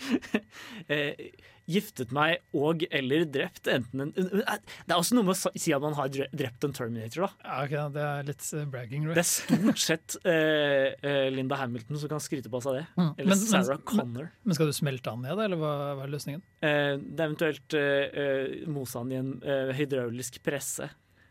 [0.92, 1.30] eh,
[1.70, 5.82] Giftet meg og eller drept enten en Det er også noe med å si at
[5.84, 7.28] man har drept en Terminator, da.
[7.44, 9.04] Ja, okay, Det er litt eh, bragging.
[9.06, 9.20] Right?
[9.20, 12.84] Det er stort sett eh, eh, Linda Hamilton som kan skryte på seg det.
[12.98, 13.12] Mm.
[13.12, 14.32] Eller Men- Sarah men- Connor.
[14.42, 16.42] Men skal du smelte han ned, da, eller hva, hva er løsningen?
[16.58, 19.30] Eh, det er eventuelt eh, eh, mose han i en
[19.78, 20.90] hydraulisk presse.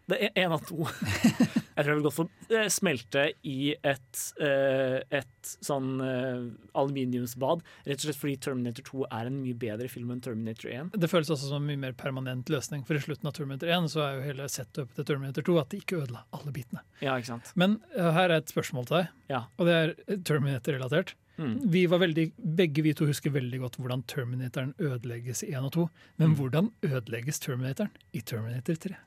[0.09, 0.88] Det er én av to.
[1.80, 6.41] Jeg tror jeg vil gå for eh, smelte i et, eh, et sånn eh,
[6.75, 7.61] aluminiumsbad.
[7.88, 10.91] Rett og slett fordi Terminator 2 er en mye bedre film enn Terminator 1.
[10.99, 12.84] Det føles også som en mye mer permanent løsning.
[12.88, 15.71] For i slutten av Terminator 1 så er jo hele setupet til Terminator 2 at
[15.71, 16.84] de ikke ødela alle bitene.
[16.99, 17.53] Ja, ikke sant?
[17.55, 19.45] Men her er et spørsmål til deg, Ja.
[19.57, 19.95] og det er
[20.27, 21.15] Terminator-relatert.
[21.39, 21.71] Mm.
[21.71, 22.25] Vi var veldig,
[22.59, 25.86] begge vi to husker veldig godt hvordan Terminatoren ødelegges i 1 og 2.
[26.19, 26.36] Men Mm.
[26.36, 28.97] hvordan ødelegges Terminatoren i Terminator 3?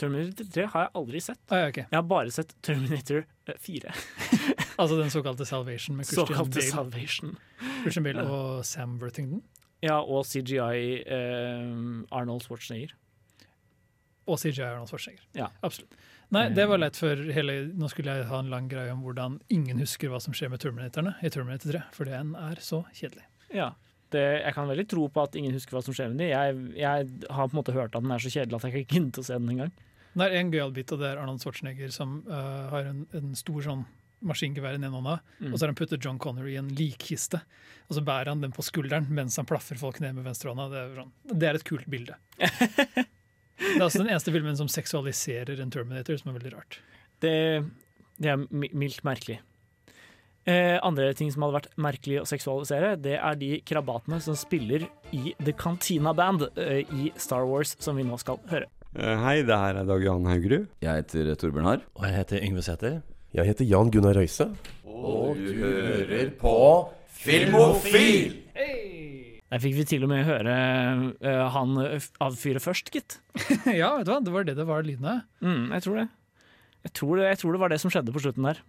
[0.00, 1.40] Terminator 3 har jeg aldri sett.
[1.48, 1.80] Ah, ja, ok.
[1.82, 3.94] Jeg har bare sett Terminator eh, 4.
[4.80, 7.34] Altså den såkalte Salvation med Christian Bale, Salvation.
[7.82, 9.42] Christian Bale og Sam Worthington.
[9.84, 11.66] Ja, og CGI eh,
[12.16, 12.94] Arnold Schwarzenegger.
[14.24, 15.26] Og CGI Arnold Schwarzenegger.
[15.36, 15.50] Ja.
[15.60, 15.92] Absolutt.
[16.32, 19.40] Nei, det var lett for hele Nå skulle jeg ha en lang greie om hvordan
[19.52, 23.26] ingen husker hva som skjer med Terminatorene i Terminator 3, for den er så kjedelig.
[23.52, 23.72] Ja.
[24.14, 26.30] Det, jeg kan veldig tro på at ingen husker hva som skjer med dem.
[26.32, 28.96] Jeg, jeg har på en måte hørt at den er så kjedelig at jeg ikke
[28.96, 29.74] gidder å se den engang.
[30.14, 33.34] Det er en gøyal bit, og det er Arnold Schwarzenegger som uh, har en, en
[33.38, 33.84] stor sånn
[34.26, 35.52] maskingevær i den ene hånda, Mm.
[35.52, 37.38] og så har han puttet John Connor i en likkiste,
[37.88, 40.66] og så bærer han den på skulderen mens han plaffer folk ned med venstrehånda.
[40.68, 42.18] Det, er sånn, det er et kult bilde.
[42.40, 46.80] det er altså den eneste filmen som seksualiserer en Terminator, som er veldig rart.
[47.24, 47.32] Det,
[48.20, 49.38] det er mildt merkelig.
[50.48, 54.86] Eh, andre ting som hadde vært merkelig å seksualisere, det er de krabatene som spiller
[55.16, 58.68] i The Cantina Band eh, i Star Wars, som vi nå skal høre.
[58.90, 60.64] Eh, Hei, det her er Dag Johan Haugerud.
[60.82, 61.82] Jeg heter Torbjørn Harr.
[61.94, 62.96] Og jeg heter Yngve Sæther.
[63.30, 64.48] Jeg heter Jan Gunnar Røise.
[64.82, 66.54] Og du hører på
[67.20, 68.34] Filmofil!
[69.50, 70.56] Der fikk vi til og med høre
[71.22, 71.78] uh, han
[72.22, 73.20] avfyre først, gitt.
[73.80, 75.22] ja, vet du hva, det var det det var lyden av.
[75.42, 76.06] Mm, jeg tror det.
[76.86, 77.26] Jeg tror det.
[77.28, 78.60] Jeg tror det var det som skjedde på slutten der.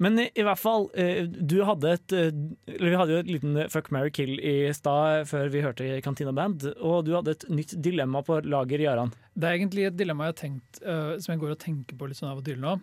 [0.00, 2.30] Men i, i hvert fall, eh, du hadde et eh,
[2.72, 6.32] Eller vi hadde jo et liten fuck, marry, kill i stad før vi hørte Cantina
[6.36, 9.12] Band, og du hadde et nytt dilemma på lager, Jaran.
[9.36, 12.08] Det er egentlig et dilemma jeg har tenkt, uh, som jeg går og tenker på
[12.08, 12.78] litt sånn av og til nå.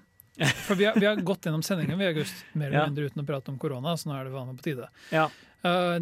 [0.67, 2.85] For vi har, vi har gått gjennom sendingen i august, mer eller Ja.
[2.91, 4.89] mindre uten å prate om korona, så nå er det vanlig på tide.
[5.09, 5.25] Ja.
[5.65, 5.97] Uh,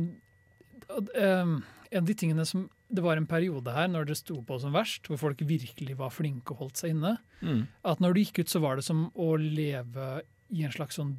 [1.16, 4.60] um, en av de tingene som Det var en periode her når det sto på
[4.62, 7.16] som verst, hvor folk virkelig var flinke og holdt seg inne.
[7.42, 7.66] Mm.
[7.88, 10.10] At når du gikk ut, så var det som å leve
[10.54, 11.16] i en slags sånn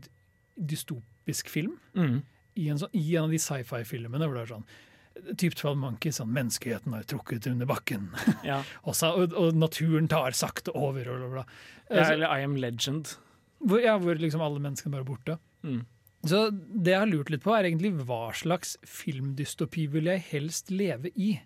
[0.56, 1.76] dystopisk film.
[1.98, 2.20] Mm.
[2.56, 4.68] I en, sånn, I en av de sci-fi-filmene hvor det er sånn
[5.40, 8.10] Typ 12 Monkeys, sånn menneskeheten har trukket under bakken.
[8.44, 8.58] Ja.
[8.86, 11.08] og, så, og, og naturen tar sakte over.
[11.08, 11.44] Og bla, bla.
[11.88, 13.14] Ja, Altså, eller I Am Legend.
[13.64, 15.38] hvor, ja, hvor liksom alle menneskene bare er borte.
[15.64, 15.86] Mm.
[16.28, 20.72] Så det jeg har lurt litt på, er egentlig hva slags filmdystopi vil jeg helst
[20.74, 21.38] leve i?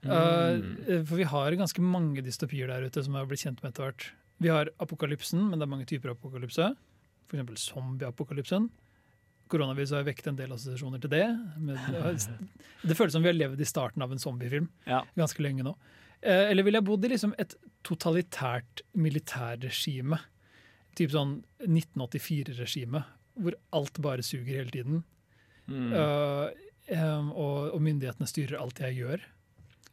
[0.00, 1.04] Mm.
[1.04, 4.06] For vi har ganske mange dystopier der ute som har blitt kjent med etter hvert.
[4.40, 6.70] Vi har apokalypsen, men det er mange typer apokalypse.
[7.28, 7.66] F.eks.
[7.68, 8.70] zombieapokalypsen.
[9.50, 11.26] Koronaviruset har vekket en del assosiasjoner til det.
[11.58, 11.76] Men
[12.86, 15.02] det føles som vi har levd i starten av en zombiefilm Ja.
[15.18, 15.74] ganske lenge nå.
[16.22, 17.54] Eh, Eller ville jeg bodd i liksom et
[17.84, 20.18] totalitært militærregime?
[20.96, 23.04] Typ sånn 1984-regime,
[23.40, 25.04] hvor alt bare suger hele tiden.
[25.70, 25.92] Mm.
[25.94, 29.22] Uh, og, og myndighetene styrer alt jeg gjør.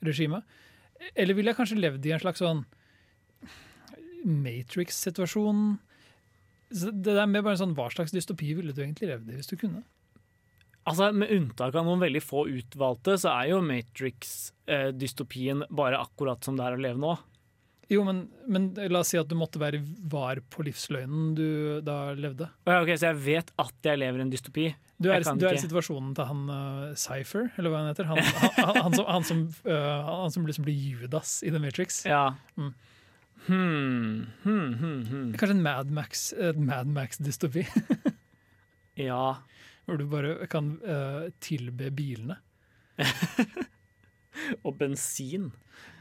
[0.05, 0.41] Regime.
[1.15, 2.63] Eller ville jeg kanskje levd i en slags sånn
[4.27, 5.77] Matrix-situasjon?
[6.69, 9.55] Det der med bare sånn, Hva slags dystopi ville du egentlig levd i hvis du
[9.59, 9.83] kunne?
[10.87, 16.57] Altså, Med unntak av noen veldig få utvalgte, så er jo Matrix-dystopien bare akkurat som
[16.57, 17.17] det er å leve nå.
[17.91, 19.79] Jo, men, men la oss si at du måtte være
[20.11, 21.47] var på livsløgnen du
[21.85, 22.49] da levde.
[22.67, 24.65] Ok, Så jeg vet at jeg lever i en dystopi?
[24.97, 28.07] Du er, du er i situasjonen til han uh, Cypher, eller hva han heter.
[28.09, 31.99] Han, han, han, som, han, som, uh, han som liksom blir Judas i The Matrix.
[32.09, 32.23] Ja.
[32.57, 32.71] Mm.
[33.47, 35.27] Hmm, hmm, hmm, hmm.
[35.37, 37.67] Kanskje en Mad Max, Mad Max-dystopi.
[38.97, 39.35] Ja.
[39.85, 42.39] Hvor du bare kan uh, tilbe bilene.
[44.65, 45.51] Og bensin.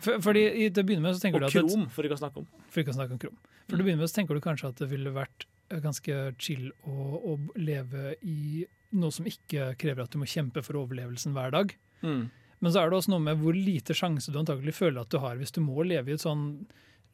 [0.01, 2.09] For, fordi i- til å begynne med så tenker Og du at Og krom, for
[2.09, 2.49] ikke å snakke om.
[2.73, 3.37] For ikke å snakke om krom.
[3.67, 5.47] For til å begynne med så tenker du kanskje at det ville vært
[5.83, 6.97] ganske chill å,
[7.35, 8.65] å leve i
[8.95, 11.75] noe som ikke krever at du må kjempe for overlevelsen hver dag.
[12.03, 12.27] Mm.
[12.61, 15.19] Men så er det også noe med hvor lite sjanse du antagelig føler at du
[15.21, 16.67] har hvis du må leve i et sånn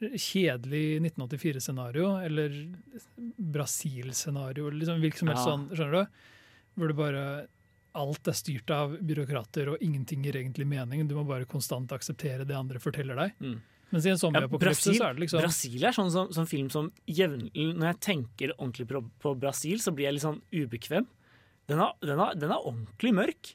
[0.03, 2.55] kjedelig 1984-scenario, eller
[3.53, 5.53] Brasil-scenario, liksom hvilket som helst Ja.
[5.53, 6.07] sånn, skjønner du?
[6.77, 7.49] Hvor det bare
[7.94, 11.07] Alt er styrt av byråkrater, og ingenting gir egentlig mening.
[11.07, 13.35] Du må bare konstant akseptere det andre forteller deg.
[13.39, 13.61] Mm.
[13.93, 16.70] Mens i en zombieapokalypse Brasil, så er det liksom Brasil er sånn som, som film
[16.70, 21.07] som jevnlig Når jeg tenker ordentlig på, på Brasil, så blir jeg litt sånn ubekvem.
[21.70, 23.52] Den er, den er, den er ordentlig mørk.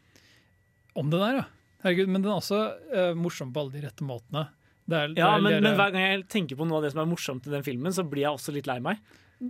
[0.98, 1.46] Om den er, ja.
[1.84, 2.62] Herregud, men den er også
[2.94, 4.48] uh, morsom på alle de rette måtene.
[4.88, 6.94] Det er, Ja, men, det er- men hver gang jeg tenker på noe av det
[6.96, 8.98] som er morsomt i den filmen, så blir jeg også litt lei meg.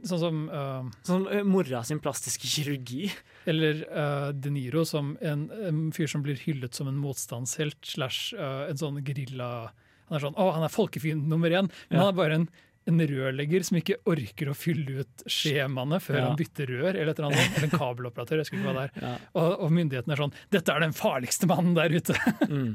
[0.03, 3.05] Sånn som uh, Sånn eh, mora sin plastiske kirurgi.
[3.47, 8.33] Eller uh, De Niro som en, en fyr som blir hyllet som en motstandshelt slash
[8.35, 9.69] uh, en sånn grilla...
[10.09, 12.03] Han er sånn 'Å, han er folkefienden nummer én', men Ja.
[12.05, 12.49] han er bare en,
[12.87, 16.23] en rørlegger som ikke orker å fylle ut skjemaene før Ja.
[16.29, 17.51] han bytter rør, eller et eller annet.
[17.57, 18.91] Eller en kabeloperatør, jeg husker ikke hva det er.
[19.03, 19.13] Ja.
[19.35, 22.15] Og, og myndighetene er sånn 'Dette er den farligste mannen der ute'.
[22.49, 22.73] Mm.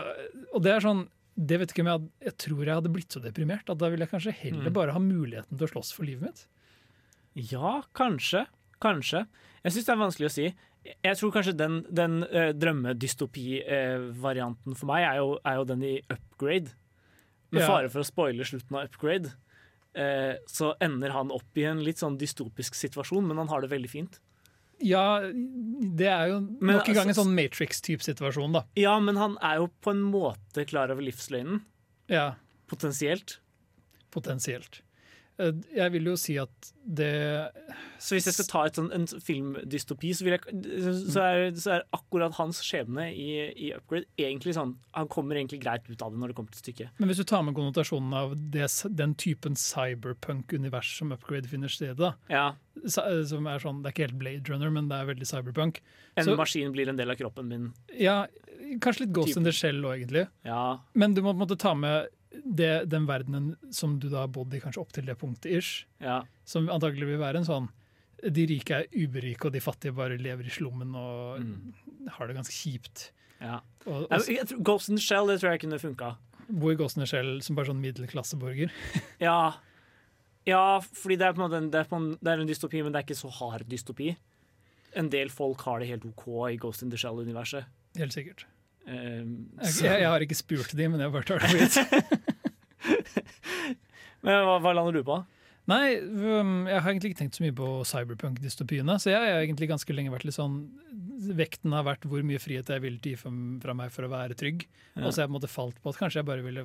[0.54, 1.04] og det er sånn
[1.36, 4.04] det vet ikke om jeg, jeg tror jeg hadde blitt så deprimert at da ville
[4.04, 4.72] jeg kanskje heller Mm.
[4.76, 6.42] bare ha muligheten til å slåss for livet mitt.
[7.52, 8.42] Ja, kanskje.
[8.84, 9.22] Kanskje.
[9.64, 10.44] Jeg syns det er vanskelig å si.
[11.04, 15.92] Jeg tror kanskje den, den uh, drømmedystopi-varianten for meg er jo, er jo den i
[16.10, 16.72] Upgrade.
[17.52, 19.32] Med fare for å spoile slutten av Upgrade,
[19.94, 23.70] eh, så ender han opp i en litt sånn dystopisk situasjon, men han har det
[23.70, 24.20] veldig fint.
[24.82, 28.64] Ja, det er jo Men nok en gang en altså- sånn Matrix-type situasjon, da.
[28.74, 31.62] Ja, men han er jo på en måte klar over livsløgnen.
[32.08, 32.34] Ja,
[32.66, 33.38] Potensielt.
[34.10, 34.80] potensielt.
[35.40, 37.50] Eh, Jeg vil jo si at det
[38.02, 40.40] Så hvis jeg skal ta et sånn, en filmdystopi, så, jeg,
[41.08, 45.62] så, er, så er akkurat hans skjebne i, i Upgrade egentlig sånn Han kommer egentlig
[45.62, 46.90] greit ut av det når det kommer til stykket.
[46.98, 48.68] Men hvis du tar med konnotasjonen av det,
[48.98, 52.52] den typen cyberpunk-univers som Upgrade finner sted, i, Ja.
[52.86, 55.80] som er sånn, Det er ikke helt Blade Runner, men det er veldig cyberpunk.
[56.16, 57.72] En Så- maskin blir en del av kroppen min.
[57.98, 58.26] Ja,
[58.80, 60.28] Kanskje litt Ghost in the Shell òg, egentlig.
[60.44, 60.78] Ja.
[60.94, 62.08] Men du må på en måte ta med
[62.44, 65.84] det, den verdenen som du da har bodd i kanskje opp til det punktet, ish.
[66.00, 66.22] Ja.
[66.48, 67.68] Som antagelig vil være en sånn
[68.22, 71.72] De rike er uberike, og de fattige bare lever i slummen og Mm.
[72.16, 73.10] har det ganske kjipt.
[73.40, 73.56] Ja.
[73.86, 76.16] Og, og Jeg, tror, Ghost in the Shell det tror jeg kunne funka.
[76.48, 78.70] bo i Ghost in the Shell som bare sånn middelklasseborger.
[79.20, 79.54] Ja.
[80.46, 82.46] ja, fordi det er, på en måte en, det, er på en, det er en
[82.46, 84.16] dystopi, men det er ikke så hard dystopi.
[84.94, 87.64] En del folk har det helt OK i Ghost in the Shell-universet.
[87.98, 88.46] Helt sikkert.
[88.82, 91.46] Um, Jeg, jeg, har ikke spurt de, men jeg har bare tar det.
[94.22, 95.16] Men hva, hva lander du på?
[95.70, 98.94] Nei, um, jeg har egentlig ikke tenkt så mye på cyberpunk-dystopiene.
[99.02, 100.56] Så jeg har egentlig ganske lenge vært litt sånn
[101.22, 104.58] Vekten har vært hvor mye frihet jeg vil gi fra meg for å være trygg.
[104.96, 105.02] Ja.
[105.04, 106.62] Og så har jeg på en måte falt på at kanskje jeg bare ville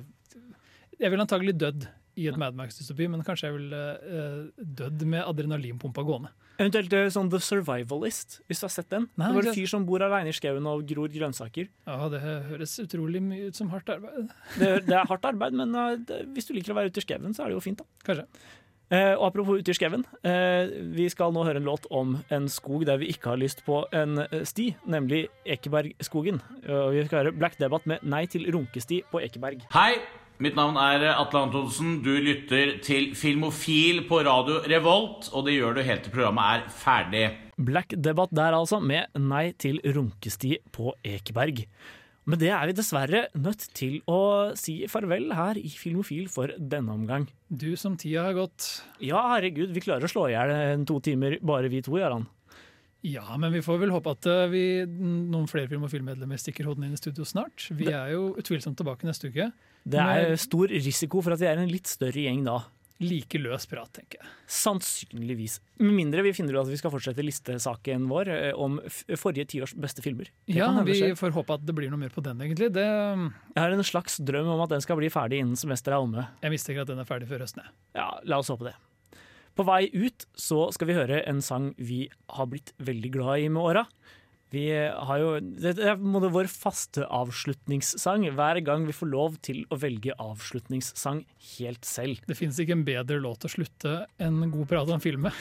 [0.98, 1.86] Jeg ville antagelig dødd
[2.18, 6.32] i et Mad Max-dystopi, men kanskje jeg ville uh, dødd med adrenalinpumpa gående.
[6.58, 9.04] Eventuelt eh, sånn The Survivalist, hvis du har sett den.
[9.14, 11.68] Nei, det var en fyr som bor aleine i skauen og gror grønnsaker.
[11.86, 14.32] Ja, det høres utrolig mye ut som hardt arbeid.
[14.56, 17.06] Det, det er hardt arbeid, men uh, det, hvis du liker å være ute i
[17.06, 18.02] skauen, så er det jo fint, da.
[18.10, 18.26] Kanskje.
[18.88, 20.02] Uh, og apropos ute i skauen.
[20.24, 23.60] Eh, vi skal nå høre en låt om en skog der vi ikke har lyst
[23.66, 26.40] på en eh, sti, nemlig Ekebergskogen.
[26.64, 29.66] Og vi skal høre Black Debate med Nei til runkesti på Ekeberg.
[29.76, 29.92] Hei,
[30.42, 31.98] mitt navn er Atle Antonsen.
[32.04, 36.66] Du lytter til Filmofil på radio Revolt, og det gjør du helt til programmet er
[36.72, 37.24] ferdig.
[37.58, 41.64] Black debatt der, altså, med Nei til runkesti på Ekeberg.
[42.28, 46.92] Men det er vi dessverre nødt til å si farvel her i Filmofil for denne
[46.92, 47.24] omgang.
[47.48, 48.66] Du som tida har gått.
[49.00, 52.28] Ja, herregud, vi klarer å slå i hjel to timer, bare vi to, Jarand.
[53.06, 56.66] Ja, men vi får vel håpe at eh, vi, noen flere Film- og filmmedlemmer stikker
[56.66, 57.68] hodene inn i studio snart.
[57.78, 59.52] Vi er jo utvilsomt tilbake neste uke.
[59.84, 62.58] Det er stor risiko for at vi er en litt større gjeng da.
[62.98, 64.28] like løs prat, tenker jeg.
[64.50, 65.60] Sannsynligvis.
[65.78, 68.80] Med mindre vi finner ut at vi skal fortsette listesaken vår eh, om
[69.14, 70.26] forrige tiårs beste filmer.
[70.48, 72.72] Det Ja, vi får håpe at det blir noe mer på den, egentlig.
[72.74, 76.02] Det, Jeg har en slags drøm om at den skal bli ferdig innen semesteret er
[76.02, 76.26] omme.
[76.42, 77.62] jeg mistenker at den er ferdig før høsten.
[77.62, 77.74] jeg.
[77.94, 78.74] Ja, la oss håpe det.
[79.58, 83.48] På vei ut så skal vi høre en sang vi har blitt veldig glad i
[83.48, 83.86] med åra.
[84.54, 89.78] Vi har jo Det er vår faste avslutningssang hver gang vi får lov til å
[89.80, 91.22] velge avslutningssang
[91.58, 92.22] helt selv.
[92.28, 95.36] Det fins ikke en bedre låt å slutte enn god prat om film med.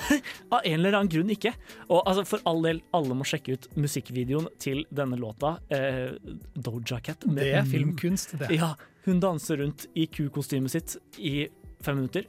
[0.54, 1.54] Av en eller annen grunn ikke.
[1.88, 5.56] Og altså, for all del, alle må sjekke ut musikkvideoen til denne låta.
[5.72, 6.16] Eh,
[6.54, 7.24] Doja Cat.
[7.26, 8.52] med Det er filmkunst, det.
[8.60, 8.74] Ja,
[9.06, 11.48] hun danser rundt i kukostymet sitt i
[11.84, 12.28] fem minutter.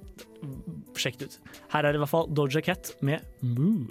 [0.96, 1.42] Sjekk det ut.
[1.74, 3.90] Her er det i hvert fall Doja Cat med Moo.